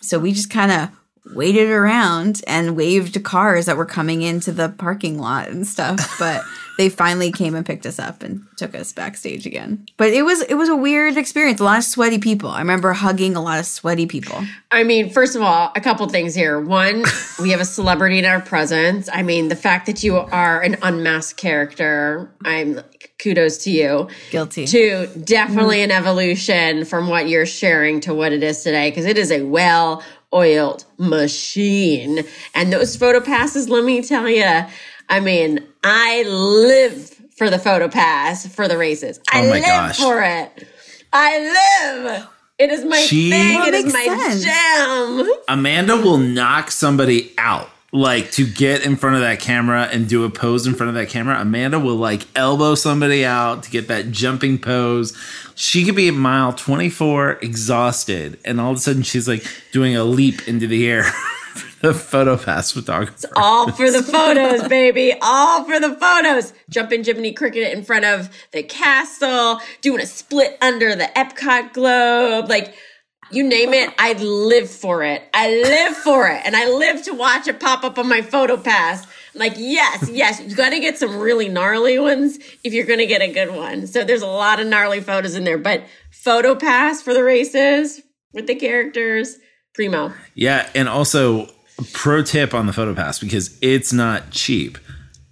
so 0.00 0.18
we 0.18 0.32
just 0.32 0.50
kind 0.50 0.72
of 0.72 0.88
waited 1.34 1.68
around 1.68 2.40
and 2.46 2.76
waved 2.76 3.22
cars 3.24 3.66
that 3.66 3.76
were 3.76 3.84
coming 3.84 4.22
into 4.22 4.52
the 4.52 4.68
parking 4.68 5.18
lot 5.18 5.48
and 5.48 5.66
stuff, 5.66 6.16
but 6.18 6.42
they 6.76 6.88
finally 6.88 7.32
came 7.32 7.54
and 7.54 7.64
picked 7.64 7.86
us 7.86 7.98
up 7.98 8.22
and 8.22 8.46
took 8.56 8.74
us 8.74 8.92
backstage 8.92 9.46
again. 9.46 9.86
But 9.96 10.10
it 10.10 10.22
was 10.22 10.42
it 10.42 10.54
was 10.54 10.68
a 10.68 10.76
weird 10.76 11.16
experience. 11.16 11.60
A 11.60 11.64
lot 11.64 11.78
of 11.78 11.84
sweaty 11.84 12.18
people. 12.18 12.50
I 12.50 12.58
remember 12.58 12.92
hugging 12.92 13.34
a 13.34 13.42
lot 13.42 13.58
of 13.58 13.66
sweaty 13.66 14.06
people. 14.06 14.44
I 14.70 14.84
mean, 14.84 15.10
first 15.10 15.36
of 15.36 15.42
all, 15.42 15.72
a 15.74 15.80
couple 15.80 16.06
things 16.08 16.34
here. 16.34 16.60
One, 16.60 17.04
we 17.40 17.50
have 17.50 17.60
a 17.60 17.64
celebrity 17.64 18.18
in 18.18 18.24
our 18.24 18.40
presence. 18.40 19.08
I 19.12 19.22
mean, 19.22 19.48
the 19.48 19.56
fact 19.56 19.86
that 19.86 20.02
you 20.02 20.16
are 20.16 20.60
an 20.60 20.76
unmasked 20.82 21.38
character, 21.38 22.34
I'm 22.44 22.80
kudos 23.18 23.58
to 23.58 23.70
you. 23.70 24.08
Guilty. 24.30 24.66
Two, 24.66 25.08
definitely 25.24 25.78
mm-hmm. 25.78 25.90
an 25.90 25.96
evolution 25.96 26.84
from 26.84 27.08
what 27.08 27.28
you're 27.28 27.46
sharing 27.46 28.00
to 28.00 28.14
what 28.14 28.32
it 28.32 28.42
is 28.42 28.62
today, 28.62 28.90
because 28.90 29.06
it 29.06 29.16
is 29.16 29.30
a 29.30 29.42
well 29.42 30.02
oiled 30.34 30.84
machine. 30.98 32.20
And 32.54 32.72
those 32.72 32.96
photo 32.96 33.20
passes, 33.20 33.68
let 33.68 33.84
me 33.84 34.02
tell 34.02 34.28
you, 34.28 34.66
I 35.08 35.20
mean, 35.20 35.66
I 35.88 36.22
live 36.24 37.10
for 37.36 37.48
the 37.50 37.58
photo 37.58 37.88
pass 37.88 38.46
for 38.46 38.66
the 38.66 38.76
races. 38.78 39.20
I 39.32 39.40
Oh 39.40 39.44
my 39.44 39.50
live 39.56 39.62
gosh. 39.64 39.98
for 40.00 40.22
it. 40.22 40.66
I 41.12 41.38
live. 42.02 42.26
It 42.58 42.70
is 42.70 42.84
my 42.84 42.96
She- 42.98 43.30
thing. 43.30 43.54
Well, 43.54 43.68
it 43.68 43.74
it 43.74 43.84
is 43.86 43.92
my 43.92 44.04
sense. 44.04 44.44
jam. 44.44 45.30
Amanda 45.48 45.96
will 45.96 46.18
knock 46.18 46.70
somebody 46.70 47.32
out. 47.38 47.70
Like 47.92 48.32
to 48.32 48.44
get 48.46 48.84
in 48.84 48.96
front 48.96 49.14
of 49.16 49.22
that 49.22 49.38
camera 49.40 49.88
and 49.92 50.08
do 50.08 50.24
a 50.24 50.30
pose 50.30 50.66
in 50.66 50.74
front 50.74 50.88
of 50.88 50.96
that 50.96 51.08
camera, 51.08 51.40
Amanda 51.40 51.78
will 51.78 51.94
like 51.96 52.26
elbow 52.34 52.74
somebody 52.74 53.24
out 53.24 53.62
to 53.62 53.70
get 53.70 53.88
that 53.88 54.10
jumping 54.10 54.58
pose. 54.58 55.16
She 55.54 55.84
could 55.84 55.94
be 55.96 56.08
at 56.08 56.14
mile 56.14 56.52
24 56.52 57.38
exhausted, 57.42 58.38
and 58.44 58.60
all 58.60 58.72
of 58.72 58.78
a 58.78 58.80
sudden 58.80 59.02
she's 59.02 59.28
like 59.28 59.46
doing 59.72 59.96
a 59.96 60.02
leap 60.04 60.46
into 60.48 60.66
the 60.66 60.86
air. 60.88 61.06
the 61.82 61.94
photo 61.94 62.36
pass 62.36 62.72
photographer. 62.72 63.12
It's 63.12 63.26
all 63.36 63.70
for 63.72 63.90
the 63.90 64.02
photos, 64.02 64.66
baby. 64.68 65.14
All 65.20 65.64
for 65.64 65.78
the 65.78 65.94
photos. 65.94 66.52
Jumping 66.70 67.04
Jiminy 67.04 67.32
Cricket 67.32 67.72
in 67.72 67.84
front 67.84 68.04
of 68.04 68.30
the 68.52 68.62
castle, 68.62 69.60
doing 69.82 70.00
a 70.00 70.06
split 70.06 70.56
under 70.60 70.94
the 70.96 71.10
Epcot 71.16 71.72
globe. 71.72 72.48
Like, 72.48 72.74
you 73.30 73.42
name 73.42 73.74
it, 73.74 73.92
I 73.98 74.12
live 74.14 74.70
for 74.70 75.02
it. 75.02 75.22
I 75.34 75.50
live 75.50 75.96
for 75.96 76.28
it. 76.28 76.42
And 76.44 76.54
I 76.54 76.68
live 76.68 77.02
to 77.04 77.14
watch 77.14 77.48
it 77.48 77.60
pop 77.60 77.84
up 77.84 77.98
on 77.98 78.08
my 78.08 78.22
photo 78.22 78.56
pass. 78.56 79.04
I'm 79.34 79.40
like, 79.40 79.54
yes, 79.56 80.08
yes, 80.10 80.40
you 80.40 80.54
got 80.54 80.70
to 80.70 80.80
get 80.80 80.96
some 80.96 81.18
really 81.18 81.48
gnarly 81.48 81.98
ones 81.98 82.38
if 82.64 82.72
you're 82.72 82.86
going 82.86 83.00
to 83.00 83.06
get 83.06 83.20
a 83.22 83.32
good 83.32 83.54
one. 83.54 83.86
So 83.86 84.04
there's 84.04 84.22
a 84.22 84.26
lot 84.26 84.60
of 84.60 84.66
gnarly 84.66 85.00
photos 85.00 85.34
in 85.34 85.44
there, 85.44 85.58
but 85.58 85.84
photo 86.10 86.54
pass 86.54 87.02
for 87.02 87.12
the 87.12 87.24
races 87.24 88.00
with 88.32 88.46
the 88.46 88.54
characters, 88.54 89.36
primo. 89.74 90.12
Yeah, 90.34 90.68
and 90.74 90.88
also 90.88 91.50
pro 91.92 92.22
tip 92.22 92.54
on 92.54 92.66
the 92.66 92.72
photo 92.72 92.94
pass 92.94 93.18
because 93.18 93.56
it's 93.60 93.92
not 93.92 94.30
cheap. 94.30 94.78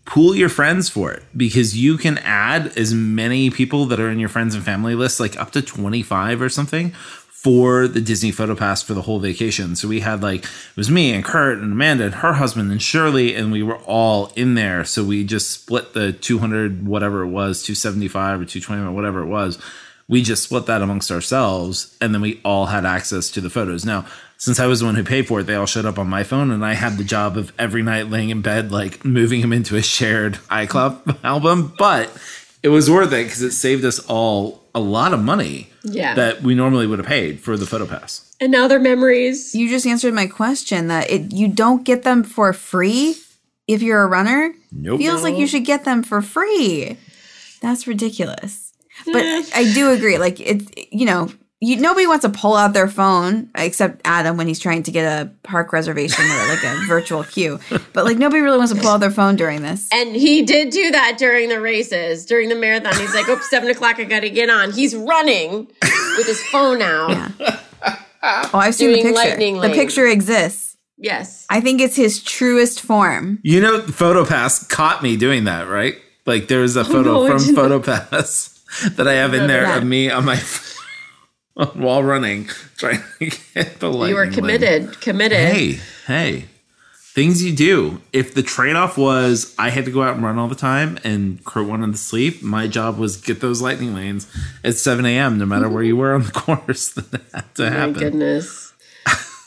Pool 0.05 0.34
your 0.34 0.51
friends 0.51 0.90
for 0.90 1.12
it 1.12 1.22
because 1.34 1.76
you 1.76 1.97
can 1.97 2.18
add 2.18 2.76
as 2.76 2.92
many 2.92 3.49
people 3.51 3.86
that 3.86 3.99
are 3.99 4.11
in 4.11 4.18
your 4.18 4.28
friends 4.28 4.55
and 4.55 4.62
family 4.62 4.95
list, 4.95 5.18
like 5.18 5.38
up 5.38 5.51
to 5.53 5.62
25 5.62 6.42
or 6.42 6.51
something, 6.51 6.90
for 7.30 7.88
the 7.88 8.01
Disney 8.01 8.30
photo 8.30 8.55
pass 8.55 8.82
for 8.82 8.92
the 8.92 9.03
whole 9.03 9.18
vacation. 9.18 9.76
So 9.76 9.88
we 9.88 10.01
had 10.01 10.22
like 10.22 10.45
it 10.45 10.76
was 10.76 10.90
me 10.90 11.12
and 11.12 11.24
Kurt 11.24 11.59
and 11.59 11.72
Amanda 11.72 12.05
and 12.05 12.14
her 12.16 12.34
husband 12.34 12.70
and 12.70 12.82
Shirley, 12.82 13.34
and 13.34 13.51
we 13.51 13.62
were 13.62 13.78
all 13.78 14.30
in 14.36 14.55
there. 14.55 14.84
So 14.84 15.03
we 15.05 15.24
just 15.24 15.51
split 15.51 15.95
the 15.95 16.12
200 16.12 16.86
whatever 16.86 17.22
it 17.22 17.28
was, 17.28 17.62
275 17.62 18.42
or 18.42 18.45
220 18.45 18.82
or 18.82 18.92
whatever 18.92 19.22
it 19.22 19.26
was 19.26 19.59
we 20.09 20.22
just 20.22 20.42
split 20.42 20.66
that 20.66 20.82
amongst 20.82 21.11
ourselves 21.11 21.97
and 22.01 22.14
then 22.14 22.20
we 22.20 22.40
all 22.45 22.66
had 22.66 22.84
access 22.84 23.30
to 23.30 23.40
the 23.40 23.51
photos 23.51 23.84
now 23.84 24.07
since 24.45 24.61
i 24.61 24.66
was 24.66 24.80
the 24.80 24.86
one 24.86 24.95
who 24.95 25.03
paid 25.05 25.26
for 25.26 25.40
it 25.40 25.45
they 25.45 25.55
all 25.55 25.66
showed 25.66 25.84
up 25.86 25.99
on 25.99 26.09
my 26.09 26.22
phone 26.22 26.51
and 26.51 26.64
i 26.64 26.74
had 26.74 26.97
the 26.99 27.05
job 27.05 27.36
of 27.36 27.53
every 27.59 27.82
night 27.82 28.09
laying 28.11 28.30
in 28.30 28.42
bed 28.42 28.70
like 28.70 29.05
moving 29.05 29.40
them 29.40 29.53
into 29.53 29.76
a 29.76 29.82
shared 29.82 30.34
icloud 30.51 30.95
album 31.24 31.72
but 31.78 32.11
it 32.62 32.68
was 32.68 32.90
worth 32.90 33.12
it 33.12 33.24
because 33.24 33.42
it 33.42 33.53
saved 33.53 33.84
us 33.84 33.99
all 34.09 34.62
a 34.74 34.80
lot 34.80 35.12
of 35.14 35.20
money 35.22 35.68
Yeah. 35.82 36.14
that 36.14 36.42
we 36.42 36.55
normally 36.55 36.86
would 36.86 36.99
have 36.99 37.07
paid 37.09 37.40
for 37.40 37.57
the 37.57 37.66
photo 37.66 37.86
pass 37.86 38.34
And 38.40 38.51
now 38.51 38.66
they're 38.68 38.80
memories. 38.80 39.55
You 39.55 39.68
just 39.68 39.86
answered 39.86 40.14
my 40.14 40.26
question 40.26 40.88
that 40.88 41.09
it 41.11 41.32
you 41.32 41.47
don't 41.49 41.84
get 41.84 42.03
them 42.03 42.24
for 42.24 42.53
free 42.53 43.14
if 43.68 43.80
you're 43.82 44.03
a 44.03 44.07
runner. 44.07 44.53
Nope. 44.72 44.99
Feels 45.01 45.22
like 45.22 45.36
you 45.38 45.47
should 45.47 45.64
get 45.64 45.84
them 45.84 46.03
for 46.03 46.20
free. 46.20 46.99
That's 47.62 47.86
ridiculous. 47.86 48.72
But 49.07 49.22
eh. 49.22 49.42
I 49.55 49.72
do 49.72 49.90
agree. 49.92 50.18
Like 50.18 50.40
it's 50.40 50.66
you 50.90 51.07
know, 51.07 51.28
you 51.64 51.76
nobody 51.76 52.06
wants 52.06 52.24
to 52.24 52.28
pull 52.28 52.54
out 52.54 52.72
their 52.74 52.88
phone 52.88 53.50
except 53.54 54.00
Adam 54.04 54.36
when 54.36 54.46
he's 54.46 54.58
trying 54.58 54.82
to 54.84 54.90
get 54.90 55.04
a 55.04 55.30
park 55.42 55.72
reservation 55.72 56.24
or 56.24 56.48
like 56.48 56.62
a 56.62 56.80
virtual 56.86 57.24
queue. 57.24 57.58
But 57.92 58.04
like 58.04 58.18
nobody 58.18 58.40
really 58.40 58.58
wants 58.58 58.72
to 58.72 58.80
pull 58.80 58.90
out 58.90 59.00
their 59.00 59.10
phone 59.10 59.36
during 59.36 59.62
this. 59.62 59.88
And 59.92 60.14
he 60.14 60.42
did 60.42 60.70
do 60.70 60.90
that 60.90 61.16
during 61.18 61.48
the 61.48 61.60
races, 61.60 62.26
during 62.26 62.48
the 62.48 62.54
marathon. 62.54 62.94
He's 62.96 63.14
like, 63.14 63.28
"Oops, 63.28 63.48
seven 63.48 63.70
o'clock, 63.70 63.98
I 63.98 64.04
got 64.04 64.20
to 64.20 64.30
get 64.30 64.50
on." 64.50 64.72
He's 64.72 64.94
running 64.94 65.66
with 66.16 66.26
his 66.26 66.42
phone 66.44 66.82
out. 66.82 67.32
Oh, 68.26 68.50
I've 68.54 68.74
seen 68.74 68.90
the 68.90 69.02
picture. 69.02 69.12
lightning 69.12 69.60
The 69.60 69.70
picture 69.70 70.06
exists. 70.06 70.76
Yes, 70.96 71.44
I 71.50 71.60
think 71.60 71.80
it's 71.80 71.96
his 71.96 72.22
truest 72.22 72.80
form. 72.80 73.38
you 73.42 73.60
know 73.60 73.80
PhotoPass 73.80 74.68
caught 74.68 75.02
me 75.02 75.16
doing 75.16 75.44
that 75.44 75.68
right 75.68 75.96
like 76.26 76.48
there 76.48 76.60
was 76.60 76.76
a 76.76 76.80
oh, 76.80 76.84
photo 76.84 77.12
no, 77.12 77.26
from 77.26 77.38
didn't. 77.38 77.54
photo 77.56 77.80
pass 77.80 78.64
that 78.96 79.06
i 79.06 79.14
have 79.14 79.34
in 79.34 79.46
there 79.46 79.62
that. 79.62 79.78
of 79.78 79.84
me 79.84 80.10
on 80.10 80.24
my 80.24 80.36
phone 80.36 80.63
while 81.74 82.02
running 82.02 82.46
trying 82.76 83.02
to 83.18 83.26
get 83.55 83.80
the 83.80 83.90
you 83.90 83.92
were 83.92 83.98
lightning 83.98 84.16
lane. 84.16 84.32
committed. 84.32 85.00
Committed. 85.00 85.38
Hey, 85.38 85.80
hey. 86.07 86.44
Things 87.14 87.44
you 87.44 87.55
do. 87.55 88.02
If 88.12 88.34
the 88.34 88.42
trade 88.42 88.74
off 88.74 88.98
was 88.98 89.55
I 89.57 89.70
had 89.70 89.84
to 89.84 89.92
go 89.92 90.02
out 90.02 90.16
and 90.16 90.24
run 90.24 90.36
all 90.36 90.48
the 90.48 90.57
time 90.57 90.98
and 91.05 91.44
Kurt 91.44 91.68
wanted 91.68 91.92
to 91.92 91.98
sleep, 91.98 92.42
my 92.42 92.66
job 92.66 92.98
was 92.98 93.16
get 93.16 93.40
those 93.40 93.62
lightning 93.62 93.94
lanes 93.94 94.26
at 94.64 94.74
7 94.74 95.07
a.m. 95.07 95.38
no 95.38 95.46
matter 95.46 95.68
where 95.68 95.84
you 95.84 95.96
were 95.96 96.14
on 96.14 96.24
the 96.24 96.32
course 96.32 96.90
that 96.90 97.22
had 97.32 97.55
to 97.55 97.70
My 97.70 97.90
goodness. 97.92 98.72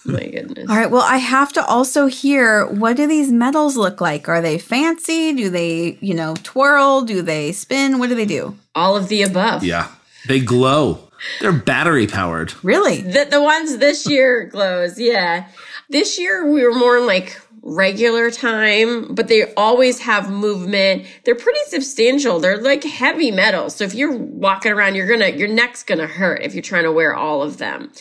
My 0.05 0.25
goodness. 0.25 0.69
All 0.69 0.77
right. 0.77 0.89
Well, 0.89 1.01
I 1.01 1.17
have 1.17 1.51
to 1.53 1.65
also 1.65 2.05
hear 2.05 2.65
what 2.67 2.95
do 2.95 3.05
these 3.05 3.29
medals 3.29 3.75
look 3.75 3.99
like? 3.99 4.29
Are 4.29 4.41
they 4.41 4.57
fancy? 4.57 5.33
Do 5.33 5.49
they, 5.49 5.97
you 5.99 6.13
know, 6.13 6.35
twirl? 6.43 7.01
Do 7.01 7.21
they 7.21 7.51
spin? 7.51 7.99
What 7.99 8.07
do 8.07 8.15
they 8.15 8.25
do? 8.25 8.57
All 8.73 8.95
of 8.95 9.09
the 9.09 9.23
above. 9.23 9.65
Yeah. 9.65 9.89
They 10.29 10.39
glow. 10.39 11.06
They're 11.41 11.51
battery 11.51 12.07
powered. 12.07 12.53
Really? 12.63 13.01
The, 13.01 13.25
the 13.29 13.41
ones 13.41 13.77
this 13.77 14.07
year 14.09 14.45
glows, 14.45 14.99
yeah. 14.99 15.47
This 15.89 16.19
year 16.19 16.49
we 16.51 16.63
were 16.63 16.73
more 16.73 16.97
in 16.97 17.05
like 17.05 17.39
regular 17.61 18.31
time, 18.31 19.13
but 19.13 19.27
they 19.27 19.53
always 19.55 19.99
have 19.99 20.31
movement. 20.31 21.05
They're 21.25 21.35
pretty 21.35 21.59
substantial. 21.67 22.39
They're 22.39 22.61
like 22.61 22.83
heavy 22.83 23.31
metal. 23.31 23.69
So 23.69 23.83
if 23.83 23.93
you're 23.93 24.15
walking 24.15 24.71
around, 24.71 24.95
you're 24.95 25.07
gonna, 25.07 25.29
your 25.29 25.49
neck's 25.49 25.83
gonna 25.83 26.07
hurt 26.07 26.41
if 26.41 26.53
you're 26.53 26.61
trying 26.61 26.83
to 26.83 26.91
wear 26.91 27.13
all 27.13 27.41
of 27.41 27.57
them. 27.57 27.91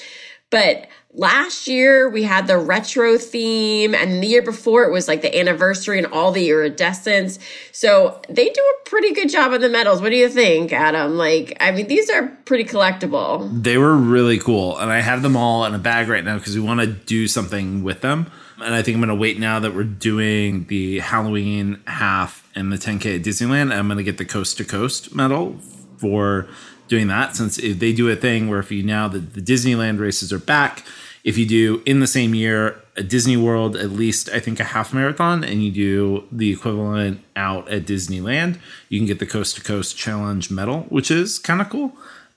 But 0.50 0.88
last 1.16 1.66
year 1.66 2.10
we 2.10 2.22
had 2.22 2.46
the 2.46 2.58
retro 2.58 3.16
theme 3.16 3.94
and 3.94 4.22
the 4.22 4.26
year 4.26 4.42
before 4.42 4.84
it 4.84 4.92
was 4.92 5.08
like 5.08 5.22
the 5.22 5.36
anniversary 5.36 5.98
and 5.98 6.06
all 6.08 6.30
the 6.30 6.48
iridescence. 6.48 7.38
So 7.72 8.20
they 8.28 8.48
do 8.50 8.60
a 8.60 8.88
pretty 8.88 9.14
good 9.14 9.30
job 9.30 9.52
on 9.52 9.60
the 9.62 9.68
medals 9.68 10.02
What 10.02 10.10
do 10.10 10.16
you 10.16 10.28
think, 10.28 10.72
Adam? 10.72 11.16
Like, 11.16 11.56
I 11.58 11.70
mean, 11.70 11.86
these 11.86 12.10
are 12.10 12.28
pretty 12.44 12.64
collectible. 12.64 13.62
They 13.62 13.78
were 13.78 13.96
really 13.96 14.38
cool. 14.38 14.76
And 14.78 14.92
I 14.92 15.00
have 15.00 15.22
them 15.22 15.36
all 15.36 15.64
in 15.64 15.74
a 15.74 15.78
bag 15.78 16.08
right 16.08 16.24
now 16.24 16.36
because 16.36 16.54
we 16.54 16.60
want 16.60 16.80
to 16.80 16.86
do 16.86 17.26
something 17.26 17.82
with 17.82 18.02
them. 18.02 18.30
And 18.58 18.74
I 18.74 18.82
think 18.82 18.96
I'm 18.96 19.00
going 19.00 19.08
to 19.08 19.14
wait 19.14 19.38
now 19.38 19.58
that 19.58 19.74
we're 19.74 19.84
doing 19.84 20.66
the 20.66 21.00
Halloween 21.00 21.80
half 21.86 22.48
and 22.54 22.72
the 22.72 22.76
10K 22.76 23.16
at 23.16 23.22
Disneyland. 23.22 23.74
I'm 23.74 23.86
going 23.88 23.98
to 23.98 24.04
get 24.04 24.18
the 24.18 24.24
coast 24.24 24.58
to 24.58 24.64
coast 24.64 25.14
medal 25.14 25.58
for 25.98 26.46
doing 26.88 27.08
that 27.08 27.36
since 27.36 27.58
if 27.58 27.78
they 27.78 27.92
do 27.92 28.08
a 28.08 28.16
thing 28.16 28.48
where 28.48 28.60
if 28.60 28.70
you 28.70 28.82
now 28.82 29.08
the, 29.08 29.18
the 29.18 29.40
Disneyland 29.40 29.98
races 29.98 30.32
are 30.32 30.38
back, 30.38 30.84
if 31.26 31.36
you 31.36 31.44
do 31.44 31.82
in 31.84 31.98
the 31.98 32.06
same 32.06 32.36
year 32.36 32.80
a 32.96 33.02
Disney 33.02 33.36
World, 33.36 33.76
at 33.76 33.90
least 33.90 34.30
I 34.30 34.38
think 34.38 34.60
a 34.60 34.64
half 34.64 34.94
marathon, 34.94 35.42
and 35.42 35.62
you 35.62 35.72
do 35.72 36.24
the 36.30 36.52
equivalent 36.52 37.20
out 37.34 37.68
at 37.68 37.84
Disneyland, 37.84 38.58
you 38.88 39.00
can 39.00 39.08
get 39.08 39.18
the 39.18 39.26
coast 39.26 39.56
to 39.56 39.60
coast 39.60 39.98
challenge 39.98 40.52
medal, 40.52 40.82
which 40.82 41.10
is 41.10 41.40
kind 41.40 41.60
of 41.60 41.68
cool 41.68 41.92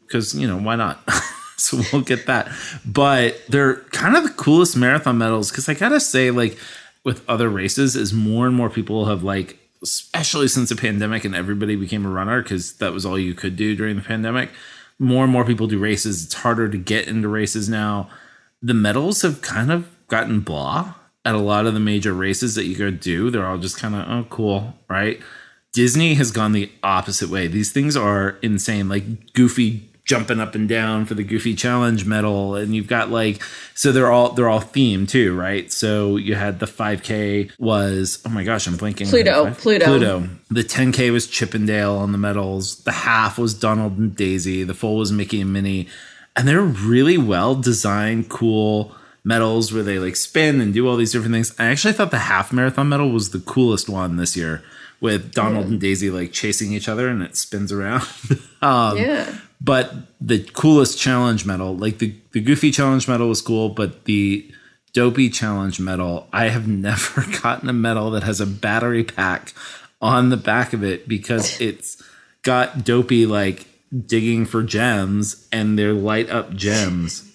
because, 0.08 0.34
you 0.34 0.48
know, 0.48 0.58
why 0.58 0.76
not? 0.76 1.08
so 1.58 1.80
we'll 1.94 2.02
get 2.02 2.26
that. 2.26 2.52
But 2.84 3.40
they're 3.48 3.76
kind 3.92 4.18
of 4.18 4.24
the 4.24 4.32
coolest 4.32 4.76
marathon 4.76 5.20
medals 5.20 5.52
because 5.52 5.70
I 5.70 5.76
gotta 5.76 6.00
say, 6.00 6.32
like 6.32 6.58
with 7.04 7.24
other 7.30 7.48
races, 7.48 7.96
is 7.96 8.12
more 8.12 8.48
and 8.48 8.56
more 8.56 8.72
people 8.72 9.06
have 9.06 9.22
like, 9.22 9.60
especially 9.84 10.48
since 10.48 10.70
the 10.70 10.76
pandemic 10.76 11.24
and 11.24 11.36
everybody 11.36 11.76
became 11.76 12.08
a 12.08 12.10
runner 12.10 12.42
because 12.42 12.74
that 12.78 12.92
was 12.92 13.06
all 13.06 13.20
you 13.20 13.36
could 13.36 13.56
do 13.56 13.76
during 13.76 13.98
the 13.98 14.02
pandemic. 14.02 14.50
More 14.98 15.24
and 15.24 15.32
more 15.32 15.46
people 15.46 15.68
do 15.68 15.78
races. 15.78 16.26
It's 16.26 16.34
harder 16.34 16.68
to 16.68 16.78
get 16.78 17.08
into 17.08 17.28
races 17.28 17.70
now. 17.70 18.10
The 18.62 18.74
medals 18.74 19.22
have 19.22 19.42
kind 19.42 19.72
of 19.72 19.88
gotten 20.08 20.42
blah 20.42 20.96
at 21.26 21.36
a 21.36 21.40
lot 21.40 21.66
of 21.66 21.74
the 21.74 21.80
major 21.80 22.14
races 22.14 22.56
that 22.56 22.66
you 22.66 22.76
go 22.76 22.92
do. 22.92 23.30
They're 23.30 23.46
all 23.46 23.58
just 23.58 23.78
kind 23.78 23.96
of, 23.96 24.10
oh, 24.10 24.26
cool, 24.30 24.76
right? 24.90 25.22
Disney 25.74 26.16
has 26.16 26.32
gone 26.32 26.52
the 26.52 26.72
opposite 26.82 27.30
way. 27.30 27.48
These 27.48 27.72
things 27.72 27.96
are 27.96 28.38
insane. 28.42 28.90
Like 28.90 29.34
Goofy 29.34 29.90
jumping 30.10 30.40
up 30.40 30.56
and 30.56 30.68
down 30.68 31.06
for 31.06 31.14
the 31.14 31.24
Goofy 31.24 31.54
Challenge 31.54 32.04
medal, 32.04 32.56
and 32.56 32.74
you've 32.74 32.88
got 32.88 33.12
like 33.12 33.44
so 33.76 33.92
they're 33.92 34.12
all 34.12 34.32
they're 34.32 34.50
all 34.50 34.60
themed 34.60 35.08
too, 35.10 35.38
right? 35.38 35.72
So 35.72 36.18
you 36.18 36.34
had 36.34 36.60
the 36.60 36.66
5K 36.66 37.52
was 37.60 38.20
oh 38.26 38.30
my 38.30 38.44
gosh, 38.44 38.66
I'm 38.66 38.76
blinking. 38.76 39.08
Pluto, 39.08 39.54
Pluto, 39.54 39.86
Pluto. 39.86 40.30
The 40.50 40.64
10K 40.64 41.12
was 41.12 41.28
Chip 41.28 41.54
'n' 41.54 41.68
Dale 41.68 41.96
on 41.96 42.12
the 42.12 42.18
medals. 42.18 42.84
The 42.84 42.92
half 42.92 43.38
was 43.38 43.54
Donald 43.54 44.00
and 44.00 44.16
Daisy. 44.16 44.64
The 44.64 44.74
full 44.74 44.98
was 44.98 45.12
Mickey 45.12 45.40
and 45.42 45.54
Minnie, 45.54 45.88
and 46.36 46.48
they're 46.48 46.62
really 46.62 47.18
well 47.18 47.56
designed, 47.56 48.30
cool 48.30 48.96
medals 49.24 49.74
where 49.74 49.84
they 49.84 50.00
like 50.00 50.16
spin 50.16 50.62
and 50.62 50.74
do 50.74 50.88
all 50.88 50.96
these 50.96 51.12
different 51.12 51.34
things. 51.34 51.54
I 51.60 51.66
actually 51.66 51.94
thought 51.94 52.12
the 52.12 52.20
half 52.20 52.52
marathon 52.54 52.90
medal 52.90 53.12
was 53.12 53.32
the 53.32 53.40
coolest 53.40 53.90
one 53.90 54.18
this 54.18 54.36
year 54.36 54.64
with 55.02 55.34
Donald 55.34 55.68
and 55.68 55.80
Daisy 55.80 56.10
like 56.10 56.32
chasing 56.32 56.74
each 56.74 56.90
other 56.90 57.08
and 57.08 57.22
it 57.22 57.36
spins 57.36 57.72
around. 57.72 58.04
um, 58.62 58.98
Yeah. 58.98 59.34
But 59.62 59.94
the 60.22 60.40
coolest 60.54 60.98
challenge 60.98 61.46
medal, 61.46 61.76
like 61.76 61.98
the, 61.98 62.16
the 62.32 62.40
Goofy 62.40 62.72
challenge 62.72 63.08
medal 63.10 63.28
was 63.28 63.42
cool, 63.42 63.70
but 63.70 64.06
the 64.06 64.50
Dopey 64.94 65.30
challenge 65.30 65.80
medal, 65.80 66.28
I 66.32 66.46
have 66.46 66.68
never 66.86 67.26
gotten 67.42 67.70
a 67.70 67.74
medal 67.74 68.12
that 68.12 68.24
has 68.24 68.40
a 68.40 68.48
battery 68.48 69.04
pack 69.04 69.54
on 70.02 70.30
the 70.30 70.38
back 70.38 70.74
of 70.74 70.84
it 70.84 71.08
because 71.08 71.60
it's 71.62 72.02
got 72.42 72.86
Dopey 72.86 73.26
like 73.26 73.66
digging 74.06 74.46
for 74.46 74.64
gems 74.64 75.48
and 75.52 75.78
they're 75.78 75.94
light 75.94 76.30
up 76.30 76.54
gems 76.54 77.26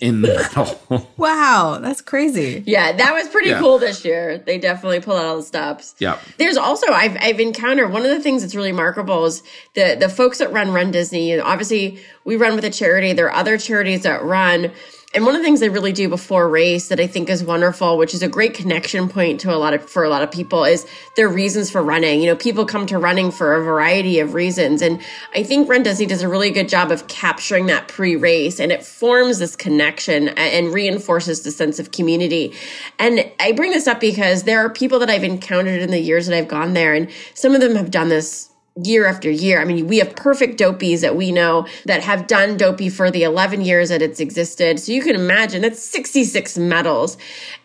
in 0.00 0.22
the 0.22 0.28
medal. 0.88 1.08
Wow, 1.16 1.78
that's 1.80 2.00
crazy. 2.00 2.62
Yeah, 2.66 2.92
that 2.92 3.12
was 3.14 3.28
pretty 3.28 3.50
Yeah. 3.50 3.60
cool 3.60 3.78
this 3.78 4.04
year. 4.04 4.38
They 4.38 4.58
definitely 4.58 5.00
pulled 5.00 5.18
out 5.18 5.24
all 5.24 5.36
the 5.36 5.42
stops. 5.42 5.94
yeah. 5.98 6.18
There's 6.38 6.56
also 6.56 6.88
I've 6.92 7.16
I've 7.20 7.40
encountered 7.40 7.92
one 7.92 8.02
of 8.04 8.10
the 8.10 8.20
things 8.20 8.42
that's 8.42 8.54
really 8.54 8.72
remarkable 8.72 9.24
is 9.24 9.42
the 9.74 9.96
the 9.98 10.08
folks 10.08 10.38
that 10.38 10.52
run 10.52 10.72
Run 10.72 10.90
Disney. 10.90 11.32
And 11.32 11.40
obviously, 11.42 12.00
we 12.24 12.36
run 12.36 12.54
with 12.56 12.64
a 12.64 12.70
charity. 12.70 13.12
There 13.12 13.26
are 13.26 13.34
other 13.34 13.56
charities 13.56 14.02
that 14.02 14.22
run. 14.22 14.72
And 15.14 15.24
one 15.24 15.36
of 15.36 15.42
the 15.42 15.44
things 15.44 15.60
they 15.60 15.68
really 15.68 15.92
do 15.92 16.08
before 16.08 16.48
race 16.48 16.88
that 16.88 16.98
I 16.98 17.06
think 17.06 17.30
is 17.30 17.44
wonderful, 17.44 17.96
which 17.98 18.14
is 18.14 18.22
a 18.24 18.28
great 18.28 18.52
connection 18.52 19.08
point 19.08 19.38
to 19.42 19.54
a 19.54 19.56
lot 19.56 19.72
of 19.72 19.88
for 19.88 20.02
a 20.02 20.08
lot 20.08 20.24
of 20.24 20.32
people, 20.32 20.64
is 20.64 20.88
their 21.14 21.28
reasons 21.28 21.70
for 21.70 21.84
running. 21.84 22.20
You 22.20 22.26
know, 22.26 22.36
people 22.36 22.66
come 22.66 22.84
to 22.86 22.98
running 22.98 23.30
for 23.30 23.54
a 23.54 23.62
variety 23.62 24.18
of 24.18 24.34
reasons, 24.34 24.82
and 24.82 25.00
I 25.32 25.44
think 25.44 25.68
Run 25.68 25.84
Disney 25.84 26.06
does 26.06 26.22
a 26.22 26.28
really 26.28 26.50
good 26.50 26.68
job 26.68 26.90
of 26.90 27.06
capturing 27.06 27.66
that 27.66 27.86
pre-race, 27.86 28.58
and 28.58 28.72
it 28.72 28.84
forms 28.84 29.38
this 29.38 29.54
connection 29.54 30.30
and 30.30 30.74
reinforces 30.74 31.42
the 31.42 31.52
sense 31.52 31.78
of 31.78 31.92
community. 31.92 32.52
And 32.98 33.30
I 33.38 33.52
bring 33.52 33.70
this 33.70 33.86
up 33.86 34.00
because 34.00 34.42
there 34.42 34.58
are 34.58 34.68
people 34.68 34.98
that 34.98 35.10
I've 35.10 35.22
encountered 35.22 35.80
in 35.80 35.92
the 35.92 36.00
years 36.00 36.26
that 36.26 36.36
I've 36.36 36.48
gone 36.48 36.72
there, 36.72 36.92
and 36.92 37.08
some 37.34 37.54
of 37.54 37.60
them 37.60 37.76
have 37.76 37.92
done 37.92 38.08
this 38.08 38.50
year 38.82 39.06
after 39.06 39.30
year. 39.30 39.60
I 39.60 39.64
mean, 39.64 39.86
we 39.86 39.98
have 39.98 40.16
perfect 40.16 40.58
dopies 40.58 41.00
that 41.02 41.14
we 41.14 41.30
know 41.30 41.66
that 41.84 42.02
have 42.02 42.26
done 42.26 42.56
dopey 42.56 42.88
for 42.88 43.08
the 43.08 43.22
11 43.22 43.60
years 43.60 43.88
that 43.90 44.02
it's 44.02 44.18
existed. 44.18 44.80
So 44.80 44.90
you 44.90 45.00
can 45.00 45.14
imagine 45.14 45.62
that's 45.62 45.82
66 45.82 46.58
medals. 46.58 47.16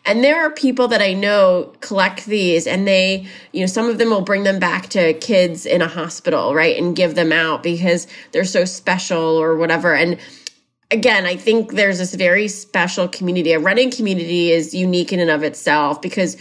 And 0.05 0.24
there 0.24 0.45
are 0.45 0.51
people 0.51 0.88
that 0.89 1.01
I 1.01 1.14
know 1.14 1.74
collect 1.82 2.26
these 2.26 2.68
and 2.68 2.88
they, 2.88 3.26
you 3.53 3.62
know, 3.62 3.66
some 3.66 3.89
of 3.89 3.97
them 3.97 4.12
will 4.12 4.22
bring 4.22 4.43
them 4.43 4.60
back 4.60 4.89
to 4.89 5.14
kids 5.14 5.66
in 5.66 5.82
a 5.82 5.88
hospital, 5.88 6.53
right? 6.53 6.78
And 6.78 6.95
give 6.95 7.16
them 7.16 7.32
out 7.32 7.64
because 7.64 8.05
they're 8.32 8.45
so 8.45 8.64
special 8.64 9.20
or 9.20 9.55
whatever. 9.55 9.95
And 9.95 10.20
again, 10.91 11.26
I 11.26 11.36
think 11.36 11.72
there's 11.74 11.97
this 11.97 12.14
very 12.14 12.47
special 12.47 13.07
community. 13.07 13.53
A 13.53 13.60
running 13.60 13.89
community 13.89 14.51
is 14.51 14.76
unique 14.76 15.12
in 15.12 15.20
and 15.20 15.32
of 15.32 15.41
itself 15.41 16.03
because 16.03 16.38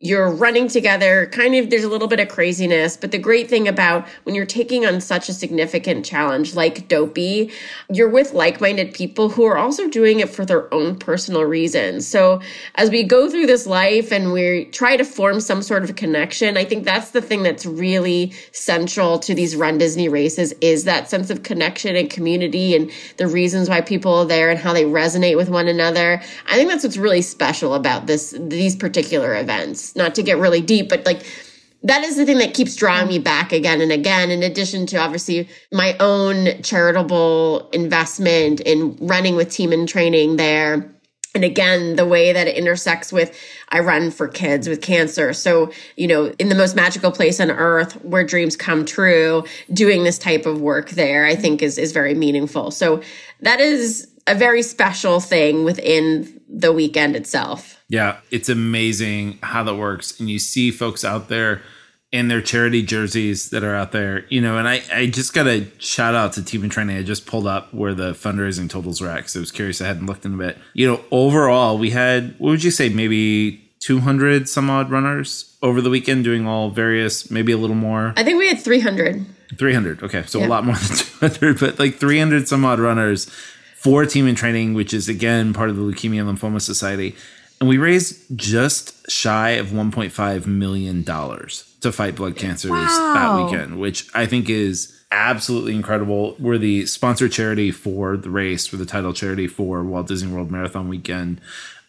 you're 0.00 0.30
running 0.30 0.68
together 0.68 1.26
kind 1.32 1.56
of 1.56 1.70
there's 1.70 1.82
a 1.82 1.88
little 1.88 2.06
bit 2.06 2.20
of 2.20 2.28
craziness 2.28 2.96
but 2.96 3.10
the 3.10 3.18
great 3.18 3.50
thing 3.50 3.66
about 3.66 4.06
when 4.22 4.32
you're 4.32 4.46
taking 4.46 4.86
on 4.86 5.00
such 5.00 5.28
a 5.28 5.32
significant 5.32 6.04
challenge 6.04 6.54
like 6.54 6.86
dopey 6.86 7.50
you're 7.90 8.08
with 8.08 8.32
like-minded 8.32 8.94
people 8.94 9.28
who 9.28 9.44
are 9.44 9.58
also 9.58 9.88
doing 9.88 10.20
it 10.20 10.28
for 10.28 10.44
their 10.44 10.72
own 10.72 10.96
personal 10.96 11.42
reasons. 11.42 12.06
So 12.06 12.40
as 12.76 12.90
we 12.90 13.02
go 13.02 13.28
through 13.28 13.46
this 13.46 13.66
life 13.66 14.12
and 14.12 14.32
we 14.32 14.66
try 14.66 14.96
to 14.96 15.04
form 15.04 15.40
some 15.40 15.62
sort 15.62 15.82
of 15.82 15.96
connection 15.96 16.56
i 16.56 16.64
think 16.64 16.84
that's 16.84 17.10
the 17.10 17.20
thing 17.20 17.42
that's 17.42 17.66
really 17.66 18.32
central 18.52 19.18
to 19.18 19.34
these 19.34 19.56
run 19.56 19.78
disney 19.78 20.08
races 20.08 20.52
is 20.60 20.84
that 20.84 21.10
sense 21.10 21.30
of 21.30 21.42
connection 21.42 21.96
and 21.96 22.10
community 22.10 22.76
and 22.76 22.90
the 23.16 23.26
reasons 23.26 23.68
why 23.68 23.80
people 23.80 24.14
are 24.14 24.26
there 24.26 24.50
and 24.50 24.60
how 24.60 24.72
they 24.72 24.84
resonate 24.84 25.36
with 25.36 25.48
one 25.48 25.68
another. 25.68 26.20
I 26.46 26.54
think 26.54 26.68
that's 26.70 26.84
what's 26.84 26.96
really 26.96 27.22
special 27.22 27.74
about 27.74 28.06
this 28.06 28.34
these 28.38 28.76
particular 28.76 29.34
events 29.36 29.87
not 29.96 30.14
to 30.14 30.22
get 30.22 30.38
really 30.38 30.60
deep 30.60 30.88
but 30.88 31.04
like 31.06 31.24
that 31.82 32.02
is 32.02 32.16
the 32.16 32.26
thing 32.26 32.38
that 32.38 32.54
keeps 32.54 32.74
drawing 32.74 33.06
me 33.06 33.18
back 33.18 33.52
again 33.52 33.80
and 33.80 33.92
again. 33.92 34.30
In 34.30 34.42
addition 34.42 34.86
to 34.86 34.96
obviously 34.96 35.48
my 35.72 35.96
own 35.98 36.60
charitable 36.62 37.68
investment 37.70 38.60
in 38.60 38.96
running 39.00 39.36
with 39.36 39.50
team 39.50 39.72
in 39.72 39.86
training 39.86 40.36
there. 40.36 40.92
And 41.34 41.44
again 41.44 41.94
the 41.94 42.06
way 42.06 42.32
that 42.32 42.48
it 42.48 42.56
intersects 42.56 43.12
with 43.12 43.38
i 43.68 43.78
run 43.80 44.10
for 44.10 44.26
kids 44.26 44.66
with 44.68 44.80
cancer. 44.80 45.32
So 45.32 45.70
you 45.96 46.08
know 46.08 46.32
in 46.38 46.48
the 46.48 46.54
most 46.56 46.74
magical 46.74 47.12
place 47.12 47.38
on 47.38 47.50
earth 47.50 48.02
where 48.04 48.24
dreams 48.24 48.56
come 48.56 48.84
true 48.84 49.44
doing 49.72 50.02
this 50.02 50.18
type 50.18 50.46
of 50.46 50.60
work 50.60 50.90
there 50.90 51.26
i 51.26 51.36
think 51.36 51.62
is 51.62 51.78
is 51.78 51.92
very 51.92 52.14
meaningful. 52.14 52.70
So 52.72 53.02
that 53.40 53.60
is 53.60 54.08
a 54.26 54.34
very 54.34 54.62
special 54.62 55.20
thing 55.20 55.64
within 55.64 56.37
the 56.48 56.72
weekend 56.72 57.14
itself 57.16 57.82
Yeah, 57.88 58.18
it's 58.30 58.48
amazing 58.48 59.38
how 59.42 59.62
that 59.64 59.74
works. 59.76 60.18
And 60.18 60.28
you 60.30 60.38
see 60.38 60.70
folks 60.70 61.04
out 61.04 61.28
there 61.28 61.62
in 62.10 62.28
their 62.28 62.40
charity 62.40 62.82
jerseys 62.82 63.50
that 63.50 63.62
are 63.62 63.74
out 63.74 63.92
there, 63.92 64.24
you 64.30 64.40
know, 64.40 64.56
and 64.56 64.66
I, 64.66 64.82
I 64.92 65.06
just 65.06 65.34
got 65.34 65.46
a 65.46 65.66
shout 65.78 66.14
out 66.14 66.32
to 66.34 66.42
Team 66.42 66.64
in 66.64 66.70
Training. 66.70 66.96
I 66.96 67.02
just 67.02 67.26
pulled 67.26 67.46
up 67.46 67.72
where 67.74 67.92
the 67.92 68.12
fundraising 68.12 68.70
totals 68.70 69.00
were 69.00 69.08
at 69.08 69.16
because 69.16 69.36
I 69.36 69.40
was 69.40 69.52
curious. 69.52 69.82
I 69.82 69.86
hadn't 69.86 70.06
looked 70.06 70.24
in 70.24 70.34
a 70.34 70.36
bit. 70.38 70.56
You 70.72 70.86
know, 70.88 71.04
overall, 71.10 71.76
we 71.76 71.90
had, 71.90 72.34
what 72.38 72.50
would 72.50 72.64
you 72.64 72.70
say, 72.70 72.88
maybe 72.88 73.62
200 73.80 74.48
some 74.48 74.70
odd 74.70 74.90
runners 74.90 75.56
over 75.62 75.82
the 75.82 75.90
weekend 75.90 76.24
doing 76.24 76.46
all 76.46 76.70
various, 76.70 77.30
maybe 77.30 77.52
a 77.52 77.58
little 77.58 77.76
more. 77.76 78.14
i 78.16 78.24
think 78.24 78.38
we 78.38 78.48
had 78.48 78.58
300 78.58 79.26
300. 79.56 80.02
Okay. 80.02 80.24
So 80.24 80.44
a 80.44 80.46
lot 80.46 80.64
more 80.64 80.76
than 80.76 81.30
200, 81.30 81.60
but 81.60 81.78
like 81.78 81.96
300 81.96 82.48
some 82.48 82.64
odd 82.64 82.78
runners 82.80 83.30
for 83.78 84.04
team 84.04 84.26
in 84.26 84.34
training, 84.34 84.74
which 84.74 84.92
is 84.92 85.08
again 85.08 85.52
part 85.52 85.70
of 85.70 85.76
the 85.76 85.82
Leukemia 85.82 86.28
and 86.28 86.38
Lymphoma 86.38 86.60
Society. 86.60 87.14
And 87.60 87.68
we 87.68 87.78
raised 87.78 88.36
just 88.36 89.10
shy 89.10 89.50
of 89.50 89.68
$1.5 89.68 90.46
million 90.46 91.04
to 91.04 91.92
fight 91.92 92.14
blood 92.16 92.36
cancers 92.36 92.70
that 92.70 93.36
weekend, 93.36 93.78
which 93.80 94.08
I 94.14 94.26
think 94.26 94.48
is 94.48 94.94
absolutely 95.10 95.74
incredible. 95.74 96.36
We're 96.38 96.58
the 96.58 96.86
sponsor 96.86 97.28
charity 97.28 97.70
for 97.70 98.16
the 98.16 98.30
race, 98.30 98.72
we're 98.72 98.78
the 98.78 98.86
title 98.86 99.12
charity 99.12 99.46
for 99.46 99.82
Walt 99.84 100.08
Disney 100.08 100.32
World 100.32 100.50
Marathon 100.50 100.88
weekend. 100.88 101.40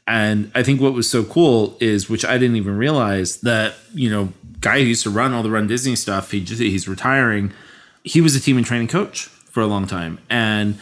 And 0.07 0.51
I 0.55 0.63
think 0.63 0.81
what 0.81 0.93
was 0.93 1.09
so 1.09 1.23
cool 1.23 1.77
is, 1.79 2.09
which 2.09 2.25
I 2.25 2.39
didn't 2.39 2.55
even 2.55 2.77
realize, 2.77 3.41
that, 3.41 3.75
you 3.93 4.09
know, 4.09 4.29
guy 4.59 4.79
who 4.79 4.85
used 4.85 5.03
to 5.03 5.11
run 5.11 5.33
all 5.33 5.43
the 5.43 5.51
Run 5.51 5.67
Disney 5.67 5.95
stuff, 5.95 6.31
he 6.31 6.43
just, 6.43 6.61
he's 6.61 6.87
retiring. 6.87 7.53
He 8.03 8.21
was 8.21 8.35
a 8.35 8.39
team 8.39 8.57
in 8.57 8.63
training 8.63 8.87
coach 8.87 9.25
for 9.25 9.61
a 9.61 9.67
long 9.67 9.85
time. 9.85 10.17
And 10.29 10.79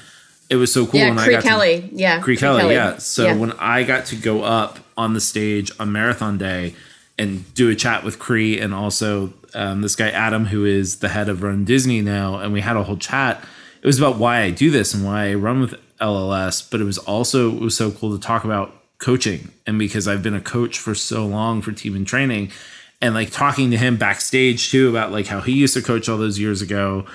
it 0.49 0.55
was 0.55 0.71
so 0.73 0.85
cool 0.85 0.99
Yeah, 0.99 1.09
when 1.09 1.19
I 1.19 1.23
Cree 1.25 1.33
got 1.33 1.41
to- 1.43 1.47
Kelly. 1.47 1.89
Yeah, 1.93 2.15
Cree 2.19 2.23
Cree 2.35 2.37
Kelly, 2.37 2.61
Kelly. 2.61 2.73
yeah. 2.75 2.97
So 2.97 3.25
Yeah. 3.25 3.33
when 3.35 3.51
I 3.53 3.83
got 3.83 4.05
to 4.07 4.15
go 4.15 4.43
up 4.43 4.79
on 4.97 5.13
the 5.13 5.21
stage 5.21 5.71
on 5.79 5.91
Marathon 5.91 6.37
Day 6.37 6.73
and 7.17 7.51
do 7.53 7.69
a 7.69 7.75
chat 7.75 8.03
with 8.03 8.19
Cree 8.19 8.59
and 8.59 8.73
also 8.73 9.33
um, 9.53 9.81
this 9.81 9.95
guy 9.95 10.09
Adam, 10.09 10.45
who 10.45 10.65
is 10.65 10.97
the 10.97 11.09
head 11.09 11.29
of 11.29 11.41
Run 11.41 11.65
Disney 11.65 12.01
now, 12.01 12.37
and 12.37 12.53
we 12.53 12.61
had 12.61 12.75
a 12.75 12.83
whole 12.83 12.97
chat. 12.97 13.43
It 13.81 13.85
was 13.87 13.97
about 13.97 14.17
why 14.17 14.41
I 14.41 14.51
do 14.51 14.69
this 14.71 14.93
and 14.93 15.03
why 15.05 15.29
I 15.31 15.33
run 15.35 15.61
with 15.61 15.75
LLS, 15.99 16.61
but 16.69 16.79
it 16.79 16.83
was 16.83 16.97
also 16.99 17.55
it 17.55 17.61
was 17.61 17.75
so 17.75 17.91
cool 17.91 18.15
to 18.17 18.21
talk 18.23 18.43
about 18.43 18.73
coaching 18.99 19.49
and 19.67 19.77
because 19.79 20.07
I've 20.07 20.23
been 20.23 20.33
a 20.33 20.41
coach 20.41 20.79
for 20.79 20.95
so 20.95 21.25
long 21.25 21.61
for 21.61 21.71
team 21.71 21.95
in 21.95 22.03
training 22.05 22.51
and 22.99 23.13
like 23.13 23.29
talking 23.31 23.69
to 23.71 23.77
him 23.77 23.95
backstage 23.95 24.71
too 24.71 24.89
about 24.89 25.11
like 25.11 25.27
how 25.27 25.39
he 25.41 25.51
used 25.53 25.75
to 25.75 25.81
coach 25.83 26.09
all 26.09 26.17
those 26.17 26.39
years 26.39 26.61
ago 26.63 27.05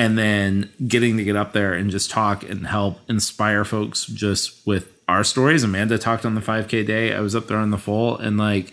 and 0.00 0.16
then 0.16 0.70
getting 0.88 1.18
to 1.18 1.24
get 1.24 1.36
up 1.36 1.52
there 1.52 1.74
and 1.74 1.90
just 1.90 2.10
talk 2.10 2.42
and 2.48 2.66
help 2.66 2.98
inspire 3.10 3.66
folks 3.66 4.06
just 4.06 4.66
with 4.66 4.90
our 5.06 5.22
stories. 5.22 5.62
Amanda 5.62 5.98
talked 5.98 6.24
on 6.24 6.34
the 6.34 6.40
5K 6.40 6.86
day. 6.86 7.14
I 7.14 7.20
was 7.20 7.36
up 7.36 7.48
there 7.48 7.58
on 7.58 7.70
the 7.70 7.76
full 7.76 8.16
and 8.16 8.38
like 8.38 8.72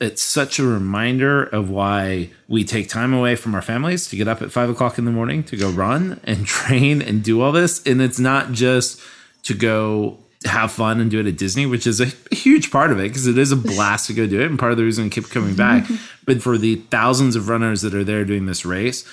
it's 0.00 0.22
such 0.22 0.60
a 0.60 0.62
reminder 0.62 1.42
of 1.42 1.70
why 1.70 2.30
we 2.46 2.62
take 2.62 2.88
time 2.88 3.12
away 3.12 3.34
from 3.34 3.52
our 3.56 3.62
families 3.62 4.06
to 4.10 4.16
get 4.16 4.28
up 4.28 4.42
at 4.42 4.52
five 4.52 4.70
o'clock 4.70 4.96
in 4.96 5.06
the 5.06 5.10
morning 5.10 5.42
to 5.42 5.56
go 5.56 5.70
run 5.70 6.20
and 6.22 6.46
train 6.46 7.02
and 7.02 7.24
do 7.24 7.42
all 7.42 7.50
this. 7.50 7.84
And 7.84 8.00
it's 8.00 8.20
not 8.20 8.52
just 8.52 9.02
to 9.42 9.54
go 9.54 10.18
have 10.44 10.70
fun 10.70 11.00
and 11.00 11.10
do 11.10 11.18
it 11.18 11.26
at 11.26 11.36
Disney, 11.36 11.66
which 11.66 11.84
is 11.84 12.00
a 12.00 12.06
huge 12.32 12.70
part 12.70 12.92
of 12.92 13.00
it 13.00 13.08
because 13.08 13.26
it 13.26 13.36
is 13.36 13.50
a 13.50 13.56
blast 13.72 14.06
to 14.06 14.12
go 14.14 14.28
do 14.28 14.40
it. 14.40 14.46
And 14.46 14.56
part 14.56 14.70
of 14.70 14.78
the 14.78 14.84
reason 14.84 15.06
I 15.06 15.08
keep 15.08 15.30
coming 15.30 15.56
back. 15.56 15.84
But 16.26 16.42
for 16.42 16.58
the 16.58 16.76
thousands 16.76 17.34
of 17.34 17.48
runners 17.48 17.82
that 17.82 17.92
are 17.92 18.04
there 18.04 18.24
doing 18.24 18.46
this 18.46 18.64
race, 18.64 19.04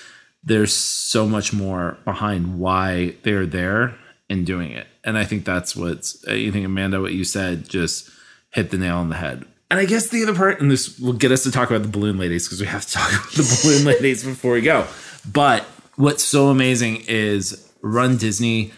there's 0.48 0.74
so 0.74 1.28
much 1.28 1.52
more 1.52 1.98
behind 2.06 2.58
why 2.58 3.16
they're 3.24 3.46
there 3.46 3.96
and 4.30 4.46
doing 4.46 4.72
it. 4.72 4.88
And 5.04 5.18
I 5.18 5.26
think 5.26 5.44
that's 5.44 5.76
what's, 5.76 6.26
I 6.26 6.50
think, 6.52 6.66
Amanda, 6.66 7.02
what 7.02 7.14
you 7.14 7.26
said 7.26 7.68
just 7.68 8.10
hit 8.52 8.72
the 8.72 8.78
nail 8.78 8.98
on 8.98 9.10
the 9.10 9.18
head. 9.18 9.46
And 9.70 9.78
I 9.78 9.84
guess 9.84 10.08
the 10.08 10.24
other 10.24 10.34
part, 10.34 10.62
and 10.62 10.72
this 10.72 10.98
will 11.00 11.14
get 11.14 11.34
us 11.34 11.44
to 11.44 11.52
talk 11.52 11.70
about 11.70 11.84
the 11.84 11.90
balloon 11.90 12.18
ladies 12.18 12.48
because 12.48 12.62
we 12.62 12.68
have 12.68 12.86
to 12.86 12.94
talk 12.94 13.10
about 13.14 13.32
the 13.34 13.60
balloon 13.62 13.86
ladies 14.02 14.24
before 14.24 14.54
we 14.54 14.62
go. 14.62 14.88
But 15.30 15.64
what's 15.98 16.24
so 16.24 16.48
amazing 16.48 17.04
is 17.08 17.70
Run 17.82 18.16
Disney 18.16 18.72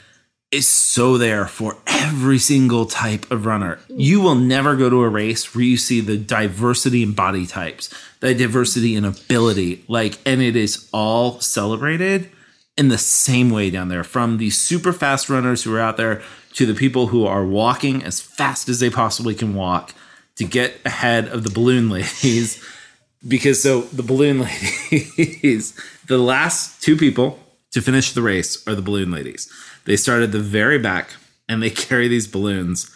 is 0.51 0.67
so 0.67 1.19
there 1.19 1.45
for 1.45 1.77
every 1.85 2.39
single 2.39 2.87
type 2.87 3.29
of 3.29 3.45
runner. 3.45 3.77
You 3.89 4.21
will 4.21 4.33
never 4.33 4.75
go 4.75 4.89
to 4.89 5.03
a 5.03 5.09
race 5.09 5.53
where 5.53 5.63
you 5.63 5.77
see 5.77 6.01
the 6.01 6.17
diversity 6.17 7.03
in 7.03 7.13
body 7.13 7.45
types, 7.45 7.93
the 8.19 8.33
diversity 8.33 8.95
and 8.95 9.05
ability, 9.05 9.83
like, 9.87 10.17
and 10.25 10.41
it 10.41 10.55
is 10.55 10.89
all 10.93 11.39
celebrated 11.39 12.29
in 12.77 12.89
the 12.89 12.97
same 12.97 13.49
way 13.49 13.69
down 13.69 13.89
there 13.89 14.03
from 14.03 14.37
the 14.37 14.49
super 14.49 14.93
fast 14.93 15.29
runners 15.29 15.63
who 15.63 15.75
are 15.75 15.79
out 15.79 15.97
there 15.97 16.21
to 16.53 16.65
the 16.65 16.73
people 16.73 17.07
who 17.07 17.25
are 17.25 17.45
walking 17.45 18.03
as 18.03 18.19
fast 18.19 18.69
as 18.69 18.79
they 18.79 18.89
possibly 18.89 19.35
can 19.35 19.53
walk 19.53 19.93
to 20.35 20.45
get 20.45 20.79
ahead 20.85 21.27
of 21.27 21.43
the 21.43 21.49
balloon 21.49 21.89
ladies. 21.89 22.63
Because 23.27 23.61
so 23.61 23.81
the 23.81 24.03
balloon 24.03 24.39
ladies 24.91 25.73
the 26.09 26.17
last 26.17 26.81
two 26.81 26.97
people 26.97 27.39
to 27.71 27.81
finish 27.81 28.13
the 28.13 28.21
race 28.21 28.67
are 28.67 28.75
the 28.75 28.81
balloon 28.81 29.11
ladies. 29.11 29.49
They 29.85 29.95
start 29.95 30.23
at 30.23 30.31
the 30.31 30.39
very 30.39 30.79
back 30.79 31.11
and 31.47 31.61
they 31.61 31.69
carry 31.87 32.09
these 32.09 32.27
balloons. 32.27 32.91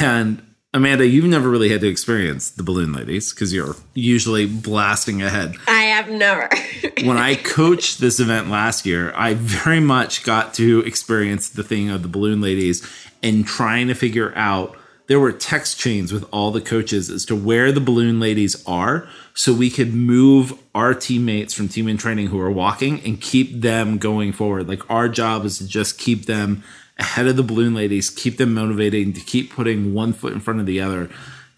And 0.00 0.42
amanda 0.74 1.06
you've 1.06 1.24
never 1.24 1.48
really 1.48 1.70
had 1.70 1.80
to 1.80 1.88
experience 1.88 2.50
the 2.50 2.62
balloon 2.62 2.92
ladies 2.92 3.32
because 3.32 3.52
you're 3.52 3.76
usually 3.94 4.46
blasting 4.46 5.22
ahead 5.22 5.56
I 5.66 5.82
have 5.82 6.10
never. 6.10 6.48
when 7.04 7.16
I 7.16 7.34
coached 7.34 8.00
this 8.00 8.20
event 8.20 8.48
last 8.48 8.86
year, 8.86 9.12
I 9.14 9.34
very 9.34 9.80
much 9.80 10.24
got 10.24 10.54
to 10.54 10.80
experience 10.80 11.48
the 11.48 11.62
thing 11.62 11.90
of 11.90 12.02
the 12.02 12.08
balloon 12.08 12.40
ladies 12.40 12.86
and 13.22 13.46
trying 13.46 13.88
to 13.88 13.94
figure 13.94 14.32
out. 14.36 14.76
There 15.08 15.18
were 15.18 15.32
text 15.32 15.78
chains 15.80 16.12
with 16.12 16.28
all 16.30 16.50
the 16.50 16.60
coaches 16.60 17.08
as 17.08 17.24
to 17.26 17.34
where 17.34 17.72
the 17.72 17.80
balloon 17.80 18.20
ladies 18.20 18.62
are 18.66 19.08
so 19.32 19.54
we 19.54 19.70
could 19.70 19.94
move 19.94 20.52
our 20.74 20.92
teammates 20.92 21.54
from 21.54 21.66
team 21.66 21.88
in 21.88 21.96
training 21.96 22.26
who 22.26 22.38
are 22.38 22.50
walking 22.50 23.00
and 23.06 23.18
keep 23.18 23.62
them 23.62 23.96
going 23.96 24.32
forward. 24.32 24.68
Like 24.68 24.88
our 24.90 25.08
job 25.08 25.46
is 25.46 25.56
to 25.58 25.66
just 25.66 25.98
keep 25.98 26.26
them 26.26 26.62
ahead 26.98 27.26
of 27.26 27.36
the 27.36 27.42
balloon 27.42 27.74
ladies, 27.74 28.10
keep 28.10 28.36
them 28.38 28.54
motivating 28.54 29.12
to 29.12 29.20
keep 29.20 29.52
putting 29.52 29.94
one 29.94 30.12
foot 30.12 30.32
in 30.32 30.40
front 30.40 30.60
of 30.60 30.66
the 30.66 30.80
other 30.80 31.08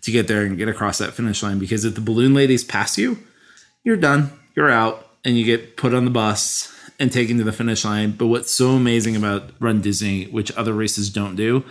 to 0.03 0.11
get 0.11 0.29
there 0.29 0.43
and 0.43 0.57
get 0.57 0.69
across 0.69 0.99
that 0.99 1.15
finish 1.15 1.43
line. 1.43 1.59
Because 1.59 1.85
if 1.85 1.95
the 1.95 2.01
balloon 2.01 2.35
ladies 2.35 2.65
pass 2.65 2.99
you, 2.99 3.19
you're 3.85 3.97
done. 3.97 4.33
You're 4.55 4.71
out 4.71 5.07
and 5.25 5.37
you 5.37 5.45
get 5.45 5.77
put 5.77 5.95
on 5.95 6.05
the 6.05 6.11
bus 6.11 6.75
and 6.99 7.13
taken 7.13 7.39
to 7.39 7.45
the 7.45 7.53
finish 7.53 7.85
line. 7.85 8.13
But 8.13 8.27
what's 8.27 8.51
so 8.51 8.71
amazing 8.71 9.17
about 9.17 9.51
Run 9.61 9.81
Disney, 9.81 10.25
which 10.25 10.55
other 10.57 10.73
races 10.73 11.11
don't 11.11 11.37
do, 11.37 11.65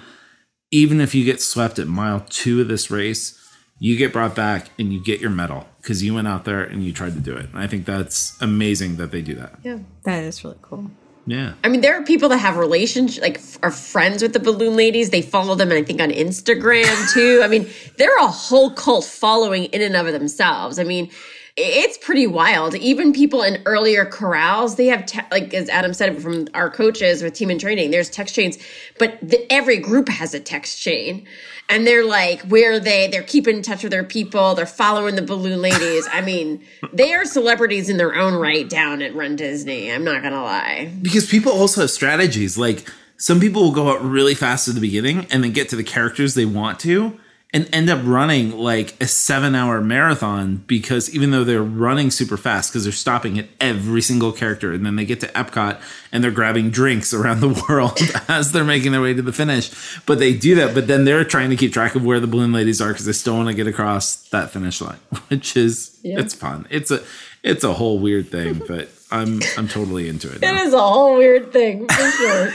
even 0.72 1.02
if 1.02 1.16
you 1.16 1.26
get 1.26 1.42
swept 1.42 1.80
at 1.80 1.88
mile 1.88 2.26
two 2.30 2.62
of 2.62 2.68
this 2.68 2.92
race, 2.92 3.36
you 3.80 3.98
get 3.98 4.12
brought 4.14 4.36
back 4.36 4.70
and 4.78 4.92
you 4.94 5.02
get 5.04 5.20
your 5.20 5.30
medal 5.30 5.68
because 5.82 6.04
you 6.04 6.14
went 6.14 6.28
out 6.28 6.46
there 6.46 6.64
and 6.64 6.84
you 6.84 6.92
tried 6.92 7.14
to 7.14 7.20
do 7.20 7.36
it. 7.36 7.46
And 7.46 7.60
I 7.60 7.68
think 7.68 7.86
that's 7.86 8.40
amazing 8.42 8.98
that 8.98 9.12
they 9.12 9.22
do 9.22 9.36
that. 9.36 9.54
yeah. 9.64 9.80
That 10.04 10.24
is 10.24 10.44
really 10.44 10.58
cool. 10.62 10.92
Yeah. 11.30 11.54
I 11.64 11.68
mean, 11.68 11.82
there 11.82 11.96
are 11.96 12.04
people 12.04 12.30
that 12.30 12.40
have 12.40 12.58
relationships, 12.58 13.22
like 13.22 13.40
are 13.62 13.70
friends 13.70 14.24
with 14.24 14.34
the 14.34 14.40
balloon 14.40 14.76
ladies. 14.76 15.12
They 15.12 15.22
follow 15.22 15.54
them, 15.54 15.72
I 15.72 15.84
think, 15.84 16.02
on 16.02 16.10
Instagram 16.10 17.14
too. 17.14 17.42
I 17.44 17.48
mean, 17.48 17.70
they're 17.98 18.18
a 18.18 18.28
whole 18.28 18.72
cult 18.72 19.06
following 19.06 19.66
in 19.66 19.84
and 19.84 19.96
of 19.96 20.12
themselves. 20.12 20.80
I 20.80 20.84
mean, 20.84 21.12
it's 21.60 21.98
pretty 21.98 22.26
wild. 22.26 22.76
Even 22.76 23.12
people 23.12 23.44
in 23.44 23.62
earlier 23.66 24.06
corrals, 24.06 24.76
they 24.76 24.88
have, 24.88 25.06
te- 25.06 25.20
like 25.32 25.54
as 25.54 25.68
Adam 25.70 25.94
said, 25.94 26.22
from 26.22 26.48
our 26.54 26.70
coaches 26.70 27.22
with 27.22 27.34
team 27.34 27.52
in 27.52 27.60
training, 27.60 27.92
there's 27.92 28.10
text 28.10 28.34
chains, 28.34 28.58
but 28.98 29.18
the, 29.22 29.52
every 29.52 29.78
group 29.78 30.08
has 30.10 30.34
a 30.34 30.40
text 30.40 30.80
chain. 30.80 31.28
And 31.68 31.86
they're 31.86 32.06
like, 32.06 32.42
where 32.44 32.80
they, 32.80 33.08
they're 33.08 33.22
keeping 33.22 33.58
in 33.58 33.62
touch 33.62 33.84
with 33.84 33.92
their 33.92 34.04
people. 34.04 34.56
They're 34.56 34.66
following 34.66 35.16
the 35.16 35.22
balloon 35.22 35.62
ladies. 35.62 36.08
I 36.12 36.22
mean, 36.22 36.64
they 36.92 37.14
are 37.14 37.26
celebrities 37.26 37.90
in 37.90 37.98
their 37.98 38.16
own 38.16 38.34
right 38.34 38.68
down 38.68 39.04
at 39.04 39.14
Run 39.14 39.36
Disney. 39.36 39.92
I'm 39.92 40.04
not 40.04 40.24
to 40.24 40.42
lie. 40.42 40.92
because 41.02 41.28
people 41.28 41.52
also 41.52 41.82
have 41.82 41.92
strategies. 41.92 42.58
Like 42.58 42.90
some 43.18 43.40
people 43.40 43.62
will 43.62 43.72
go 43.72 43.90
out 43.90 44.04
really 44.04 44.34
fast 44.34 44.68
at 44.68 44.74
the 44.76 44.82
beginning 44.82 45.28
and 45.30 45.44
then 45.44 45.52
get 45.52 45.70
to 45.70 45.76
the 45.76 45.84
characters 45.84 46.34
they 46.34 46.46
want 46.46 46.80
to 46.80 47.20
and 47.52 47.68
end 47.74 47.90
up 47.90 48.00
running 48.04 48.56
like 48.58 48.96
a 49.02 49.08
seven 49.08 49.56
hour 49.56 49.82
marathon 49.82 50.58
because 50.68 51.14
even 51.16 51.32
though 51.32 51.44
they're 51.44 51.64
running 51.64 52.12
super 52.12 52.38
fast 52.38 52.72
because 52.72 52.84
they're 52.84 52.94
stopping 52.94 53.40
at 53.40 53.48
every 53.60 54.02
single 54.02 54.32
character 54.32 54.72
and 54.72 54.86
then 54.86 54.96
they 54.96 55.06
get 55.06 55.20
to 55.20 55.28
Epcot 55.30 55.82
and 56.12 56.24
they're 56.24 56.30
grabbing 56.32 56.70
drinks 56.70 57.14
around 57.14 57.40
the 57.40 57.66
world 57.68 58.00
as 58.28 58.52
they're 58.52 58.64
making 58.64 58.92
their 58.92 59.02
way 59.02 59.14
to 59.14 59.22
the 59.22 59.34
finish. 59.34 59.72
But 60.06 60.20
they 60.20 60.34
do 60.34 60.56
that, 60.56 60.76
but 60.76 60.88
then 60.88 61.06
they're 61.06 61.24
trying 61.24 61.50
to 61.50 61.56
keep 61.56 61.74
track 61.74 61.96
of 61.96 62.06
where 62.06 62.20
the 62.20 62.28
balloon 62.28 62.54
ladies 62.54 62.82
are 62.82 62.90
because 62.90 63.06
they 63.06 63.14
still 63.14 63.36
want 63.36 63.48
to 63.50 63.56
get 63.56 63.68
across 63.68 64.28
that 64.30 64.52
finish 64.52 64.80
line, 64.82 65.00
which 65.30 65.58
is 65.58 66.00
it's 66.04 66.34
fun. 66.34 66.68
It's 66.70 66.92
a 66.92 67.04
it's 67.44 67.64
a 67.64 67.74
whole 67.74 68.00
weird 68.00 68.30
thing, 68.30 68.62
but 68.68 68.90
I'm 69.12 69.40
I'm 69.58 69.68
totally 69.68 70.08
into 70.08 70.30
it. 70.30 70.38
It 70.38 70.42
now. 70.42 70.62
is 70.64 70.74
a 70.74 70.80
whole 70.80 71.18
weird 71.18 71.52
thing 71.52 71.88
for 71.88 72.12
sure. 72.12 72.52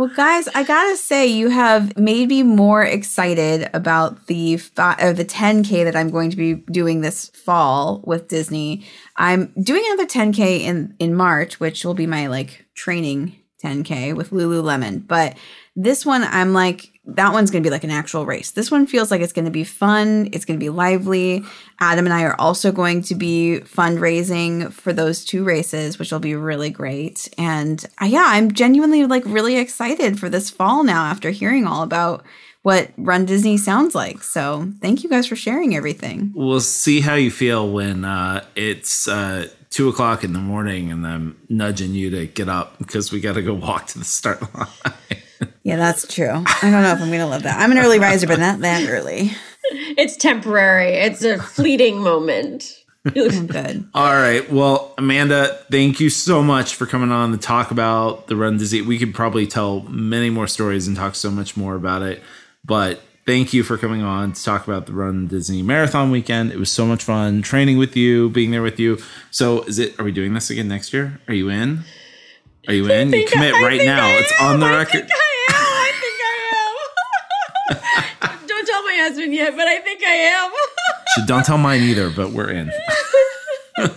Well, 0.00 0.08
guys, 0.16 0.48
I 0.54 0.62
gotta 0.62 0.96
say, 0.96 1.26
you 1.26 1.50
have 1.50 1.94
made 1.98 2.30
me 2.30 2.42
more 2.42 2.82
excited 2.82 3.68
about 3.74 4.28
the 4.28 4.54
or 4.54 5.12
the 5.12 5.26
10k 5.28 5.84
that 5.84 5.94
I'm 5.94 6.08
going 6.08 6.30
to 6.30 6.38
be 6.38 6.54
doing 6.54 7.02
this 7.02 7.28
fall 7.28 8.00
with 8.06 8.26
Disney. 8.26 8.86
I'm 9.18 9.52
doing 9.62 9.82
another 9.84 10.06
10k 10.06 10.60
in 10.60 10.96
in 10.98 11.14
March, 11.14 11.60
which 11.60 11.84
will 11.84 11.92
be 11.92 12.06
my 12.06 12.28
like 12.28 12.64
training 12.74 13.36
10k 13.62 14.16
with 14.16 14.30
Lululemon. 14.30 15.06
But 15.06 15.36
this 15.76 16.06
one, 16.06 16.22
I'm 16.24 16.54
like, 16.54 16.88
that 17.16 17.32
one's 17.32 17.50
gonna 17.50 17.62
be 17.62 17.70
like 17.70 17.84
an 17.84 17.90
actual 17.90 18.26
race. 18.26 18.50
This 18.52 18.70
one 18.70 18.86
feels 18.86 19.10
like 19.10 19.20
it's 19.20 19.32
gonna 19.32 19.50
be 19.50 19.64
fun. 19.64 20.28
It's 20.32 20.44
gonna 20.44 20.58
be 20.58 20.70
lively. 20.70 21.44
Adam 21.80 22.06
and 22.06 22.12
I 22.12 22.24
are 22.24 22.38
also 22.38 22.72
going 22.72 23.02
to 23.02 23.14
be 23.14 23.60
fundraising 23.64 24.72
for 24.72 24.92
those 24.92 25.24
two 25.24 25.44
races, 25.44 25.98
which 25.98 26.12
will 26.12 26.20
be 26.20 26.34
really 26.34 26.70
great. 26.70 27.28
And 27.38 27.84
uh, 28.00 28.06
yeah, 28.06 28.24
I'm 28.26 28.52
genuinely 28.52 29.06
like 29.06 29.24
really 29.24 29.56
excited 29.56 30.18
for 30.18 30.28
this 30.28 30.50
fall 30.50 30.84
now 30.84 31.04
after 31.04 31.30
hearing 31.30 31.66
all 31.66 31.82
about 31.82 32.24
what 32.62 32.90
Run 32.96 33.24
Disney 33.24 33.56
sounds 33.56 33.94
like. 33.94 34.22
So 34.22 34.70
thank 34.80 35.02
you 35.02 35.08
guys 35.08 35.26
for 35.26 35.36
sharing 35.36 35.74
everything. 35.74 36.32
we'll 36.34 36.60
see 36.60 37.00
how 37.00 37.14
you 37.14 37.30
feel 37.30 37.70
when 37.70 38.04
uh, 38.04 38.44
it's 38.54 39.08
uh, 39.08 39.48
two 39.70 39.88
o'clock 39.88 40.24
in 40.24 40.32
the 40.32 40.38
morning 40.38 40.90
and 40.92 41.06
I'm 41.06 41.40
nudging 41.48 41.94
you 41.94 42.10
to 42.10 42.26
get 42.26 42.48
up 42.48 42.78
because 42.78 43.12
we 43.12 43.20
got 43.20 43.34
to 43.34 43.42
go 43.42 43.54
walk 43.54 43.86
to 43.88 43.98
the 43.98 44.04
start 44.04 44.42
line. 44.54 44.68
Yeah, 45.62 45.76
that's 45.76 46.12
true. 46.12 46.28
I 46.30 46.58
don't 46.70 46.82
know 46.82 46.92
if 46.92 47.00
I'm 47.00 47.08
going 47.08 47.20
to 47.20 47.26
love 47.26 47.42
that. 47.44 47.58
I'm 47.60 47.70
an 47.72 47.78
early 47.78 47.98
riser, 47.98 48.26
but 48.26 48.38
not 48.38 48.60
that 48.60 48.88
early. 48.88 49.30
It's 49.72 50.16
temporary. 50.16 50.94
It's 50.94 51.22
a 51.22 51.38
fleeting 51.38 51.98
moment. 52.02 52.76
I'm 53.16 53.46
good. 53.46 53.88
All 53.94 54.12
right. 54.12 54.50
Well, 54.52 54.92
Amanda, 54.98 55.58
thank 55.70 56.00
you 56.00 56.10
so 56.10 56.42
much 56.42 56.74
for 56.74 56.86
coming 56.86 57.10
on 57.12 57.32
to 57.32 57.38
talk 57.38 57.70
about 57.70 58.26
the 58.26 58.36
Run 58.36 58.58
Disney. 58.58 58.82
We 58.82 58.98
could 58.98 59.14
probably 59.14 59.46
tell 59.46 59.80
many 59.82 60.28
more 60.28 60.46
stories 60.46 60.86
and 60.86 60.96
talk 60.96 61.14
so 61.14 61.30
much 61.30 61.56
more 61.56 61.74
about 61.76 62.02
it. 62.02 62.22
But 62.64 63.00
thank 63.24 63.54
you 63.54 63.62
for 63.62 63.78
coming 63.78 64.02
on 64.02 64.32
to 64.32 64.42
talk 64.44 64.66
about 64.66 64.84
the 64.86 64.92
Run 64.92 65.28
Disney 65.28 65.62
Marathon 65.62 66.10
weekend. 66.10 66.52
It 66.52 66.58
was 66.58 66.70
so 66.70 66.84
much 66.84 67.02
fun 67.04 67.40
training 67.40 67.78
with 67.78 67.96
you, 67.96 68.28
being 68.28 68.50
there 68.50 68.62
with 68.62 68.78
you. 68.78 68.98
So, 69.30 69.62
is 69.62 69.78
it? 69.78 69.98
Are 69.98 70.04
we 70.04 70.12
doing 70.12 70.34
this 70.34 70.50
again 70.50 70.68
next 70.68 70.92
year? 70.92 71.20
Are 71.28 71.34
you 71.34 71.48
in? 71.48 71.84
Are 72.68 72.74
you 72.74 72.90
in? 72.90 73.10
You 73.14 73.26
commit 73.26 73.54
I- 73.54 73.60
I 73.60 73.62
right 73.62 73.80
now. 73.86 74.06
I 74.06 74.10
It's 74.18 74.32
am. 74.40 74.46
on 74.54 74.60
the 74.60 74.66
I 74.66 74.76
record. 74.76 75.08
Husband 79.10 79.34
yet, 79.34 79.56
but 79.56 79.66
I 79.66 79.78
think 79.80 80.02
I 80.04 80.12
am. 80.14 80.50
So 81.16 81.26
don't 81.26 81.44
tell 81.44 81.58
mine 81.58 81.82
either, 81.82 82.08
but 82.08 82.30
we're 82.30 82.50
in. 82.50 82.70
I 83.78 83.82
know 83.82 83.90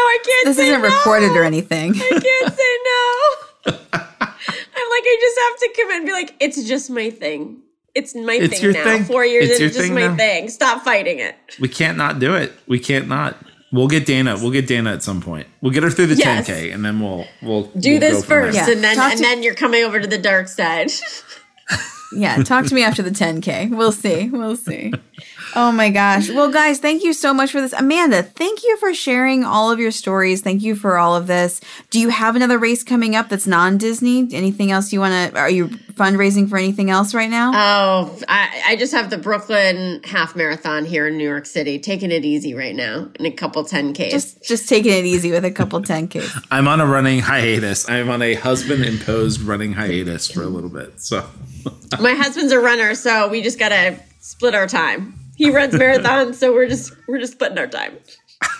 I 0.00 0.18
can't. 0.24 0.46
This 0.46 0.56
say 0.56 0.68
isn't 0.68 0.80
no. 0.82 0.88
recorded 0.88 1.32
or 1.32 1.44
anything. 1.44 1.92
I 1.94 2.08
can't 2.08 2.54
say 2.54 2.78
no. 2.86 3.78
I'm 3.92 4.88
like, 4.88 5.04
I 5.04 5.16
just 5.20 5.38
have 5.40 5.58
to 5.58 5.72
come 5.76 5.90
in 5.90 5.96
and 5.98 6.06
be 6.06 6.12
like, 6.12 6.34
it's 6.40 6.66
just 6.66 6.88
my 6.90 7.10
thing. 7.10 7.58
It's 7.94 8.14
my 8.14 8.32
It's 8.34 8.54
thing 8.54 8.62
your 8.62 8.72
now. 8.72 8.84
thing. 8.84 9.04
Four 9.04 9.26
years 9.26 9.50
It's 9.50 9.54
in, 9.56 9.60
your 9.60 9.66
it's 9.68 9.76
just 9.76 9.86
thing 9.88 9.94
my 9.94 10.06
now. 10.06 10.16
thing. 10.16 10.48
Stop 10.48 10.82
fighting 10.84 11.18
it. 11.18 11.34
We 11.60 11.68
can't 11.68 11.98
not 11.98 12.18
do 12.18 12.34
it. 12.34 12.52
We 12.66 12.78
can't 12.78 13.06
not. 13.08 13.36
We'll 13.72 13.88
get 13.88 14.06
Dana. 14.06 14.36
We'll 14.40 14.52
get 14.52 14.66
Dana 14.66 14.92
at 14.94 15.02
some 15.02 15.20
point. 15.20 15.48
We'll 15.60 15.72
get 15.72 15.82
her 15.82 15.90
through 15.90 16.06
the 16.06 16.14
Yes. 16.16 16.48
10K, 16.48 16.72
and 16.74 16.82
then 16.84 16.98
we'll 17.00 17.26
we'll 17.42 17.64
Do 17.64 17.90
we'll 17.90 18.00
this 18.00 18.14
go 18.14 18.20
from 18.22 18.28
there. 18.28 18.42
first, 18.52 18.56
Yeah. 18.56 18.70
and 18.74 18.82
then 18.84 18.96
Talk 18.96 19.10
and 19.10 19.18
to- 19.18 19.22
then 19.22 19.42
you're 19.42 19.54
coming 19.54 19.84
over 19.84 20.00
to 20.00 20.06
the 20.06 20.18
dark 20.18 20.48
side. 20.48 20.90
Yeah, 22.12 22.42
talk 22.42 22.66
to 22.66 22.74
me 22.74 22.82
after 22.82 23.02
the 23.02 23.10
10K. 23.10 23.70
We'll 23.70 23.92
see. 23.92 24.28
We'll 24.28 24.56
see. 24.56 24.92
Oh 25.54 25.72
my 25.72 25.90
gosh. 25.90 26.30
Well, 26.30 26.50
guys, 26.50 26.78
thank 26.78 27.02
you 27.02 27.12
so 27.12 27.34
much 27.34 27.50
for 27.52 27.60
this. 27.60 27.72
Amanda, 27.72 28.22
thank 28.22 28.62
you 28.62 28.76
for 28.78 28.94
sharing 28.94 29.44
all 29.44 29.70
of 29.70 29.78
your 29.78 29.90
stories. 29.90 30.42
Thank 30.42 30.62
you 30.62 30.74
for 30.74 30.98
all 30.98 31.16
of 31.16 31.26
this. 31.26 31.60
Do 31.90 32.00
you 32.00 32.08
have 32.10 32.36
another 32.36 32.58
race 32.58 32.84
coming 32.84 33.16
up 33.16 33.28
that's 33.28 33.46
non 33.46 33.78
Disney? 33.78 34.28
Anything 34.32 34.70
else 34.70 34.92
you 34.92 35.00
want 35.00 35.32
to? 35.32 35.38
Are 35.38 35.50
you 35.50 35.68
fundraising 35.68 36.48
for 36.48 36.56
anything 36.56 36.90
else 36.90 37.14
right 37.14 37.28
now? 37.28 37.50
Oh, 37.54 38.18
I, 38.28 38.62
I 38.68 38.76
just 38.76 38.92
have 38.92 39.10
the 39.10 39.18
Brooklyn 39.18 40.02
half 40.04 40.34
marathon 40.34 40.84
here 40.84 41.06
in 41.06 41.18
New 41.18 41.28
York 41.28 41.46
City, 41.46 41.78
taking 41.78 42.10
it 42.10 42.24
easy 42.24 42.54
right 42.54 42.74
now, 42.74 43.10
and 43.16 43.26
a 43.26 43.30
couple 43.30 43.64
10Ks. 43.64 44.10
just, 44.10 44.42
just 44.42 44.68
taking 44.68 44.92
it 44.92 45.04
easy 45.04 45.30
with 45.30 45.44
a 45.44 45.50
couple 45.50 45.80
10Ks. 45.80 46.46
I'm 46.50 46.68
on 46.68 46.80
a 46.80 46.86
running 46.86 47.20
hiatus. 47.20 47.88
I'm 47.88 48.08
on 48.08 48.22
a 48.22 48.34
husband 48.34 48.84
imposed 48.84 49.40
running 49.42 49.74
hiatus 49.74 50.30
for 50.30 50.42
a 50.42 50.48
little 50.48 50.70
bit. 50.70 51.00
So 51.00 51.28
My 52.00 52.14
husband's 52.14 52.52
a 52.52 52.60
runner, 52.60 52.94
so 52.94 53.28
we 53.28 53.42
just 53.42 53.58
gotta 53.58 53.98
split 54.20 54.54
our 54.54 54.66
time. 54.66 55.19
He 55.40 55.50
runs 55.50 55.72
marathons, 55.72 56.34
so 56.34 56.52
we're 56.52 56.68
just 56.68 56.92
we're 57.08 57.18
just 57.18 57.32
splitting 57.32 57.56
our 57.56 57.66
time. 57.66 57.96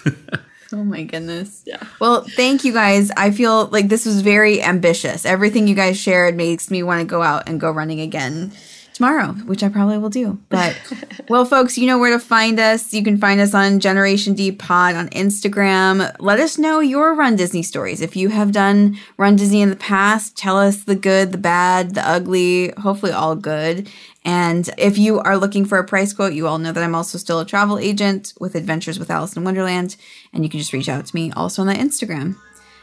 Oh 0.72 0.84
my 0.84 1.02
goodness. 1.02 1.64
Yeah. 1.66 1.82
Well, 2.00 2.22
thank 2.22 2.62
you 2.62 2.72
guys. 2.72 3.10
I 3.16 3.32
feel 3.32 3.66
like 3.66 3.88
this 3.88 4.06
was 4.06 4.20
very 4.20 4.62
ambitious. 4.62 5.26
Everything 5.26 5.66
you 5.66 5.74
guys 5.74 5.98
shared 5.98 6.36
makes 6.36 6.70
me 6.70 6.84
want 6.84 7.00
to 7.00 7.04
go 7.04 7.22
out 7.22 7.48
and 7.48 7.60
go 7.60 7.72
running 7.72 8.00
again 8.00 8.52
tomorrow, 8.94 9.32
which 9.46 9.62
I 9.62 9.68
probably 9.68 9.98
will 9.98 10.10
do. 10.10 10.38
But 10.48 10.76
well, 11.28 11.44
folks, 11.44 11.76
you 11.76 11.86
know 11.86 11.98
where 11.98 12.12
to 12.12 12.20
find 12.20 12.60
us. 12.60 12.92
You 12.92 13.02
can 13.02 13.16
find 13.18 13.40
us 13.40 13.52
on 13.54 13.80
Generation 13.80 14.34
D 14.34 14.52
Pod 14.52 14.94
on 14.94 15.08
Instagram. 15.08 16.14
Let 16.20 16.38
us 16.38 16.56
know 16.58 16.78
your 16.78 17.14
Run 17.14 17.34
Disney 17.34 17.62
stories. 17.62 18.00
If 18.00 18.14
you 18.14 18.28
have 18.28 18.52
done 18.52 18.96
Run 19.16 19.36
Disney 19.36 19.62
in 19.62 19.70
the 19.70 19.76
past, 19.76 20.36
tell 20.36 20.56
us 20.56 20.84
the 20.84 20.94
good, 20.96 21.32
the 21.32 21.38
bad, 21.38 21.94
the 21.94 22.06
ugly, 22.06 22.72
hopefully 22.78 23.12
all 23.12 23.34
good. 23.34 23.90
And 24.24 24.68
if 24.76 24.98
you 24.98 25.20
are 25.20 25.36
looking 25.36 25.64
for 25.64 25.78
a 25.78 25.84
price 25.84 26.12
quote, 26.12 26.34
you 26.34 26.46
all 26.46 26.58
know 26.58 26.72
that 26.72 26.84
I'm 26.84 26.94
also 26.94 27.18
still 27.18 27.40
a 27.40 27.46
travel 27.46 27.78
agent 27.78 28.34
with 28.38 28.54
Adventures 28.54 28.98
with 28.98 29.10
Alice 29.10 29.36
in 29.36 29.44
Wonderland. 29.44 29.96
And 30.32 30.44
you 30.44 30.50
can 30.50 30.58
just 30.58 30.72
reach 30.72 30.88
out 30.88 31.06
to 31.06 31.14
me 31.14 31.32
also 31.32 31.62
on 31.62 31.68
the 31.68 31.74
Instagram. 31.74 32.36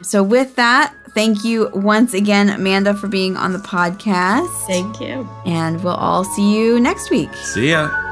So, 0.04 0.22
with 0.22 0.56
that, 0.58 0.94
thank 1.16 1.44
you 1.44 1.72
once 1.74 2.14
again, 2.14 2.50
Amanda, 2.50 2.94
for 2.94 3.08
being 3.08 3.36
on 3.36 3.52
the 3.52 3.60
podcast. 3.60 4.48
Thank 4.68 5.00
you. 5.00 5.28
And 5.46 5.84
we'll 5.84 5.96
all 5.96 6.24
see 6.24 6.56
you 6.56 6.80
next 6.80 7.10
week. 7.10 7.34
see 7.34 7.72
ya. 7.72 8.07